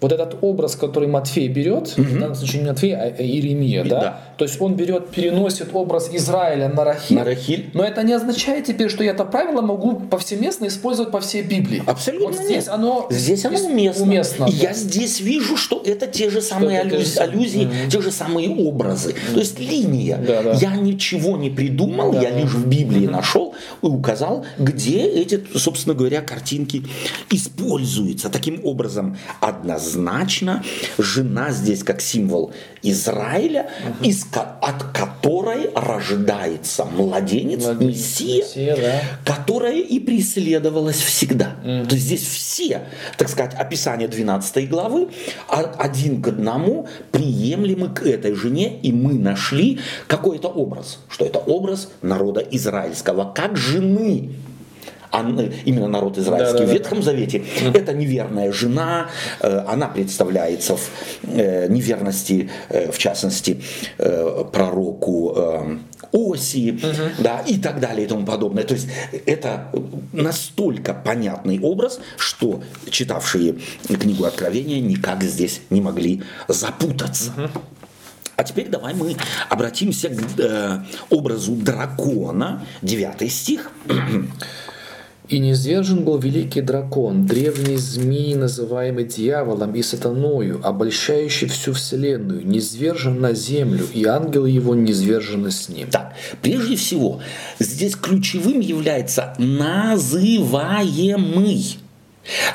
вот 0.00 0.12
этот 0.12 0.38
образ, 0.40 0.76
который 0.76 1.08
Матфей 1.08 1.48
берет, 1.48 1.94
угу. 1.96 2.02
в 2.02 2.18
данном 2.18 2.34
случае 2.34 2.62
не 2.62 2.68
Матфей, 2.68 2.96
а 2.96 3.08
Иеремия, 3.08 3.84
да? 3.84 4.00
да? 4.00 4.20
То 4.38 4.44
есть 4.44 4.60
он 4.60 4.74
берет, 4.74 5.10
переносит 5.10 5.68
образ 5.74 6.08
Израиля 6.12 6.68
на 6.68 6.84
Рахиль. 6.84 7.18
На 7.18 7.24
Рахиль. 7.24 7.70
Но 7.74 7.84
это 7.84 8.02
не 8.02 8.14
означает 8.14 8.64
теперь, 8.64 8.88
что 8.88 9.04
я 9.04 9.10
это 9.10 9.24
правило 9.24 9.60
могу 9.60 10.00
повсеместно 10.00 10.66
использовать 10.66 11.12
по 11.12 11.20
всей 11.20 11.42
Библии. 11.42 11.82
Абсолютно 11.86 12.28
вот 12.28 12.36
здесь 12.36 12.66
нет. 12.66 12.68
оно 12.68 13.06
здесь 13.10 13.44
оно 13.44 13.58
уместно. 13.58 14.02
уместно 14.04 14.46
да. 14.46 14.52
Я 14.52 14.72
здесь 14.72 15.20
вижу, 15.20 15.56
что 15.56 15.82
это 15.84 16.06
те 16.06 16.30
же 16.30 16.40
самые 16.40 16.80
аллюзии, 16.80 17.14
же... 17.14 17.20
аллюзии 17.20 17.64
угу. 17.66 17.90
те 17.90 18.00
же 18.00 18.10
самые 18.10 18.48
образы. 18.54 19.10
Угу. 19.10 19.34
То 19.34 19.40
есть 19.40 19.58
линия. 19.58 20.16
Да, 20.16 20.42
да. 20.42 20.52
Я 20.52 20.76
ничего 20.76 21.36
не 21.36 21.50
придумал, 21.50 22.12
да, 22.12 22.22
я 22.22 22.30
лишь 22.30 22.52
в 22.52 22.66
Библии 22.66 23.04
угу. 23.04 23.12
нашел 23.12 23.54
и 23.82 23.86
указал, 23.86 24.46
где 24.58 25.02
эти, 25.02 25.44
собственно 25.54 25.94
говоря, 25.94 26.22
картинки 26.22 26.84
используются. 27.30 28.30
Таким 28.30 28.64
образом, 28.64 29.18
однозначно 29.40 29.89
жена 30.98 31.50
здесь 31.50 31.82
как 31.82 32.00
символ 32.00 32.52
Израиля, 32.82 33.70
угу. 33.86 34.08
из, 34.08 34.26
от 34.32 34.82
которой 34.94 35.70
рождается 35.74 36.84
младенец, 36.84 37.64
младенец 37.64 37.96
Мессия, 37.96 38.36
Мессия 38.38 38.76
да. 38.76 39.34
которая 39.34 39.78
и 39.80 39.98
преследовалась 39.98 41.00
всегда. 41.00 41.56
Угу. 41.62 41.88
То 41.88 41.94
есть 41.94 42.06
здесь 42.06 42.26
все, 42.26 42.82
так 43.18 43.28
сказать, 43.28 43.54
описание 43.54 44.08
12 44.08 44.68
главы 44.68 45.08
один 45.48 46.22
к 46.22 46.28
одному 46.28 46.88
приемлемы 47.12 47.88
к 47.88 48.02
этой 48.02 48.34
жене, 48.34 48.78
и 48.80 48.92
мы 48.92 49.14
нашли 49.14 49.80
какой-то 50.06 50.48
образ, 50.48 50.98
что 51.08 51.24
это 51.24 51.38
образ 51.38 51.90
народа 52.02 52.40
израильского, 52.40 53.32
как 53.32 53.56
жены 53.56 54.30
именно 55.64 55.88
народ 55.88 56.18
израильский 56.18 56.58
да, 56.58 56.64
да, 56.64 56.70
в 56.70 56.72
Ветхом 56.72 57.02
Завете, 57.02 57.44
да. 57.62 57.78
это 57.78 57.92
неверная 57.92 58.52
жена, 58.52 59.08
э, 59.40 59.64
она 59.66 59.88
представляется 59.88 60.76
в 60.76 60.90
э, 61.22 61.68
неверности, 61.68 62.50
э, 62.68 62.90
в 62.90 62.98
частности, 62.98 63.62
пророку 64.52 65.80
Оси, 66.12 66.72
угу. 66.72 67.22
да, 67.22 67.40
и 67.40 67.58
так 67.58 67.80
далее 67.80 68.06
и 68.06 68.08
тому 68.08 68.26
подобное. 68.26 68.64
То 68.64 68.74
есть 68.74 68.88
это 69.26 69.70
настолько 70.12 70.92
понятный 70.92 71.60
образ, 71.60 72.00
что 72.16 72.62
читавшие 72.90 73.58
книгу 73.86 74.24
Откровения 74.24 74.80
никак 74.80 75.22
здесь 75.22 75.60
не 75.70 75.80
могли 75.80 76.22
запутаться. 76.48 77.32
Угу. 77.36 77.62
А 78.36 78.42
теперь 78.42 78.68
давай 78.68 78.94
мы 78.94 79.16
обратимся 79.50 80.08
к 80.08 80.18
э, 80.38 80.78
образу 81.10 81.52
дракона, 81.52 82.64
9 82.80 83.30
стих. 83.30 83.70
И 85.30 85.38
низвержен 85.38 86.04
был 86.04 86.18
великий 86.18 86.60
дракон, 86.60 87.24
древний 87.24 87.76
змей, 87.76 88.34
называемый 88.34 89.04
дьяволом 89.04 89.76
и 89.76 89.82
сатаною, 89.82 90.60
обольщающий 90.64 91.46
всю 91.46 91.72
вселенную, 91.72 92.44
низвержен 92.44 93.20
на 93.20 93.32
землю, 93.32 93.86
и 93.94 94.04
ангелы 94.06 94.50
его 94.50 94.74
низвержены 94.74 95.52
с 95.52 95.68
ним. 95.68 95.86
Так, 95.88 96.14
прежде 96.42 96.74
всего, 96.74 97.20
здесь 97.60 97.94
ключевым 97.94 98.58
является 98.58 99.34
называемый. 99.38 100.10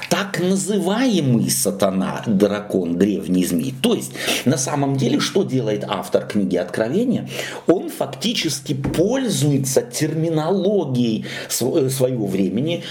Так 0.09 0.39
называемый 0.39 1.49
сатана, 1.49 2.23
дракон, 2.25 2.97
древний 2.97 3.45
змей. 3.45 3.73
То 3.81 3.93
есть, 3.93 4.13
на 4.45 4.57
самом 4.57 4.95
деле, 4.95 5.19
что 5.19 5.43
делает 5.43 5.83
автор 5.87 6.25
книги 6.25 6.55
Откровения? 6.55 7.29
Он 7.67 7.89
фактически 7.89 8.73
пользуется 8.73 9.81
терминологией 9.81 11.25
э, 11.59 11.89
своего 11.89 12.27
времени, 12.27 12.83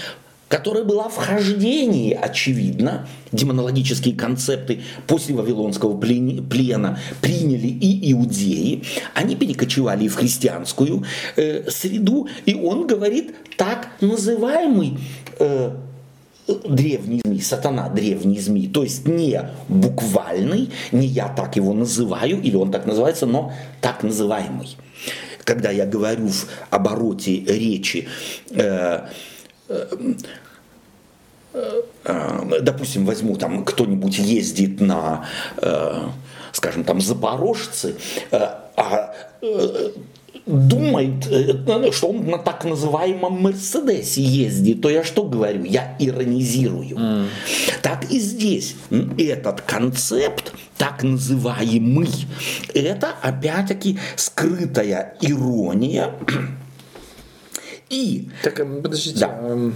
которая 0.47 0.83
была 0.83 1.09
в 1.09 1.15
хождении, 1.15 2.13
очевидно, 2.13 3.07
демонологические 3.31 4.15
концепты 4.15 4.81
после 5.07 5.35
Вавилонского 5.35 5.99
плена 5.99 6.99
приняли 7.21 7.67
и 7.67 8.11
иудеи, 8.13 8.83
они 9.13 9.35
перекочевали 9.35 10.07
в 10.07 10.15
христианскую 10.15 11.03
э, 11.35 11.69
среду, 11.69 12.27
и 12.45 12.53
он 12.53 12.87
говорит 12.87 13.35
так 13.57 13.89
называемый 14.01 14.99
э, 15.39 15.71
древний 16.47 17.21
змей, 17.25 17.41
сатана 17.41 17.89
древний 17.89 18.39
змей, 18.39 18.67
то 18.67 18.83
есть 18.83 19.07
не 19.07 19.49
буквальный, 19.67 20.71
не 20.91 21.07
я 21.07 21.27
так 21.29 21.55
его 21.55 21.73
называю, 21.73 22.41
или 22.41 22.55
он 22.55 22.71
так 22.71 22.85
называется, 22.85 23.25
но 23.25 23.51
так 23.81 24.03
называемый. 24.03 24.77
Когда 25.43 25.71
я 25.71 25.85
говорю 25.85 26.27
в 26.27 26.47
обороте 26.69 27.39
речи, 27.39 28.07
э, 28.51 29.07
э, 29.69 29.87
э, 32.03 32.59
допустим, 32.61 33.05
возьму 33.05 33.35
там 33.37 33.63
кто-нибудь 33.63 34.17
ездит 34.17 34.81
на, 34.81 35.27
э, 35.57 36.07
скажем, 36.51 36.83
там 36.83 37.01
запорожцы, 37.01 37.95
э, 38.31 38.37
а 38.75 39.13
э, 39.41 39.91
думает, 40.45 41.27
э, 41.27 41.91
что 41.91 42.09
он 42.09 42.27
на 42.27 42.37
так 42.37 42.65
называемом 42.65 43.41
Мерседесе 43.41 44.21
ездит, 44.21 44.81
то 44.81 44.89
я 44.89 45.03
что 45.03 45.23
говорю? 45.23 45.63
Я 45.63 45.95
иронизирую. 45.99 46.97
Mm. 46.97 47.27
Так 47.81 48.11
и 48.11 48.19
здесь 48.19 48.75
этот 49.17 49.61
концепт, 49.61 50.53
так 50.77 51.03
называемый, 51.03 52.09
это 52.73 53.15
опять-таки 53.21 53.97
скрытая 54.15 55.15
ирония. 55.21 56.11
И... 57.89 58.29
Так, 58.43 58.59
э, 58.59 58.81
подождите. 58.81 59.19
Да. 59.19 59.71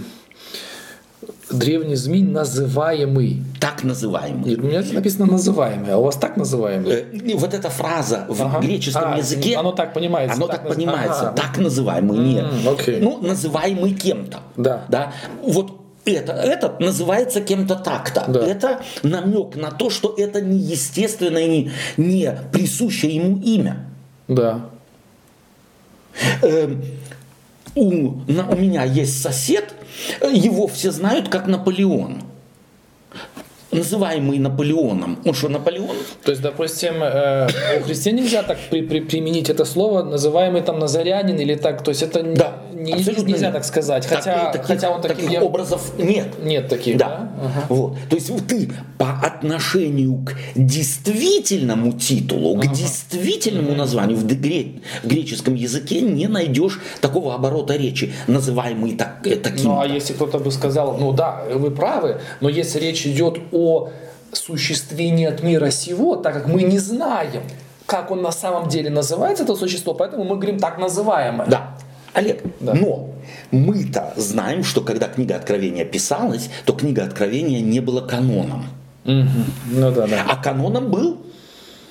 Эм, 1.49 1.59
древний 1.59 1.95
змей 1.95 2.23
называемый. 2.23 3.43
Так 3.59 3.83
называемый. 3.83 4.55
у 4.55 4.61
меня 4.61 4.83
написано 4.93 5.25
называемый, 5.25 5.93
а 5.93 5.97
у 5.97 6.03
вас 6.03 6.15
так 6.15 6.37
называемый? 6.37 6.91
Э, 6.91 7.35
вот 7.35 7.53
эта 7.53 7.69
фраза 7.69 8.25
в 8.27 8.41
ага. 8.41 8.59
греческом 8.59 9.13
а, 9.13 9.17
языке. 9.17 9.55
Оно 9.55 9.71
так 9.71 9.93
понимается. 9.93 10.35
Оно 10.35 10.47
так, 10.47 10.63
так 10.63 10.75
понимается. 10.75 11.29
Ага. 11.29 11.35
Так 11.35 11.57
называемый. 11.57 12.17
Нет. 12.17 12.45
okay. 12.65 12.99
Ну, 13.01 13.19
называемый 13.21 13.93
кем-то. 13.93 14.39
Да. 14.57 14.85
да. 14.89 15.13
Вот 15.41 15.79
это, 16.05 16.33
этот 16.33 16.79
называется 16.79 17.41
кем-то 17.41 17.75
так-то. 17.75 18.25
Да. 18.27 18.39
Это 18.45 18.81
намек 19.03 19.55
на 19.55 19.71
то, 19.71 19.89
что 19.89 20.13
это 20.17 20.41
неестественное, 20.41 21.47
не, 21.47 21.71
не 21.97 22.31
присущее 22.51 23.15
ему 23.15 23.39
имя. 23.41 23.85
Да. 24.27 24.69
Э, 26.41 26.73
у, 27.75 28.21
на, 28.27 28.47
у 28.49 28.55
меня 28.55 28.83
есть 28.83 29.21
сосед, 29.21 29.73
его 30.21 30.67
все 30.67 30.91
знают 30.91 31.29
как 31.29 31.47
Наполеон 31.47 32.23
называемый 33.71 34.39
Наполеоном. 34.39 35.19
Он 35.25 35.33
что, 35.33 35.49
Наполеон? 35.49 35.95
То 36.23 36.31
есть, 36.31 36.41
допустим, 36.41 36.95
э, 37.01 37.47
у 37.79 37.83
христиан 37.83 38.15
нельзя 38.15 38.43
так 38.43 38.57
при, 38.69 38.81
при, 38.81 38.99
применить 38.99 39.49
это 39.49 39.65
слово, 39.65 40.03
называемый 40.03 40.61
там 40.61 40.79
Назарянин 40.79 41.37
или 41.37 41.55
так. 41.55 41.83
То 41.83 41.89
есть 41.89 42.01
это 42.01 42.23
да, 42.23 42.57
не, 42.73 42.93
нельзя 42.93 43.47
нет. 43.47 43.53
так 43.53 43.65
сказать. 43.65 44.05
Хотя, 44.05 44.51
таких, 44.51 44.67
хотя 44.67 44.89
он 44.89 45.01
таких 45.01 45.29
я... 45.29 45.41
образов 45.41 45.97
нет. 45.97 46.27
Нет 46.43 46.67
таких, 46.67 46.97
да. 46.97 47.07
да? 47.07 47.31
Ага. 47.45 47.65
Вот. 47.69 47.97
То 48.09 48.15
есть 48.15 48.47
ты 48.47 48.71
по 48.97 49.11
отношению 49.21 50.25
к 50.25 50.35
действительному 50.55 51.93
титулу, 51.93 52.57
ага. 52.57 52.67
к 52.67 52.71
действительному 52.73 53.75
названию 53.75 54.17
в, 54.17 54.25
гре... 54.25 54.81
в 55.03 55.07
греческом 55.07 55.55
языке 55.55 56.01
не 56.01 56.27
найдешь 56.27 56.79
такого 57.01 57.35
оборота 57.35 57.75
речи, 57.75 58.13
называемый 58.27 58.95
так, 58.95 59.25
э, 59.25 59.35
таким. 59.35 59.65
Ну 59.65 59.79
а 59.79 59.87
если 59.87 60.13
кто-то 60.13 60.39
бы 60.39 60.51
сказал, 60.51 60.97
ну 60.97 61.11
да, 61.11 61.43
вы 61.53 61.71
правы, 61.71 62.21
но 62.41 62.49
если 62.49 62.79
речь 62.79 63.05
идет 63.05 63.39
о 63.51 63.58
существе 64.31 65.27
от 65.27 65.43
мира 65.43 65.71
сего, 65.71 66.15
так 66.15 66.33
как 66.33 66.47
мы 66.47 66.63
не 66.63 66.79
знаем, 66.79 67.43
как 67.85 68.11
он 68.11 68.21
на 68.21 68.31
самом 68.31 68.69
деле 68.69 68.89
называется, 68.89 69.43
это 69.43 69.55
существо, 69.55 69.93
поэтому 69.93 70.23
мы 70.23 70.35
говорим 70.35 70.59
так 70.59 70.77
называемое. 70.77 71.47
Да. 71.47 71.77
Олег, 72.13 72.41
да. 72.59 72.73
но 72.73 73.09
мы-то 73.51 74.13
знаем, 74.15 74.63
что 74.63 74.81
когда 74.81 75.07
книга 75.07 75.35
Откровения 75.35 75.85
писалась, 75.85 76.49
то 76.65 76.73
книга 76.73 77.03
Откровения 77.03 77.61
не 77.61 77.79
была 77.79 78.01
каноном. 78.01 78.65
Угу. 79.05 79.45
Ну 79.71 79.91
да, 79.91 80.07
да. 80.07 80.25
А 80.27 80.35
каноном 80.35 80.91
был 80.91 81.17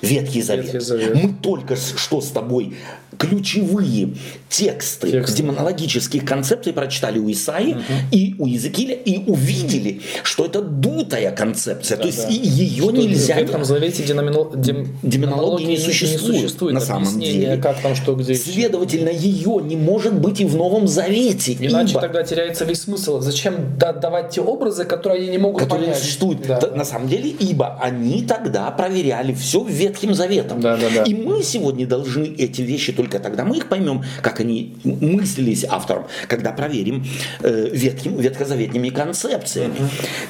Ветхий 0.01 0.41
Завет. 0.41 0.65
Ветхий 0.65 0.79
Завет. 0.79 1.15
Мы 1.15 1.33
только 1.41 1.75
что 1.75 2.21
с 2.21 2.29
тобой 2.29 2.75
ключевые 3.17 4.13
тексты 4.49 5.11
Тексты. 5.11 5.37
демонологических 5.37 6.25
концепций 6.25 6.73
прочитали 6.73 7.19
у 7.19 7.31
Исаи 7.31 7.77
и 8.11 8.35
у 8.39 8.45
Иезекииля 8.47 8.95
и 8.95 9.17
увидели, 9.29 10.01
что 10.23 10.45
это 10.45 10.61
дутая 10.61 11.31
концепция. 11.31 11.97
То 11.97 12.07
есть 12.07 12.23
да. 12.23 12.29
ее 12.29 12.83
Что 12.83 12.91
нельзя... 12.91 13.35
В 13.35 13.37
Ветхом 13.39 13.65
Завете 13.65 14.03
демономо- 14.03 14.55
дем- 14.59 14.87
Демонологии 15.03 15.65
не 15.65 15.77
существует, 15.77 16.41
существует 16.41 16.73
на 16.73 16.79
самом 16.81 17.19
деле. 17.19 17.57
как 17.57 17.81
там, 17.81 17.95
что, 17.95 18.15
где. 18.15 18.33
Следовательно, 18.35 19.09
ее 19.09 19.59
не 19.63 19.75
может 19.75 20.13
быть 20.13 20.39
и 20.41 20.45
в 20.45 20.55
Новом 20.55 20.87
Завете. 20.87 21.53
Иначе 21.59 21.91
ибо- 21.93 22.01
тогда 22.01 22.23
теряется 22.23 22.65
весь 22.65 22.81
смысл. 22.81 23.19
Зачем 23.21 23.77
да- 23.77 23.93
давать 23.93 24.31
те 24.31 24.41
образы, 24.41 24.85
которые 24.85 25.21
они 25.23 25.31
не 25.31 25.37
могут 25.37 25.61
которые 25.63 25.87
не 25.87 25.93
понять? 25.93 26.03
существуют. 26.03 26.41
Да. 26.47 26.59
На 26.75 26.85
самом 26.85 27.07
деле, 27.07 27.29
ибо 27.29 27.77
они 27.81 28.23
тогда 28.23 28.69
проверяли 28.71 29.33
все 29.33 29.63
Ветхим 29.63 30.13
Заветом. 30.13 30.59
Да, 30.61 30.77
да, 30.77 30.87
да. 30.93 31.03
И 31.03 31.13
мы 31.13 31.43
сегодня 31.43 31.85
должны 31.85 32.25
эти 32.37 32.61
вещи, 32.61 32.91
только 32.99 33.19
тогда 33.19 33.45
мы 33.45 33.55
их 33.55 33.69
поймем, 33.69 34.03
как 34.21 34.41
они 34.41 34.75
мыслились 34.83 35.63
автором, 35.63 36.03
когда 36.27 36.51
проверим 36.51 37.05
э, 37.41 37.69
ветхим, 37.71 38.17
ветхозаветными 38.17 38.89
концепциями. 38.89 39.75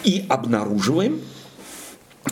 И 0.04 0.24
обнаруживаем, 0.30 1.20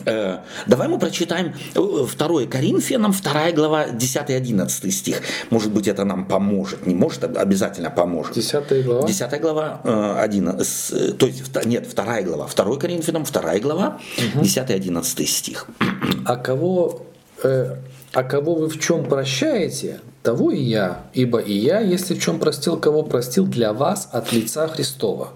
э, 0.06 0.38
давай 0.68 0.88
мы 0.90 1.00
прочитаем 1.00 1.54
э, 1.74 2.06
2 2.18 2.46
Коринфянам, 2.46 3.14
2 3.14 3.52
глава, 3.54 3.88
10-11 3.88 4.92
стих. 4.92 5.22
Может 5.50 5.72
быть, 5.72 5.88
это 5.88 6.06
нам 6.06 6.26
поможет. 6.26 6.86
Не 6.86 6.94
может, 6.94 7.24
а 7.24 7.42
обязательно 7.42 7.90
поможет. 7.90 8.36
Десятая 8.36 8.84
глава. 8.84 9.08
10 9.08 9.42
глава, 9.42 9.82
э, 9.84 10.16
11, 10.20 10.68
с- 10.68 10.92
э, 10.92 11.14
то 11.14 11.26
есть, 11.26 11.66
нет, 11.66 11.88
вторая 11.90 12.22
глава, 12.24 12.46
2 12.46 12.78
Коринфянам, 12.78 13.24
2 13.24 13.60
глава, 13.60 13.98
10-11 14.36 15.26
стих. 15.26 15.66
А 16.26 16.36
кого, 16.36 17.02
э, 17.44 17.76
а 18.14 18.24
кого 18.24 18.56
вы 18.56 18.70
в 18.70 18.80
чем 18.80 19.06
прощаете, 19.06 20.00
того 20.24 20.52
и 20.52 20.62
я. 20.62 21.04
Ибо 21.14 21.40
и 21.40 21.54
я, 21.54 21.80
если 21.80 22.14
в 22.14 22.22
чем 22.22 22.40
простил, 22.40 22.78
кого 22.78 23.04
простил 23.04 23.46
для 23.46 23.72
вас 23.72 24.10
от 24.12 24.34
лица 24.34 24.68
Христова, 24.68 25.30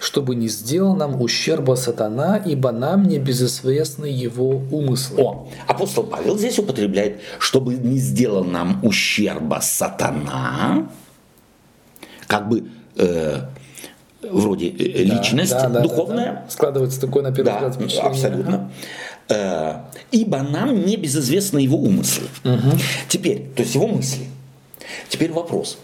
чтобы 0.00 0.36
не 0.36 0.48
сделал 0.48 0.94
нам 0.94 1.20
ущерба 1.20 1.74
сатана, 1.74 2.36
ибо 2.36 2.70
нам 2.70 3.04
не 3.04 3.18
безызвестны 3.18 4.06
его 4.06 4.62
умыслы. 4.70 5.22
О, 5.22 5.48
апостол 5.66 6.04
Павел 6.04 6.38
здесь 6.38 6.58
употребляет, 6.58 7.20
чтобы 7.38 7.74
не 7.74 7.98
сделал 7.98 8.44
нам 8.44 8.80
ущерба 8.84 9.60
сатана, 9.62 10.88
как 12.28 12.48
бы 12.48 12.68
э, 12.96 13.40
вроде 14.22 14.68
э, 14.68 15.02
личность 15.04 15.52
Да, 15.52 15.62
да, 15.62 15.68
да, 15.68 15.80
духовная, 15.80 16.32
да. 16.32 16.50
Складывается 16.50 17.00
такое 17.00 17.22
на 17.22 17.32
первый 17.32 17.46
Да, 17.46 17.68
взгляд 17.68 17.74
впечатление. 17.74 18.10
абсолютно. 18.10 18.54
Э, 18.54 19.15
Ибо 19.28 20.42
нам 20.42 20.84
не 20.84 20.96
безызвестны 20.96 21.58
его 21.58 21.78
умыслы. 21.78 22.28
Теперь, 23.08 23.42
то 23.54 23.62
есть 23.62 23.74
его 23.74 23.86
мысли. 23.86 24.26
Теперь 25.08 25.32
вопрос. 25.32 25.78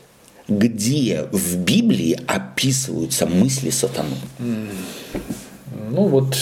Где 0.49 1.27
в 1.33 1.57
Библии 1.57 2.19
описываются 2.27 3.27
мысли 3.27 3.71
сатаны? 3.71 4.17
Ну 5.91 6.07
вот 6.07 6.37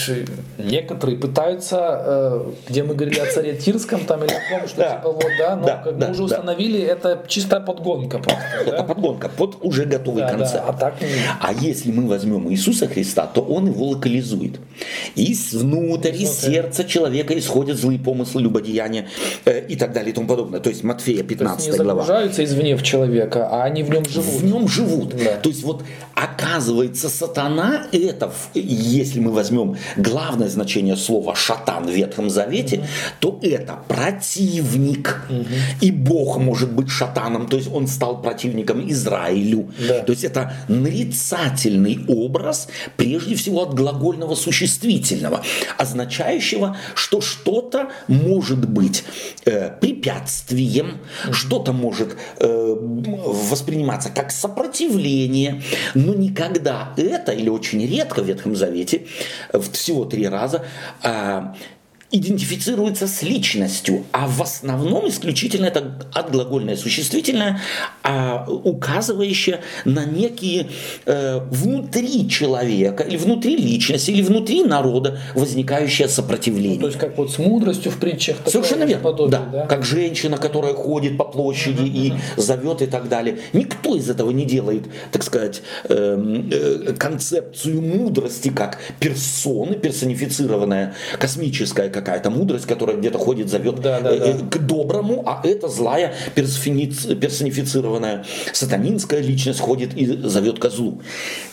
некоторые 0.57 1.17
пытаются, 1.17 1.77
э, 2.05 2.51
где 2.69 2.83
мы 2.83 2.95
говорили 2.95 3.19
о 3.19 3.25
царе 3.31 3.55
Тирском 3.55 4.05
там 4.05 4.23
или 4.23 4.31
о 4.33 4.59
том, 4.59 4.67
что 4.67 4.77
Да. 4.77 4.95
типа 4.97 5.11
вот, 5.11 5.25
да, 5.37 5.55
но 5.55 5.65
Да, 5.65 5.77
как 5.83 5.97
да, 5.97 6.05
мы 6.07 6.11
уже 6.13 6.19
да. 6.21 6.25
установили, 6.25 6.79
это 6.79 7.23
чистая 7.27 7.59
подгонка 7.61 8.19
просто. 8.19 8.41
Это 8.61 8.71
да? 8.71 8.83
подгонка 8.83 9.29
под 9.29 9.57
уже 9.61 9.85
готовый 9.85 10.21
Да, 10.21 10.31
да, 10.31 10.37
концепт. 10.37 10.63
а 10.67 10.73
так 10.73 10.95
А 11.41 11.53
если 11.53 11.91
мы 11.91 12.07
возьмем 12.07 12.49
Иисуса 12.51 12.87
Христа, 12.87 13.27
то 13.27 13.41
Он 13.41 13.67
его 13.67 13.87
локализует. 13.87 14.59
Из 15.15 15.53
внутрь, 15.53 16.15
из 16.15 16.39
сердца 16.39 16.83
человека 16.83 17.37
исходят 17.37 17.77
злые 17.77 17.99
помыслы, 17.99 18.41
любодеяния 18.41 19.07
э, 19.45 19.65
и 19.67 19.75
так 19.75 19.93
далее 19.93 20.11
и 20.11 20.13
тому 20.13 20.27
подобное. 20.27 20.59
То 20.59 20.69
есть 20.69 20.83
Матфея 20.83 21.17
То 21.17 21.21
есть 21.23 21.29
15 21.39 21.71
не 21.71 21.77
глава. 21.77 22.01
загружаются 22.03 22.43
извне 22.43 22.75
в 22.75 22.83
человека, 22.83 23.47
а 23.51 23.63
они 23.63 23.83
в 23.83 23.89
нем 23.89 24.05
живут. 24.05 24.33
В 24.41 24.43
нем 24.45 24.67
живут. 24.67 25.15
Да. 25.15 25.37
То 25.37 25.49
есть 25.49 25.63
вот 25.63 25.83
оказывается 26.15 27.09
сатана 27.09 27.87
это, 27.91 28.31
если 28.53 29.19
мы 29.21 29.31
возьмем 29.31 29.77
главное 29.95 30.49
значение 30.49 30.95
слова 30.95 31.35
шатан 31.35 31.85
в 31.85 31.91
Ветхом 31.91 32.29
Завете, 32.29 32.87
то 33.19 33.39
это 33.41 33.79
противник. 33.87 35.27
И 35.81 35.91
Бог 35.91 36.37
может 36.37 36.71
быть 36.71 36.89
шатаном, 36.89 37.47
то 37.47 37.57
есть 37.57 37.69
он 37.71 37.87
стал 37.87 38.21
противником 38.21 38.89
Израилю. 38.89 39.71
Да. 39.87 39.99
То 39.99 40.11
есть 40.11 40.23
это 40.23 40.53
нарицательный 40.67 41.99
образ 42.07 42.67
прежде 42.97 43.35
всего 43.35 43.63
от 43.63 43.73
глагольного 43.73 44.35
существительного, 44.35 45.41
означающего, 45.77 46.77
что 46.95 47.21
что-то 47.21 47.89
может 48.07 48.67
быть 48.67 49.03
э, 49.45 49.71
препятствием, 49.79 50.97
что-то 51.31 51.73
может 51.73 52.17
э, 52.39 52.75
восприниматься 53.49 54.09
как 54.09 54.31
сопротивление, 54.31 55.61
но 55.93 56.13
никогда 56.13 56.93
это, 56.97 57.31
или 57.31 57.49
очень 57.49 57.85
редко 57.85 58.21
в 58.21 58.25
Ветхом 58.25 58.55
Завете, 58.55 59.05
всего 59.71 60.05
три 60.05 60.27
раза, 60.27 60.65
а, 61.03 61.55
идентифицируется 62.11 63.07
с 63.07 63.21
личностью, 63.21 64.05
а 64.11 64.27
в 64.27 64.41
основном 64.41 65.07
исключительно 65.07 65.65
это 65.65 65.93
отглагольное 66.13 66.75
существительное, 66.75 67.61
а, 68.03 68.45
указывающее 68.47 69.61
на 69.85 70.05
некие 70.05 70.67
э, 71.05 71.39
внутри 71.49 72.29
человека, 72.29 73.03
или 73.03 73.17
внутри 73.17 73.55
личности, 73.55 74.11
или 74.11 74.21
внутри 74.21 74.63
народа 74.63 75.19
возникающее 75.35 76.07
сопротивление. 76.07 76.79
То 76.79 76.87
есть 76.87 76.99
как 76.99 77.17
вот 77.17 77.31
с 77.31 77.37
мудростью 77.37 77.91
в 77.91 77.97
притчах. 77.97 78.37
Совершенно 78.45 78.83
верно. 78.83 79.03
подобие, 79.03 79.41
Да. 79.51 79.65
Как 79.67 79.85
женщина, 79.85 80.37
которая 80.37 80.73
ходит 80.73 81.17
по 81.17 81.23
площади 81.23 81.83
и 81.83 82.13
зовет 82.37 82.81
и 82.81 82.87
так 82.87 83.07
далее. 83.07 83.39
Никто 83.53 83.95
из 83.95 84.09
этого 84.09 84.31
не 84.31 84.45
делает, 84.45 84.83
так 85.11 85.23
сказать, 85.23 85.61
эм, 85.89 86.49
э, 86.51 86.93
концепцию 86.97 87.81
мудрости 87.81 88.49
как 88.49 88.79
персоны, 88.99 89.75
персонифицированная 89.75 90.95
космическая 91.19 91.89
какая-то 92.01 92.29
мудрость, 92.29 92.65
которая 92.65 92.97
где-то 92.97 93.17
ходит, 93.17 93.49
зовет 93.49 93.75
Да, 93.81 93.99
да, 94.01 94.11
э, 94.11 94.17
э, 94.17 94.33
да. 94.33 94.45
к 94.49 94.57
доброму, 94.65 95.23
а 95.25 95.41
это 95.43 95.67
злая 95.69 96.13
персонифици- 96.35 97.15
персонифицированная 97.15 98.25
сатанинская 98.53 99.21
личность 99.21 99.59
ходит 99.59 99.95
и 99.95 100.05
зовет 100.05 100.59
ко 100.59 100.69
злу. 100.69 101.01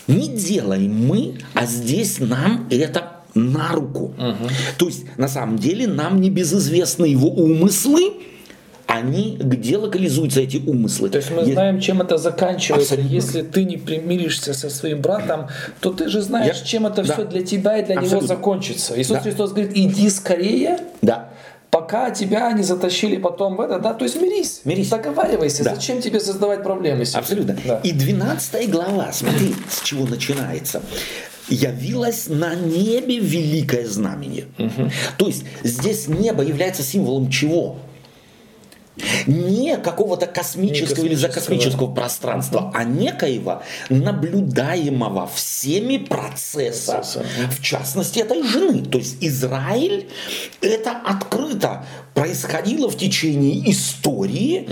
Не 0.07 0.29
делаем 0.29 0.95
мы, 1.07 1.35
а 1.55 1.67
здесь 1.67 2.19
нам 2.19 2.67
это 2.71 3.13
на 3.35 3.73
руку. 3.73 4.15
То 4.79 4.87
есть, 4.87 5.05
на 5.17 5.29
самом 5.29 5.59
деле, 5.59 5.87
нам 5.87 6.21
не 6.21 6.31
безызвестны 6.31 7.05
его 7.07 7.29
умыслы, 7.29 8.15
они, 8.89 9.37
где 9.39 9.77
локализуются 9.77 10.41
эти 10.41 10.57
умыслы. 10.57 11.11
То 11.11 11.19
есть 11.19 11.31
мы 11.31 11.43
Е- 11.43 11.53
знаем, 11.53 11.79
чем 11.79 12.01
это 12.01 12.17
заканчивается. 12.17 12.95
Абсолютно. 12.95 13.15
Если 13.15 13.43
ты 13.43 13.65
не 13.65 13.77
примиришься 13.77 14.55
со 14.55 14.71
своим 14.71 15.03
братом, 15.03 15.49
то 15.81 15.93
ты 15.93 16.09
же 16.09 16.23
знаешь, 16.23 16.57
Я- 16.57 16.65
чем 16.65 16.87
это 16.87 17.05
да. 17.05 17.13
все 17.15 17.25
для 17.27 17.43
тебя 17.45 17.77
и 17.79 17.85
для 17.85 17.97
него 17.97 18.05
Абсолютно. 18.05 18.29
закончится. 18.29 18.99
Иисус 18.99 19.17
Да. 19.19 19.21
Христос 19.21 19.51
говорит, 19.53 19.73
иди 19.75 20.09
скорее, 20.09 20.79
Да. 21.03 21.29
пока 21.71 22.11
тебя 22.13 22.51
не 22.53 22.63
затащили 22.63 23.19
потом 23.19 23.57
в 23.57 23.61
это, 23.61 23.79
да, 23.79 23.93
то 23.93 24.05
есть 24.07 24.17
мирись, 24.21 24.63
Мирись. 24.65 24.89
договаривайся, 24.89 25.65
Да. 25.65 25.75
зачем 25.75 26.01
тебе 26.01 26.19
создавать 26.19 26.63
проблемы? 26.63 27.05
себе? 27.05 27.19
Абсолютно. 27.19 27.59
Да. 27.67 27.81
И 27.85 27.93
12 27.93 28.67
глава, 28.69 29.13
смотри, 29.13 29.55
с 29.69 29.83
чего 29.83 30.07
начинается. 30.07 30.81
Явилось 31.51 32.27
на 32.29 32.55
небе 32.55 33.19
великое 33.19 33.87
знамение. 33.87 34.47
То 35.19 35.27
есть 35.27 35.45
здесь 35.63 36.07
небо 36.09 36.43
является 36.43 36.83
символом 36.83 37.31
чего? 37.31 37.77
Не 39.27 39.77
какого-то 39.79 40.27
космического 40.27 41.03
Не 41.05 41.09
или 41.11 41.15
космического. 41.15 41.33
закосмического 41.33 41.95
пространства, 41.95 42.73
а 42.75 42.85
некоего 42.85 43.63
наблюдаемого 43.89 45.29
всеми 45.35 45.99
процесса, 45.99 46.93
Процесса. 46.93 47.25
в 47.51 47.63
частности 47.63 48.21
этой 48.21 48.43
жены. 48.43 48.85
То 48.85 48.99
есть 48.99 49.17
Израиль 49.21 50.09
это 50.61 50.93
открыто 51.05 51.85
происходило 52.19 52.89
в 52.91 52.97
течение 52.97 53.71
истории, 53.71 54.69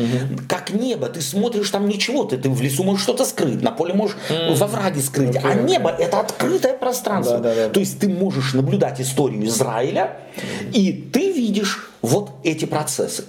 как 0.49 0.71
небо. 0.71 1.07
Ты 1.09 1.21
смотришь, 1.21 1.71
там 1.71 1.89
ничего, 1.89 2.25
ты, 2.25 2.37
ты 2.39 2.51
в 2.51 2.61
лесу 2.61 2.83
можешь 2.83 3.03
что-то 3.03 3.25
скрыть, 3.25 3.63
на 3.63 3.71
поле 3.71 3.95
можешь 3.95 4.17
во 4.31 4.67
враге 4.67 5.01
скрыть, 5.01 5.37
а 5.37 5.39
Окей, 5.41 5.51
окей. 5.53 5.63
небо 5.65 5.91
это 5.91 6.21
открытое 6.21 6.75
пространство. 6.75 7.39
Да, 7.39 7.55
да, 7.55 7.67
да. 7.67 7.69
То 7.69 7.81
есть 7.81 7.99
ты 8.01 8.09
можешь 8.09 8.55
наблюдать 8.55 9.01
историю 9.01 9.47
Израиля, 9.47 10.17
и 10.73 10.93
ты 11.13 11.33
видишь 11.33 11.91
вот 12.03 12.31
эти 12.45 12.65
процессы. 12.67 13.25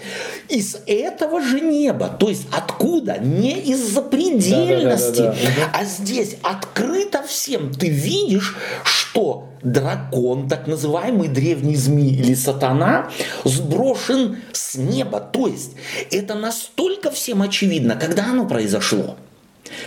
Из 0.50 0.78
этого 0.86 1.42
же 1.42 1.62
неба, 1.62 2.10
то 2.20 2.30
есть 2.30 2.48
откуда? 2.52 3.18
Не 3.18 3.54
из-за 3.60 4.02
предельности, 4.02 5.22
Да, 5.22 5.24
да, 5.24 5.32
да, 5.32 5.50
да, 5.56 5.72
да. 5.72 5.80
а 5.80 5.86
здесь 5.86 6.36
открыто 6.44 7.24
всем. 7.24 7.74
Ты 7.74 7.88
видишь, 7.90 8.56
что 8.84 9.47
дракон, 9.62 10.48
так 10.48 10.68
называемый 10.68 11.28
древний 11.28 11.76
змей 11.76 12.12
или 12.12 12.34
сатана, 12.34 13.10
сброшен 13.44 14.38
с 14.52 14.76
неба. 14.76 15.20
То 15.20 15.48
есть 15.48 15.72
это 16.12 16.36
настолько 16.36 17.12
всем 17.12 17.42
очевидно, 17.42 17.96
когда 17.96 18.26
оно 18.32 18.48
произошло. 18.48 19.18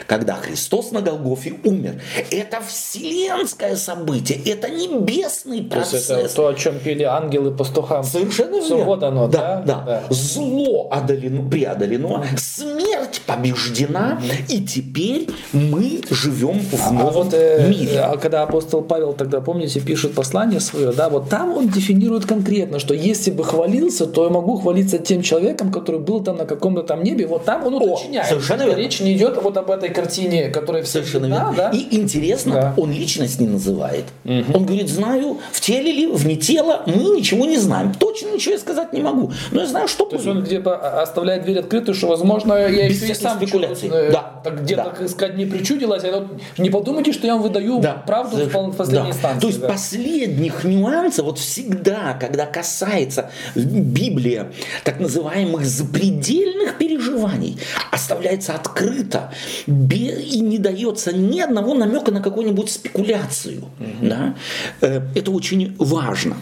Когда 0.06 0.34
Христос 0.34 0.92
на 0.92 1.00
Голгофе 1.00 1.54
умер. 1.64 2.00
Это 2.30 2.60
вселенское 2.66 3.76
событие, 3.76 4.38
это 4.46 4.68
небесный 4.68 5.62
процесс. 5.62 6.06
То 6.06 6.14
есть 6.14 6.26
это 6.26 6.34
то, 6.36 6.46
о 6.48 6.54
чем 6.54 6.78
пели 6.78 7.02
ангелы 7.02 7.50
пастухам. 7.50 8.04
Совершенно 8.04 8.60
Все, 8.60 8.76
верно. 8.76 8.84
вот 8.84 9.02
оно, 9.02 9.28
да, 9.28 9.62
да? 9.66 9.82
да. 9.86 10.02
Зло 10.10 10.88
одолено, 10.90 11.48
преодолено, 11.48 12.24
смерть 12.36 13.22
побеждена, 13.26 14.20
и 14.48 14.60
теперь 14.64 15.28
мы 15.52 16.00
живем 16.10 16.60
в 16.60 16.74
А 16.86 16.90
новом 16.92 17.12
вот 17.24 17.34
э, 17.34 17.68
мире. 17.68 18.00
а 18.00 18.16
когда 18.16 18.42
апостол 18.42 18.82
Павел 18.82 19.12
тогда, 19.12 19.40
помните, 19.40 19.80
пишет 19.80 20.14
послание 20.14 20.60
свое, 20.60 20.92
да, 20.92 21.08
вот 21.08 21.28
там 21.28 21.56
он 21.56 21.68
дефинирует 21.68 22.26
конкретно, 22.26 22.78
что 22.78 22.94
если 22.94 23.30
бы 23.30 23.44
хвалился, 23.44 24.06
то 24.06 24.24
я 24.24 24.30
могу 24.30 24.58
хвалиться 24.58 24.98
тем 24.98 25.22
человеком, 25.22 25.72
который 25.72 26.00
был 26.00 26.22
там 26.22 26.36
на 26.36 26.44
каком-то 26.46 26.82
там 26.82 27.02
небе, 27.02 27.26
вот 27.26 27.44
там 27.44 27.66
он 27.66 27.74
уточняет. 27.74 28.28
совершенно 28.28 28.60
что 28.60 28.68
верно. 28.68 28.80
Речь 28.80 29.00
не 29.00 29.14
идет 29.16 29.40
вот 29.42 29.56
об 29.56 29.69
этой 29.70 29.88
картине, 29.90 30.48
которая 30.48 30.82
все 30.82 31.00
Совершенно 31.00 31.24
видна, 31.26 31.38
верно. 31.50 31.56
да? 31.56 31.70
И 31.70 31.96
интересно, 31.96 32.52
Да. 32.54 32.74
он 32.76 32.92
личность 32.92 33.40
не 33.40 33.46
называет. 33.46 34.04
Он 34.24 34.64
говорит, 34.64 34.88
знаю, 34.88 35.38
в 35.52 35.60
теле 35.60 35.92
ли, 35.92 36.06
вне 36.06 36.36
тела, 36.36 36.82
мы 36.86 37.16
ничего 37.16 37.46
не 37.46 37.56
знаем. 37.58 37.94
Точно 37.94 38.28
ничего 38.34 38.54
я 38.54 38.58
сказать 38.60 38.92
не 38.92 39.00
могу. 39.02 39.32
Но 39.50 39.60
я 39.62 39.66
знаю, 39.66 39.88
что 39.88 40.04
То 40.04 40.16
есть 40.16 40.26
он 40.28 40.42
где-то 40.42 41.00
оставляет 41.02 41.42
дверь 41.44 41.60
открытой, 41.60 41.94
что, 41.94 42.08
возможно, 42.08 42.54
я 42.54 42.88
Без 42.88 43.02
еще 43.02 43.12
и 43.12 43.14
сам 43.14 43.36
спекуляций. 43.38 43.88
э, 43.92 44.10
Да. 44.12 44.40
так 44.44 44.62
где-то, 44.62 44.94
Да. 44.98 45.08
сказать, 45.08 45.36
не 45.36 45.46
причудилось. 45.46 46.02
а 46.04 46.26
не 46.58 46.70
подумайте, 46.70 47.12
что 47.12 47.26
я 47.26 47.34
вам 47.34 47.42
выдаю 47.42 47.80
правду 48.06 48.36
в 48.36 48.50
пол- 48.50 48.70
в 48.70 48.76
последней 48.76 49.10
Да. 49.10 49.16
инстанции. 49.16 49.40
То 49.40 49.46
есть 49.48 49.60
да. 49.60 49.68
последних 49.68 50.64
нюансов, 50.64 51.24
вот 51.26 51.38
всегда, 51.38 52.16
когда 52.20 52.46
касается 52.46 53.30
Библия 53.54 54.52
так 54.84 55.00
называемых 55.00 55.64
запредельных 55.64 56.78
переживаний, 56.78 57.58
оставляется 57.92 58.54
открыто 58.54 59.32
и 59.66 60.40
не 60.40 60.58
дается 60.58 61.12
ни 61.12 61.40
одного 61.40 61.74
намека 61.74 62.10
на 62.12 62.20
какую-нибудь 62.20 62.70
спекуляцию. 62.70 63.64
Да? 64.02 64.34
Э, 64.80 65.00
Это 65.14 65.30
очень 65.30 65.74
важно. 65.78 66.36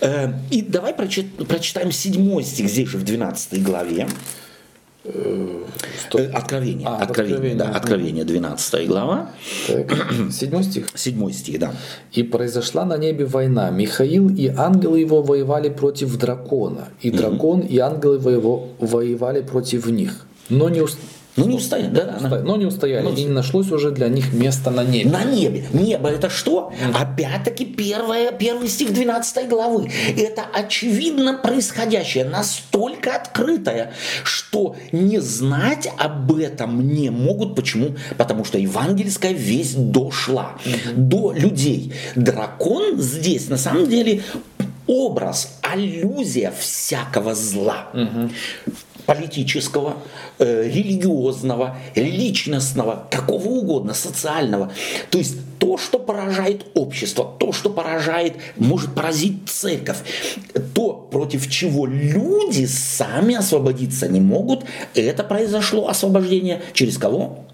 Э, 0.00 0.32
И 0.50 0.62
давай 0.62 0.92
прочит- 0.94 1.46
прочитаем 1.48 1.92
седьмой 1.92 2.44
стих 2.44 2.68
здесь 2.68 2.88
же 2.88 2.98
в 2.98 3.04
12 3.04 3.62
главе. 3.62 4.06
Э, 5.06 5.64
Откровение. 6.32 6.86
А, 6.88 6.96
Откровение, 7.02 7.02
Откровение. 7.02 7.54
да, 7.56 7.70
Откровение, 7.76 8.24
12 8.24 8.86
глава. 8.86 9.30
Так, 9.66 9.92
Седьмой 10.32 10.62
стих. 10.64 10.88
Седьмой 10.94 11.32
стих, 11.32 11.58
да. 11.58 11.74
И 12.12 12.22
произошла 12.22 12.84
на 12.86 12.96
небе 12.96 13.26
война. 13.26 13.70
Михаил 13.70 14.28
и 14.30 14.46
ангелы 14.48 15.00
его 15.00 15.22
воевали 15.22 15.68
против 15.68 16.16
дракона. 16.16 16.88
И 17.02 17.10
дракон 17.10 17.60
и 17.60 17.78
ангелы 17.78 18.32
его 18.32 18.68
воевали 18.78 19.42
против 19.42 19.86
них. 19.86 20.26
Но 20.48 20.68
не, 20.70 20.82
Ну 21.36 21.46
не 21.46 21.56
устоят, 21.56 21.92
да, 21.92 22.04
да, 22.04 22.16
устояли, 22.16 22.42
но 22.42 22.56
не 22.56 22.66
устояли. 22.66 23.08
И 23.08 23.24
не 23.24 23.30
нашлось 23.30 23.70
уже 23.72 23.90
для 23.90 24.08
них 24.08 24.32
места 24.32 24.70
на 24.70 24.84
небе. 24.84 25.10
На 25.10 25.24
небе. 25.24 25.66
Небо 25.72 26.08
это 26.08 26.30
что? 26.30 26.72
Опять-таки 26.94 27.64
первое, 27.64 28.30
первый 28.30 28.68
стих 28.68 28.92
12 28.92 29.48
главы. 29.48 29.90
Это 30.16 30.42
очевидно 30.52 31.34
происходящее, 31.34 32.24
настолько 32.24 33.16
открытое, 33.16 33.92
что 34.22 34.76
не 34.92 35.18
знать 35.18 35.88
об 35.98 36.32
этом 36.36 36.80
не 36.94 37.10
могут. 37.10 37.56
Почему? 37.56 37.96
Потому 38.16 38.44
что 38.44 38.58
евангельская 38.58 39.32
весть 39.32 39.90
дошла 39.90 40.52
до 40.94 41.32
людей. 41.32 41.94
Дракон 42.14 43.00
здесь 43.00 43.48
на 43.48 43.56
самом 43.56 43.88
деле 43.88 44.22
образ, 44.86 45.58
аллюзия 45.62 46.52
всякого 46.56 47.34
зла. 47.34 47.88
Политического, 49.06 49.98
э, 50.38 50.68
религиозного, 50.68 51.76
личностного, 51.94 53.06
какого 53.10 53.48
угодно, 53.48 53.94
социального. 53.94 54.72
То 55.10 55.18
есть 55.18 55.36
то, 55.58 55.78
что 55.78 55.98
поражает 55.98 56.66
общество, 56.74 57.36
то, 57.38 57.52
что 57.52 57.70
поражает, 57.70 58.34
может 58.56 58.94
поразить 58.94 59.48
церковь, 59.48 59.98
то, 60.74 61.08
против 61.10 61.50
чего 61.50 61.86
люди 61.86 62.66
сами 62.66 63.34
освободиться 63.34 64.08
не 64.08 64.20
могут, 64.20 64.64
это 64.94 65.24
произошло 65.24 65.88
освобождение 65.88 66.62
через 66.72 66.98
кого? 66.98 67.44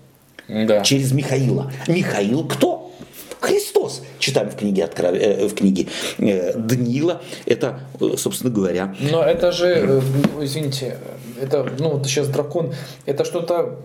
Да. 0.49 0.83
Через 0.83 1.13
Михаила. 1.13 1.73
Михаил 1.87 2.45
кто? 2.45 2.93
Христос. 3.41 4.03
Читаем 4.21 4.51
в 4.51 4.57
книге, 4.57 4.85
Откров- 4.85 5.17
э, 5.17 5.49
в 5.49 5.55
книге 5.55 5.89
э, 6.19 6.53
Даниила. 6.57 7.23
Это, 7.47 7.81
э, 8.01 8.17
собственно 8.17 8.53
говоря, 8.53 8.95
Но 9.11 9.23
это 9.25 9.51
же, 9.51 10.03
извините, 10.41 10.99
это, 11.41 11.67
ну 11.79 11.91
вот 11.97 12.07
сейчас 12.07 12.29
дракон, 12.29 12.75
это 13.07 13.25
что-то 13.25 13.81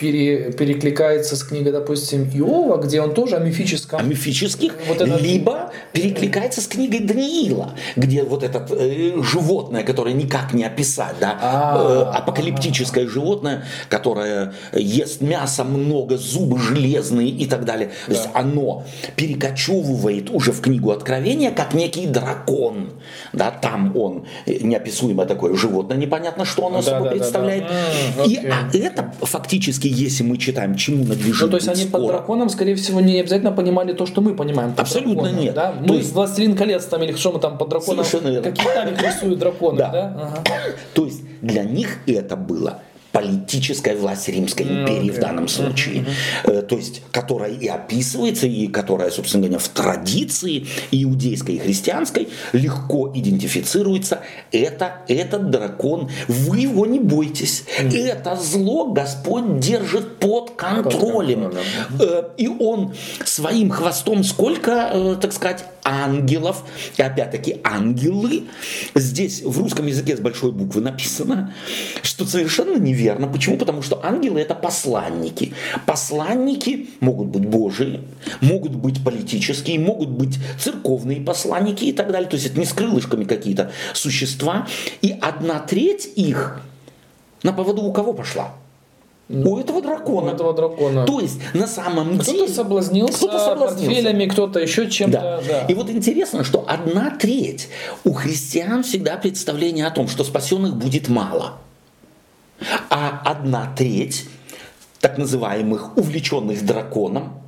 пере- 0.00 0.52
перекликается 0.52 1.36
с 1.36 1.42
книгой, 1.44 1.72
допустим, 1.72 2.28
Иова, 2.34 2.76
где 2.78 3.00
он 3.00 3.12
тоже 3.14 3.36
о 3.36 3.40
мифическом. 3.40 4.00
о 4.00 4.02
мифических, 4.02 4.72
Вот 4.88 5.00
это- 5.00 5.16
либо 5.18 5.72
перекликается 5.92 6.60
с 6.60 6.66
книгой 6.66 7.00
Даниила, 7.00 7.74
где 7.96 8.22
вот 8.24 8.42
это 8.42 8.66
э, 8.70 9.22
животное, 9.22 9.82
которое 9.82 10.14
никак 10.14 10.52
не 10.54 10.64
описать, 10.64 11.14
да, 11.20 11.38
А. 11.42 12.12
э, 12.14 12.18
апокалиптическое 12.18 13.06
животное, 13.06 13.64
которое 13.88 14.54
ест 14.72 15.20
мясо 15.20 15.64
много, 15.64 16.16
зубы 16.16 16.58
железные 16.58 17.28
и 17.28 17.46
так 17.46 17.64
далее. 17.64 17.90
То 18.06 18.12
есть 18.12 18.28
оно 18.34 18.84
перекочевывает 19.16 20.30
уже 20.30 20.52
в 20.52 20.60
книгу 20.60 20.90
Откровения 20.90 21.50
как 21.50 21.74
некий 21.74 22.06
дракон, 22.06 22.90
да, 23.32 23.50
там 23.50 23.96
он 23.96 24.26
неописуемое 24.46 25.26
такое 25.26 25.54
животное, 25.54 25.96
непонятно, 25.96 26.44
что 26.44 26.66
оно 26.66 26.76
Да, 26.78 26.82
собой 26.82 27.08
да, 27.08 27.10
да, 27.14 27.16
представляет. 27.20 27.64
да. 27.64 28.22
М, 28.24 28.30
И 28.30 28.36
окей. 28.36 28.50
а 28.50 28.76
это 28.76 29.12
фактически, 29.20 29.88
если 29.92 30.22
мы 30.22 30.36
читаем, 30.38 30.74
чему 30.74 31.04
надлежит 31.04 31.42
Ну, 31.42 31.48
то 31.48 31.56
есть 31.56 31.68
они 31.68 31.84
под 31.84 32.00
скоро. 32.02 32.12
драконом, 32.12 32.48
скорее 32.48 32.74
всего, 32.74 33.00
не 33.00 33.20
обязательно 33.20 33.52
понимали 33.52 33.92
то, 33.92 34.06
что 34.06 34.20
мы 34.20 34.34
понимаем. 34.34 34.70
под 34.70 34.80
Абсолютно 34.80 35.22
драконом, 35.24 35.40
нет. 35.44 35.54
Да? 35.54 35.72
То 35.72 35.92
Мы 35.92 35.96
есть- 35.96 36.12
«Властелин 36.12 36.56
колец» 36.56 36.84
там 36.86 37.02
или 37.02 37.12
что 37.14 37.32
мы 37.32 37.38
там 37.40 37.58
под 37.58 37.68
драконом, 37.68 38.04
Совершенно 38.04 38.42
какие 38.42 38.66
там 38.74 38.88
рисуют 38.88 39.38
драконы, 39.38 39.78
Да. 39.78 39.88
да? 39.90 40.16
Ага. 40.22 40.44
То 40.94 41.04
есть 41.04 41.22
для 41.42 41.64
них 41.64 41.98
это 42.06 42.36
было 42.36 42.80
политическая 43.12 43.96
власть 43.96 44.28
Римской 44.28 44.66
империи 44.66 45.10
в 45.10 45.18
данном 45.18 45.48
случае, 45.48 46.04
Э, 46.44 46.62
то 46.62 46.76
есть 46.76 47.02
которая 47.12 47.52
и 47.52 47.66
описывается, 47.66 48.46
и 48.46 48.66
которая, 48.66 49.10
собственно 49.10 49.46
говоря, 49.46 49.58
в 49.58 49.68
традиции 49.68 50.66
иудейской 50.90 51.56
и 51.56 51.58
христианской 51.58 52.28
легко 52.52 53.10
идентифицируется. 53.14 54.20
Это 54.52 55.02
этот 55.08 55.50
дракон, 55.50 56.10
вы 56.28 56.58
его 56.58 56.86
не 56.86 56.98
бойтесь. 57.00 57.64
Это 57.78 58.36
зло 58.36 58.92
Господь 58.92 59.58
держит 59.60 60.18
под 60.18 60.52
контролем. 60.52 61.52
Э, 62.00 62.24
И 62.36 62.48
он 62.48 62.94
своим 63.24 63.70
хвостом 63.70 64.24
сколько, 64.24 64.90
э, 64.92 65.16
так 65.20 65.32
сказать, 65.32 65.64
ангелов, 65.82 66.64
и 66.96 67.02
опять-таки 67.02 67.60
ангелы, 67.64 68.44
здесь 68.94 69.42
в 69.42 69.58
русском 69.58 69.86
языке 69.86 70.16
с 70.16 70.20
большой 70.20 70.52
буквы 70.52 70.80
написано, 70.80 71.54
что 72.02 72.26
совершенно 72.26 72.76
неверно. 73.00 73.26
Почему? 73.26 73.56
Потому 73.56 73.82
что 73.82 74.00
ангелы 74.02 74.40
это 74.40 74.54
посланники. 74.54 75.54
Посланники 75.86 76.88
могут 77.00 77.28
быть 77.28 77.46
божьи, 77.46 78.00
могут 78.40 78.74
быть 78.74 79.02
политические, 79.04 79.78
могут 79.78 80.10
быть 80.10 80.38
церковные 80.58 81.20
посланники 81.20 81.84
и 81.84 81.92
так 81.92 82.12
далее. 82.12 82.28
То 82.28 82.36
есть 82.36 82.46
это 82.46 82.58
не 82.58 82.66
с 82.66 82.72
крылышками 82.72 83.24
какие-то 83.24 83.72
существа. 83.94 84.66
И 85.02 85.14
одна 85.20 85.60
треть 85.60 86.10
их 86.16 86.60
на 87.42 87.52
поводу 87.52 87.82
у 87.82 87.92
кого 87.92 88.12
пошла? 88.12 88.54
У 89.28 89.58
этого 89.58 89.80
дракона. 89.80 90.32
У 90.32 90.34
этого 90.34 90.52
дракона. 90.52 91.06
То 91.06 91.20
есть 91.20 91.38
на 91.54 91.68
самом 91.68 92.18
деле... 92.18 92.38
Кто-то 92.38 92.52
соблазнился, 92.52 93.14
Кто-то 93.14 93.38
соблазнился. 93.38 93.86
портфелями, 93.86 94.26
кто-то 94.26 94.58
еще 94.58 94.90
чем-то. 94.90 95.20
Да. 95.20 95.40
да. 95.46 95.66
И 95.66 95.74
вот 95.74 95.88
интересно, 95.88 96.42
что 96.42 96.64
одна 96.66 97.16
треть 97.16 97.68
у 98.02 98.12
христиан 98.12 98.82
всегда 98.82 99.16
представление 99.16 99.86
о 99.86 99.92
том, 99.92 100.08
что 100.08 100.24
спасенных 100.24 100.74
будет 100.74 101.08
мало. 101.08 101.58
А 102.88 103.22
одна 103.24 103.72
треть 103.76 104.28
так 105.00 105.18
называемых 105.18 105.96
увлеченных 105.96 106.64
драконом, 106.64 107.40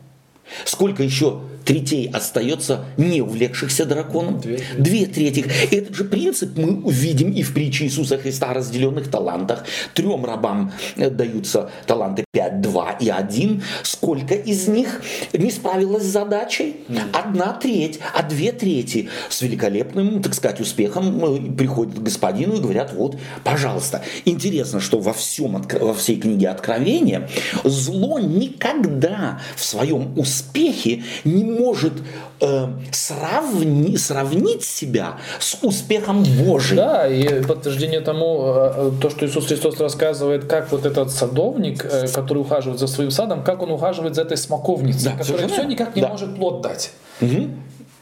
сколько 0.65 1.03
еще 1.03 1.41
третей 1.65 2.11
остается 2.13 2.85
не 2.97 3.23
увлекшихся 3.23 3.85
драконом? 3.85 4.41
Две 4.41 4.57
трети. 4.57 4.79
Две 4.79 5.07
трети. 5.07 5.45
Этот 5.71 5.95
же 5.95 6.05
принцип 6.05 6.57
мы 6.57 6.83
увидим 6.83 7.33
и 7.33 7.43
в 7.43 7.55
притче 7.55 7.85
Иисуса 7.85 8.19
Христа 8.19 8.51
о 8.51 8.55
разделенных 8.55 9.11
талантах. 9.11 9.65
Трем 9.95 10.25
рабам 10.25 10.73
э, 10.97 11.11
даются 11.11 11.71
таланты 11.87 12.25
5, 12.33 12.61
2 12.61 12.93
и 13.01 13.09
1. 13.09 13.63
Сколько 13.83 14.35
из 14.35 14.69
них 14.69 15.03
не 15.33 15.51
справилась 15.51 16.05
с 16.05 16.07
задачей? 16.07 16.77
Одна 17.13 17.53
треть, 17.53 18.01
а 18.15 18.23
две 18.23 18.53
трети 18.53 19.09
с 19.29 19.43
великолепным, 19.43 20.23
так 20.23 20.35
сказать, 20.35 20.61
успехом 20.61 21.25
э, 21.25 21.53
приходят 21.53 21.95
к 21.95 22.03
господину 22.03 22.57
и 22.57 22.61
говорят, 22.61 22.93
вот, 22.93 23.19
пожалуйста. 23.45 24.03
Интересно, 24.25 24.81
что 24.81 24.99
во, 24.99 25.13
всем, 25.13 25.63
во 25.81 25.95
всей 25.95 26.17
книге 26.17 26.49
Откровения 26.49 27.29
зло 27.65 28.19
никогда 28.19 29.41
в 29.57 29.65
своем 29.65 30.19
успехе 30.19 31.05
не 31.25 31.45
может 31.59 31.93
э, 32.41 32.67
сравни, 32.91 33.97
сравнить 33.97 34.65
себя 34.65 35.19
с 35.39 35.57
успехом 35.63 36.25
Божьим. 36.45 36.77
Да, 36.77 37.07
и 37.07 37.43
подтверждение 37.43 38.01
тому, 38.01 38.43
э, 38.45 38.91
то, 39.01 39.11
что 39.11 39.27
Иисус 39.27 39.47
Христос 39.47 39.79
рассказывает, 39.81 40.47
как 40.47 40.73
вот 40.73 40.87
этот 40.87 41.11
садовник, 41.11 41.85
э, 41.85 42.07
который 42.09 42.39
ухаживает 42.39 42.81
за 42.81 42.87
своим 42.87 43.11
садом, 43.11 43.43
как 43.45 43.63
он 43.63 43.71
ухаживает 43.71 44.15
за 44.15 44.23
этой 44.23 44.37
смоковницей, 44.37 45.13
да, 45.13 45.17
которая 45.17 45.49
все 45.49 45.65
никак 45.65 45.95
не 45.97 46.03
да. 46.03 46.09
может 46.09 46.37
плод 46.37 46.63
дать. 46.63 46.93
Угу. 47.21 47.51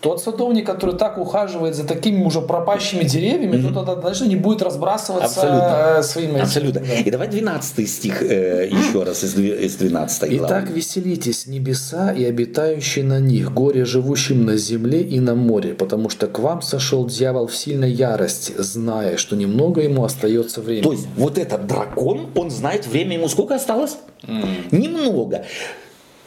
Тот 0.01 0.23
садовник, 0.23 0.65
который 0.65 0.97
так 0.97 1.19
ухаживает 1.19 1.75
за 1.75 1.87
такими 1.87 2.25
уже 2.25 2.41
пропащими 2.41 3.05
деревьями, 3.05 3.57
mm-hmm. 3.57 3.75
то 3.75 3.85
тогда 3.85 3.97
даже 3.97 4.27
не 4.27 4.37
будет 4.37 4.63
разбрасываться 4.63 5.43
Абсолютно. 5.43 5.99
Э, 5.99 6.03
своим 6.03 6.37
Абсолютно. 6.37 6.81
Да. 6.81 6.95
И 6.95 7.11
давай 7.11 7.29
12 7.29 7.89
стих 7.89 8.23
э, 8.23 8.67
еще 8.71 9.03
раз 9.03 9.23
из, 9.25 9.39
из 9.39 9.77
12 9.77 10.31
главы. 10.31 10.47
Итак, 10.47 10.71
веселитесь 10.71 11.47
небеса 11.47 12.13
и 12.13 12.25
обитающие 12.25 13.05
на 13.05 13.21
них, 13.21 13.53
горе 13.53 13.85
живущим 13.85 14.47
на 14.47 14.57
земле 14.57 15.03
и 15.03 15.21
на 15.21 15.35
море, 15.35 15.75
потому 15.75 16.09
что 16.09 16.29
к 16.29 16.39
вам 16.39 16.63
сошел 16.63 17.07
дьявол 17.07 17.47
в 17.47 17.55
сильной 17.55 17.93
ярости, 17.93 18.55
зная, 18.57 19.19
что 19.19 19.37
немного 19.37 19.83
ему 19.83 20.05
остается 20.05 20.63
времени. 20.63 20.83
То 20.83 20.93
есть 20.93 21.09
вот 21.17 21.37
этот 21.37 21.67
дракон, 21.67 22.31
он 22.35 22.51
знает 22.51 22.87
время 22.87 23.17
ему 23.17 23.29
сколько 23.29 23.55
осталось? 23.55 23.99
Mm. 24.23 24.47
Немного. 24.71 25.45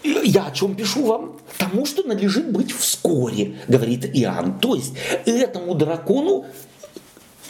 Я 0.03 0.47
о 0.47 0.51
чем 0.51 0.75
пишу 0.75 1.05
вам? 1.05 1.39
Тому, 1.57 1.85
что 1.85 2.03
надлежит 2.03 2.51
быть 2.51 2.71
вскоре, 2.71 3.55
говорит 3.67 4.05
Иоанн. 4.05 4.59
То 4.59 4.75
есть 4.75 4.93
этому 5.25 5.75
дракону 5.75 6.45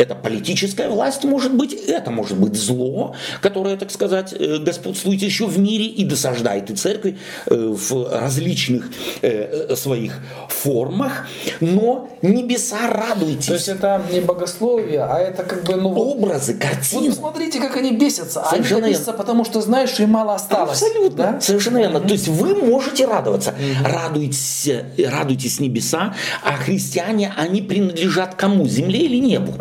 это 0.04 0.16
политическая 0.16 0.90
власть 0.90 1.24
может 1.24 1.54
быть, 1.54 1.74
это 1.74 2.12
может 2.12 2.38
быть 2.38 2.56
зло, 2.56 3.16
которое, 3.42 3.78
так 3.78 3.90
сказать, 3.92 4.34
э, 4.34 4.58
господствует 4.60 5.22
еще 5.22 5.48
в 5.48 5.58
мире 5.58 5.86
и 5.86 6.04
досаждает 6.04 6.70
и 6.70 6.76
церкви 6.76 7.18
э, 7.48 7.56
в 7.56 8.12
различных 8.12 8.90
э, 9.22 9.76
своих 9.76 10.14
формах, 10.50 11.28
но 11.60 12.10
небеса 12.22 12.90
радуйтесь. 12.90 13.48
То 13.48 13.54
есть 13.54 13.70
это 13.70 14.02
не 14.12 14.20
богословие, 14.20 15.04
а 15.04 15.20
это 15.20 15.44
как 15.44 15.64
бы 15.64 15.76
ну, 15.76 15.90
образы, 15.94 16.54
картины. 16.54 17.10
Вот 17.10 17.18
смотрите, 17.18 17.60
как 17.60 17.78
они 17.78 17.92
бесятся. 17.92 18.46
Совершенно 18.50 18.86
они 18.86 18.94
бесятся, 18.94 19.14
потому 19.14 19.46
что 19.46 19.62
знаешь, 19.62 19.90
что 19.90 20.04
им 20.04 20.10
мало 20.10 20.36
осталось. 20.36 20.82
Абсолютно, 20.82 21.34
да? 21.34 21.42
совершенно 21.42 21.78
верно. 21.78 21.98
Mm-hmm. 21.98 22.08
То 22.08 22.14
есть 22.14 22.28
вы 22.28 22.56
можете 22.56 23.06
радоваться. 23.06 23.52
Mm-hmm. 23.52 23.92
Радуйтесь, 23.92 24.70
радуйтесь 25.10 25.60
небеса, 25.60 26.14
а 26.44 26.58
христиане, 26.58 27.34
они 27.38 27.62
принадлежат 27.62 28.36
кому? 28.36 28.68
Земле 28.68 29.00
или 29.00 29.18
небу? 29.18 29.54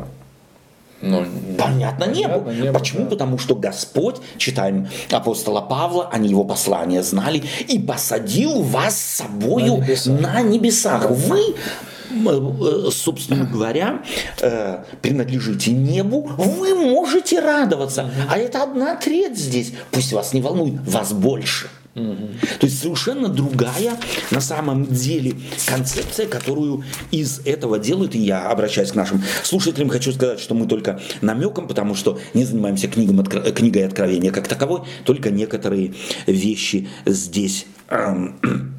Ну, 1.03 1.25
понятно. 1.59 2.07
Понятно, 2.07 2.49
небу 2.51 2.73
Почему? 2.73 3.05
Да. 3.05 3.11
Потому 3.11 3.39
что 3.39 3.57
Господь, 3.57 4.17
читаем 4.39 4.89
апостола 5.11 5.61
Павла, 5.61 6.09
они 6.13 6.29
его 6.29 6.45
послания 6.45 7.03
знали, 7.03 7.43
и 7.69 7.79
посадил 7.79 8.63
вас 8.63 8.97
с 8.97 9.17
собою 9.17 9.79
на 9.79 9.83
небесах. 9.83 10.21
На 10.21 10.43
небесах. 10.43 11.11
Вы 11.11 11.55
э, 12.11 12.91
собственно 12.93 13.45
говоря, 13.45 14.03
э, 14.41 14.85
принадлежите 15.01 15.73
небу, 15.73 16.31
вы 16.37 16.75
можете 16.75 17.41
радоваться. 17.41 18.09
А 18.29 18.39
это 18.39 18.63
одна 18.63 18.95
треть 18.97 19.37
здесь. 19.37 19.73
Пусть 19.91 20.13
вас 20.13 20.33
не 20.33 20.41
волнует, 20.41 20.75
вас 20.87 21.13
больше. 21.13 21.69
Угу. 21.95 22.29
То 22.61 22.67
есть 22.67 22.81
совершенно 22.81 23.29
другая 23.29 23.99
на 24.31 24.41
самом 24.41 24.87
деле 24.87 25.35
концепция, 25.67 26.27
которую 26.27 26.85
из 27.11 27.41
этого 27.45 27.79
делают. 27.79 28.15
И 28.15 28.19
я 28.19 28.49
обращаюсь 28.49 28.93
к 28.93 28.95
нашим 28.95 29.23
слушателям, 29.43 29.91
хочу 29.91 30.13
сказать, 30.13 30.41
что 30.41 30.55
мы 30.55 30.67
только 30.67 31.01
намеком, 31.21 31.69
потому 31.69 31.95
что 31.95 32.19
не 32.33 32.45
занимаемся 32.45 32.89
книгом, 32.89 33.23
книгой 33.25 33.87
откровения 33.87 34.31
как 34.31 34.49
таковой, 34.49 34.83
только 35.05 35.31
некоторые 35.31 35.93
вещи 36.27 36.89
здесь 37.05 37.67
эм, 37.89 38.41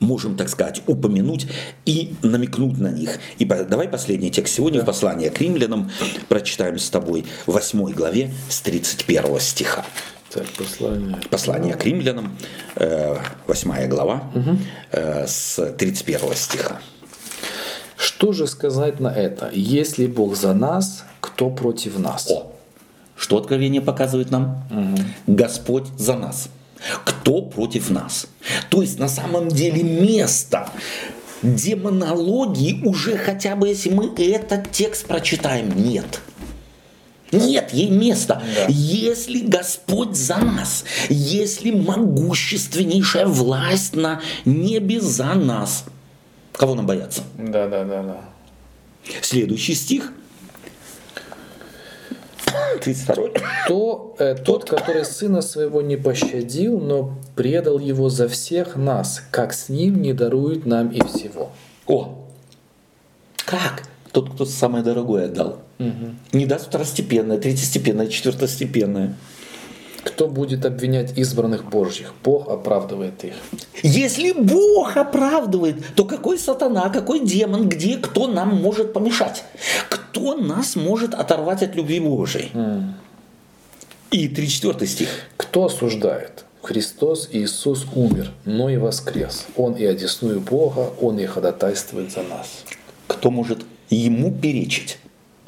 можем, 0.00 0.36
так 0.36 0.50
сказать, 0.50 0.82
упомянуть 0.86 1.46
и 1.86 2.12
намекнуть 2.22 2.78
на 2.78 2.88
них. 2.88 3.18
И 3.38 3.46
давай 3.46 3.88
последний 3.88 4.30
текст 4.30 4.54
сегодня 4.54 4.80
да. 4.80 4.84
в 4.84 4.86
послании 4.86 5.30
к 5.30 5.40
римлянам 5.40 5.90
прочитаем 6.28 6.78
с 6.78 6.90
тобой 6.90 7.24
в 7.46 7.52
8 7.52 7.92
главе 7.92 8.30
с 8.50 8.60
31 8.60 9.40
стиха. 9.40 9.86
Так, 10.32 10.46
послание. 10.56 11.18
Послание 11.28 11.74
к 11.74 11.84
римлянам, 11.84 12.36
8 12.76 13.72
э, 13.72 13.88
глава, 13.88 14.22
угу. 14.32 14.56
с 14.92 15.74
31 15.76 16.34
стиха. 16.36 16.80
Что 17.96 18.32
же 18.32 18.46
сказать 18.46 19.00
на 19.00 19.08
это? 19.08 19.50
Если 19.52 20.06
Бог 20.06 20.36
за 20.36 20.54
нас, 20.54 21.04
кто 21.20 21.50
против 21.50 21.98
нас? 21.98 22.30
О, 22.30 22.52
что 23.16 23.38
Откровение 23.38 23.80
показывает 23.80 24.30
нам? 24.30 24.64
Угу. 24.70 25.34
Господь 25.36 25.86
за 25.98 26.14
нас. 26.14 26.48
Кто 27.04 27.42
против 27.42 27.90
нас? 27.90 28.26
То 28.70 28.82
есть 28.82 28.98
на 28.98 29.08
самом 29.08 29.48
деле 29.48 29.82
место 29.82 30.68
демонологии 31.42 32.82
уже 32.84 33.16
хотя 33.16 33.56
бы, 33.56 33.68
если 33.68 33.90
мы 33.90 34.14
этот 34.16 34.70
текст 34.70 35.06
прочитаем, 35.06 35.72
нет. 35.76 36.20
Нет 37.32 37.72
ей 37.72 37.90
места. 37.90 38.42
Да. 38.54 38.66
Если 38.68 39.40
Господь 39.46 40.16
за 40.16 40.38
нас, 40.38 40.84
если 41.08 41.70
могущественнейшая 41.70 43.26
власть 43.26 43.94
на 43.94 44.20
небе 44.44 45.00
за 45.00 45.34
нас, 45.34 45.84
кого 46.52 46.74
нам 46.74 46.86
бояться? 46.86 47.22
Да, 47.38 47.68
да, 47.68 47.84
да, 47.84 48.02
да. 48.02 48.20
Следующий 49.22 49.74
стих. 49.74 50.12
32. 52.82 53.28
То, 53.68 54.16
э, 54.18 54.34
тот, 54.34 54.68
который 54.68 55.04
сына 55.04 55.40
своего 55.40 55.82
не 55.82 55.96
пощадил, 55.96 56.80
но 56.80 57.14
предал 57.36 57.78
его 57.78 58.08
за 58.08 58.28
всех 58.28 58.76
нас, 58.76 59.22
как 59.30 59.52
с 59.52 59.68
ним 59.68 60.02
не 60.02 60.12
дарует 60.12 60.66
нам 60.66 60.88
и 60.88 61.00
всего. 61.06 61.52
О, 61.86 62.26
как? 63.44 63.84
Тот, 64.12 64.34
кто 64.34 64.44
самое 64.44 64.82
дорогое 64.82 65.26
отдал. 65.26 65.60
Угу. 65.80 66.38
Не 66.38 66.46
даст 66.46 66.66
второстепенное, 66.66 67.38
третьестепенное, 67.38 68.06
четвертостепенное. 68.06 69.16
Кто 70.04 70.28
будет 70.28 70.64
обвинять 70.64 71.16
избранных 71.18 71.68
Божьих? 71.68 72.14
Бог 72.22 72.48
оправдывает 72.48 73.24
их. 73.24 73.34
Если 73.82 74.32
Бог 74.32 74.96
оправдывает, 74.96 75.76
то 75.94 76.04
какой 76.04 76.38
сатана, 76.38 76.88
какой 76.90 77.20
демон, 77.20 77.68
где 77.68 77.96
кто 77.98 78.26
нам 78.26 78.54
может 78.54 78.92
помешать? 78.92 79.44
Кто 79.88 80.36
нас 80.36 80.76
может 80.76 81.14
оторвать 81.14 81.62
от 81.62 81.74
любви 81.76 82.00
Божией? 82.00 82.50
Mm. 82.54 82.92
И 84.10 84.28
34 84.28 84.86
стих. 84.86 85.08
Кто 85.36 85.66
осуждает? 85.66 86.44
Христос 86.62 87.28
Иисус 87.32 87.86
умер, 87.94 88.32
но 88.44 88.68
и 88.68 88.76
воскрес. 88.76 89.46
Он 89.56 89.74
и 89.74 89.84
одесную 89.84 90.40
Бога, 90.40 90.90
Он 91.00 91.18
и 91.18 91.26
ходатайствует 91.26 92.12
за 92.12 92.22
нас. 92.22 92.64
Кто 93.06 93.30
может 93.30 93.64
ему 93.88 94.32
перечить? 94.32 94.98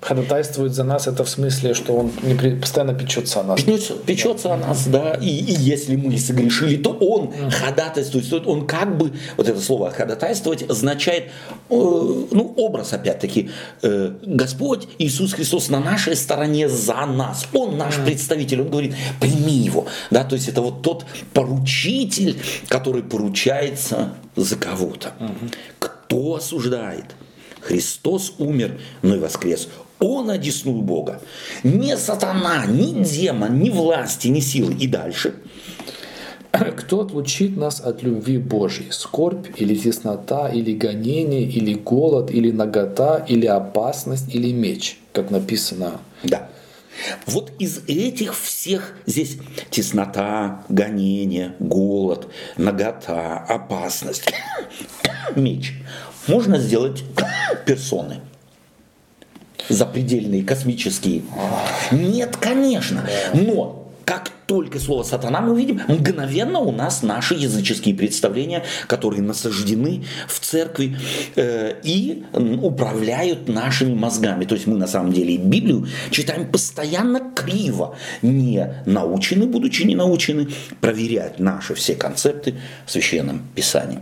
Ходатайствует 0.02 0.74
за 0.74 0.82
нас, 0.82 1.06
это 1.06 1.24
в 1.24 1.28
смысле, 1.28 1.74
что 1.74 1.94
он 1.94 2.10
не 2.22 2.34
постоянно 2.34 2.92
печется 2.92 3.40
о 3.40 3.44
нас. 3.44 3.62
Печется, 3.62 3.94
печется 3.94 4.48
да. 4.48 4.54
о 4.54 4.56
нас, 4.56 4.86
да. 4.86 5.14
И, 5.14 5.28
и 5.28 5.52
если 5.52 5.94
мы 5.94 6.18
согрешили, 6.18 6.76
то 6.76 6.90
он 6.90 7.28
mm. 7.28 7.50
ходатайствует. 7.50 8.46
Он 8.46 8.66
как 8.66 8.98
бы, 8.98 9.12
вот 9.36 9.48
это 9.48 9.60
слово 9.60 9.92
ходатайствовать 9.92 10.68
означает, 10.68 11.26
э, 11.26 11.28
ну, 11.70 12.52
образ 12.56 12.92
опять-таки, 12.92 13.50
э, 13.82 14.12
Господь 14.26 14.88
Иисус 14.98 15.34
Христос 15.34 15.68
на 15.68 15.78
нашей 15.78 16.16
стороне 16.16 16.68
за 16.68 17.06
нас. 17.06 17.46
Он 17.52 17.78
наш 17.78 17.96
mm. 17.96 18.04
представитель, 18.04 18.62
он 18.62 18.70
говорит, 18.70 18.96
прими 19.20 19.52
его. 19.52 19.86
Да, 20.10 20.24
то 20.24 20.34
есть 20.34 20.48
это 20.48 20.62
вот 20.62 20.82
тот 20.82 21.06
поручитель, 21.32 22.36
который 22.68 23.04
поручается 23.04 24.14
за 24.34 24.56
кого-то. 24.56 25.12
Mm-hmm. 25.20 25.54
Кто 25.78 26.34
осуждает? 26.34 27.04
Христос 27.60 28.34
умер, 28.38 28.80
но 29.02 29.14
и 29.14 29.18
воскрес. 29.18 29.68
Он 30.02 30.30
одесную 30.30 30.82
Бога. 30.82 31.20
Не 31.62 31.96
сатана, 31.96 32.66
ни 32.66 33.04
демон, 33.04 33.60
ни 33.60 33.70
власти, 33.70 34.26
ни 34.28 34.40
силы. 34.40 34.74
И 34.74 34.88
дальше. 34.88 35.34
Кто 36.50 37.02
отлучит 37.02 37.56
нас 37.56 37.80
от 37.80 38.02
любви 38.02 38.38
Божьей? 38.38 38.88
Скорбь 38.90 39.46
или 39.56 39.76
теснота, 39.76 40.48
или 40.48 40.74
гонение, 40.74 41.44
или 41.44 41.74
голод, 41.74 42.32
или 42.32 42.50
нагота, 42.50 43.24
или 43.28 43.46
опасность, 43.46 44.34
или 44.34 44.52
меч, 44.52 44.98
как 45.12 45.30
написано. 45.30 46.00
Да. 46.24 46.48
Вот 47.26 47.52
из 47.60 47.82
этих 47.86 48.36
всех 48.36 48.96
здесь 49.06 49.38
теснота, 49.70 50.64
гонение, 50.68 51.54
голод, 51.60 52.26
нагота, 52.56 53.38
опасность, 53.38 54.30
меч 55.36 55.74
можно 56.26 56.58
сделать 56.58 57.02
персоны 57.66 58.20
запредельные, 59.72 60.44
космические. 60.44 61.22
Нет, 61.90 62.36
конечно. 62.36 63.04
Но 63.34 63.82
как 64.04 64.30
только 64.46 64.78
слово 64.78 65.02
сатана 65.02 65.40
мы 65.40 65.58
видим, 65.58 65.80
мгновенно 65.88 66.58
у 66.58 66.72
нас 66.72 67.02
наши 67.02 67.34
языческие 67.34 67.94
представления, 67.94 68.64
которые 68.86 69.22
насаждены 69.22 70.04
в 70.28 70.40
церкви 70.40 70.96
э, 71.36 71.74
и 71.82 72.24
управляют 72.34 73.48
нашими 73.48 73.94
мозгами. 73.94 74.44
То 74.44 74.54
есть 74.54 74.66
мы 74.66 74.76
на 74.76 74.86
самом 74.86 75.12
деле 75.12 75.36
Библию 75.36 75.86
читаем 76.10 76.50
постоянно 76.50 77.20
криво, 77.34 77.96
не 78.20 78.82
научены, 78.86 79.46
будучи 79.46 79.82
не 79.84 79.94
научены, 79.94 80.48
проверять 80.80 81.38
наши 81.38 81.74
все 81.74 81.94
концепты 81.94 82.54
в 82.86 82.90
Священном 82.90 83.42
Писании. 83.54 84.00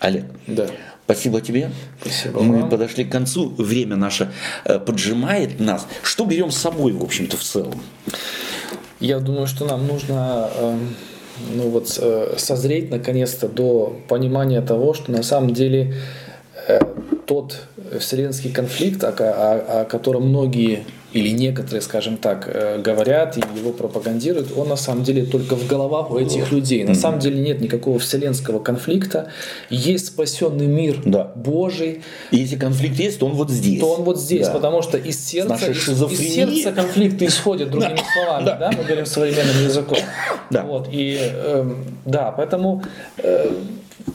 Олег, 0.00 0.24
Да. 0.46 0.66
Спасибо 1.04 1.40
тебе. 1.40 1.70
Спасибо 2.00 2.40
Мы 2.40 2.60
вам. 2.60 2.70
подошли 2.70 3.04
к 3.04 3.10
концу, 3.12 3.50
время 3.58 3.96
наше 3.96 4.30
э, 4.64 4.78
поджимает 4.78 5.60
нас. 5.60 5.86
Что 6.02 6.24
берем 6.24 6.50
с 6.50 6.56
собой, 6.56 6.92
в 6.92 7.02
общем-то, 7.02 7.36
в 7.36 7.42
целом? 7.42 7.80
Я 9.00 9.18
думаю, 9.18 9.46
что 9.46 9.66
нам 9.66 9.86
нужно 9.86 10.50
эм, 10.56 10.94
ну 11.54 11.68
вот, 11.68 11.98
э, 12.00 12.34
созреть 12.38 12.90
наконец-то 12.90 13.48
до 13.48 13.96
понимания 14.08 14.60
того, 14.62 14.94
что 14.94 15.10
на 15.12 15.22
самом 15.22 15.52
деле 15.52 15.94
э, 16.68 16.80
тот 17.26 17.66
вселенский 17.98 18.52
конфликт, 18.52 19.02
о, 19.04 19.10
о 19.10 19.84
котором 19.84 20.28
многие 20.28 20.84
или 21.14 21.28
некоторые, 21.30 21.80
скажем 21.80 22.16
так, 22.16 22.48
э, 22.52 22.80
говорят 22.82 23.38
и 23.38 23.40
его 23.56 23.72
пропагандируют, 23.72 24.48
он 24.56 24.68
на 24.68 24.76
самом 24.76 25.04
деле 25.04 25.24
только 25.24 25.54
в 25.56 25.66
головах 25.66 26.10
у 26.10 26.18
этих 26.18 26.50
людей. 26.52 26.84
На 26.84 26.94
самом 26.94 27.20
деле 27.20 27.40
нет 27.40 27.60
никакого 27.60 27.98
вселенского 27.98 28.58
конфликта. 28.58 29.28
Есть 29.70 30.08
спасенный 30.08 30.66
мир 30.66 31.00
Да. 31.04 31.30
Божий, 31.36 32.02
И 32.32 32.36
если 32.38 32.56
конфликт 32.56 32.98
есть, 32.98 33.20
то 33.20 33.26
он 33.26 33.32
вот 33.34 33.48
здесь. 33.50 33.80
то 33.80 33.94
он 33.94 34.02
вот 34.02 34.18
здесь, 34.20 34.48
Да. 34.48 34.52
потому 34.54 34.82
что 34.82 34.98
из 34.98 35.24
сердца, 35.24 35.70
из, 35.70 36.34
сердца 36.34 36.72
конфликты 36.72 37.26
исходят, 37.26 37.70
другими 37.74 38.00
словами, 38.12 38.44
Да. 38.46 38.56
да. 38.56 38.70
мы 38.76 38.82
говорим 38.84 39.06
современным 39.06 39.62
языком. 39.64 39.98
Да. 40.50 40.64
Вот, 40.64 40.88
и 40.90 41.16
эм, 41.20 41.84
да, 42.04 42.32
поэтому 42.32 42.82
э, 43.18 43.50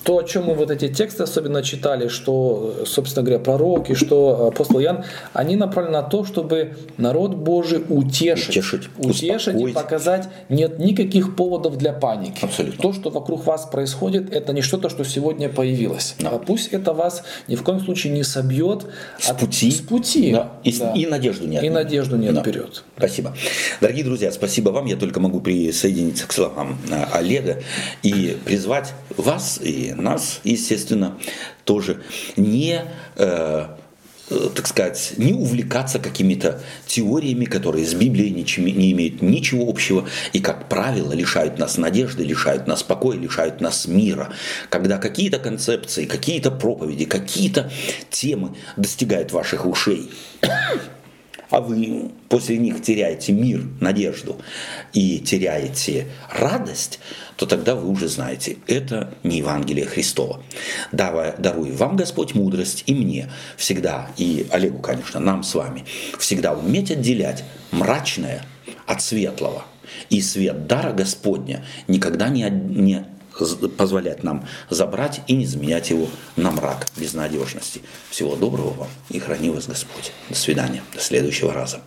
то, 0.03 0.17
о 0.17 0.23
чем 0.23 0.45
мы 0.45 0.55
вот 0.55 0.71
эти 0.71 0.87
тексты 0.89 1.23
особенно 1.23 1.63
читали, 1.63 2.07
что, 2.09 2.83
собственно 2.85 3.23
говоря, 3.25 3.41
пророки, 3.43 3.93
что 3.93 4.47
апостол 4.47 4.79
Ян, 4.79 5.03
они 5.33 5.55
направлены 5.55 5.97
на 6.01 6.03
то, 6.03 6.25
чтобы 6.25 6.75
народ 6.97 7.35
Божий 7.35 7.83
утешить, 7.87 8.49
Утешить, 8.49 8.89
утешить 8.97 9.47
и 9.47 9.57
успокоить. 9.57 9.73
показать, 9.73 10.29
нет 10.49 10.79
никаких 10.79 11.35
поводов 11.35 11.77
для 11.77 11.93
паники. 11.93 12.43
Абсолютно. 12.43 12.81
То, 12.81 12.93
что 12.93 13.09
вокруг 13.09 13.45
вас 13.45 13.65
происходит, 13.65 14.33
это 14.33 14.51
не 14.53 14.61
что-то, 14.61 14.89
что 14.89 15.03
сегодня 15.05 15.47
появилось. 15.49 16.15
Да. 16.19 16.29
А 16.31 16.39
пусть 16.39 16.67
это 16.73 16.93
вас 16.93 17.23
ни 17.47 17.55
в 17.55 17.63
коем 17.63 17.79
случае 17.79 18.13
не 18.13 18.23
собьет 18.23 18.85
С 19.19 19.29
от- 19.29 19.39
пути. 19.39 19.71
С 19.71 19.79
пути. 19.79 20.31
Да. 20.33 20.53
И, 20.63 20.77
Да. 20.77 20.93
и 20.93 21.05
надежду 21.05 21.47
нет. 21.47 21.63
И 21.63 21.69
надежду 21.69 22.17
нет 22.17 22.33
Да. 22.33 22.41
вперед. 22.41 22.83
Спасибо. 22.97 23.33
Дорогие 23.79 24.03
друзья, 24.03 24.31
спасибо 24.31 24.69
вам. 24.71 24.85
Я 24.87 24.97
только 24.97 25.19
могу 25.19 25.39
присоединиться 25.39 26.27
к 26.27 26.33
словам 26.33 26.77
а, 26.91 27.09
Олега 27.13 27.61
и 28.03 28.37
призвать 28.45 28.93
вас 29.15 29.59
и 29.69 29.93
нас, 29.93 30.41
естественно, 30.43 31.17
тоже 31.63 32.01
не 32.35 32.83
э, 33.15 33.67
так 34.55 34.67
сказать, 34.67 35.13
не 35.17 35.33
увлекаться 35.33 35.99
какими-то 35.99 36.61
теориями, 36.85 37.45
которые 37.45 37.85
с 37.85 37.93
Библией 37.93 38.29
ничем- 38.31 38.65
не 38.65 38.91
имеют 38.91 39.21
ничего 39.21 39.67
общего 39.67 40.07
и, 40.33 40.39
как 40.39 40.69
правило, 40.69 41.13
лишают 41.13 41.57
нас 41.57 41.77
надежды, 41.77 42.23
лишают 42.23 42.67
нас 42.67 42.83
покоя, 42.83 43.17
лишают 43.17 43.59
нас 43.59 43.87
мира. 43.87 44.31
Когда 44.69 44.97
какие-то 44.97 45.39
концепции, 45.39 46.05
какие-то 46.05 46.51
проповеди, 46.51 47.05
какие-то 47.05 47.71
темы 48.11 48.55
достигают 48.77 49.31
ваших 49.31 49.65
ушей, 49.65 50.11
а 51.49 51.61
вы 51.61 52.11
после 52.27 52.57
них 52.57 52.81
теряете 52.81 53.33
мир, 53.33 53.63
надежду 53.79 54.37
и 54.93 55.19
теряете 55.19 56.07
радость, 56.31 56.99
то 57.35 57.45
тогда 57.45 57.75
вы 57.75 57.89
уже 57.89 58.07
знаете, 58.07 58.57
это 58.67 59.13
не 59.23 59.37
Евангелие 59.37 59.85
Христова. 59.85 60.43
Давай, 60.91 61.33
даруй 61.37 61.71
вам 61.71 61.95
Господь 61.95 62.35
мудрость 62.35 62.83
и 62.85 62.93
мне 62.93 63.31
всегда, 63.57 64.09
и 64.17 64.47
Олегу, 64.51 64.79
конечно, 64.79 65.19
нам 65.19 65.43
с 65.43 65.55
вами, 65.55 65.85
всегда 66.17 66.53
уметь 66.53 66.91
отделять 66.91 67.43
мрачное 67.71 68.43
от 68.85 69.01
светлого. 69.01 69.63
И 70.09 70.21
свет 70.21 70.67
дара 70.67 70.93
Господня 70.93 71.65
никогда 71.87 72.29
не, 72.29 72.47
не 72.49 73.05
позволять 73.77 74.23
нам 74.23 74.45
забрать 74.69 75.21
и 75.27 75.35
не 75.35 75.45
заменять 75.45 75.89
его 75.89 76.07
на 76.35 76.51
мрак 76.51 76.87
безнадежности. 76.97 77.81
Всего 78.09 78.35
доброго 78.35 78.71
вам 78.71 78.89
и 79.09 79.19
храни 79.19 79.49
вас 79.49 79.67
Господь. 79.67 80.11
До 80.29 80.35
свидания. 80.35 80.83
До 80.93 80.99
следующего 80.99 81.53
раза. 81.53 81.81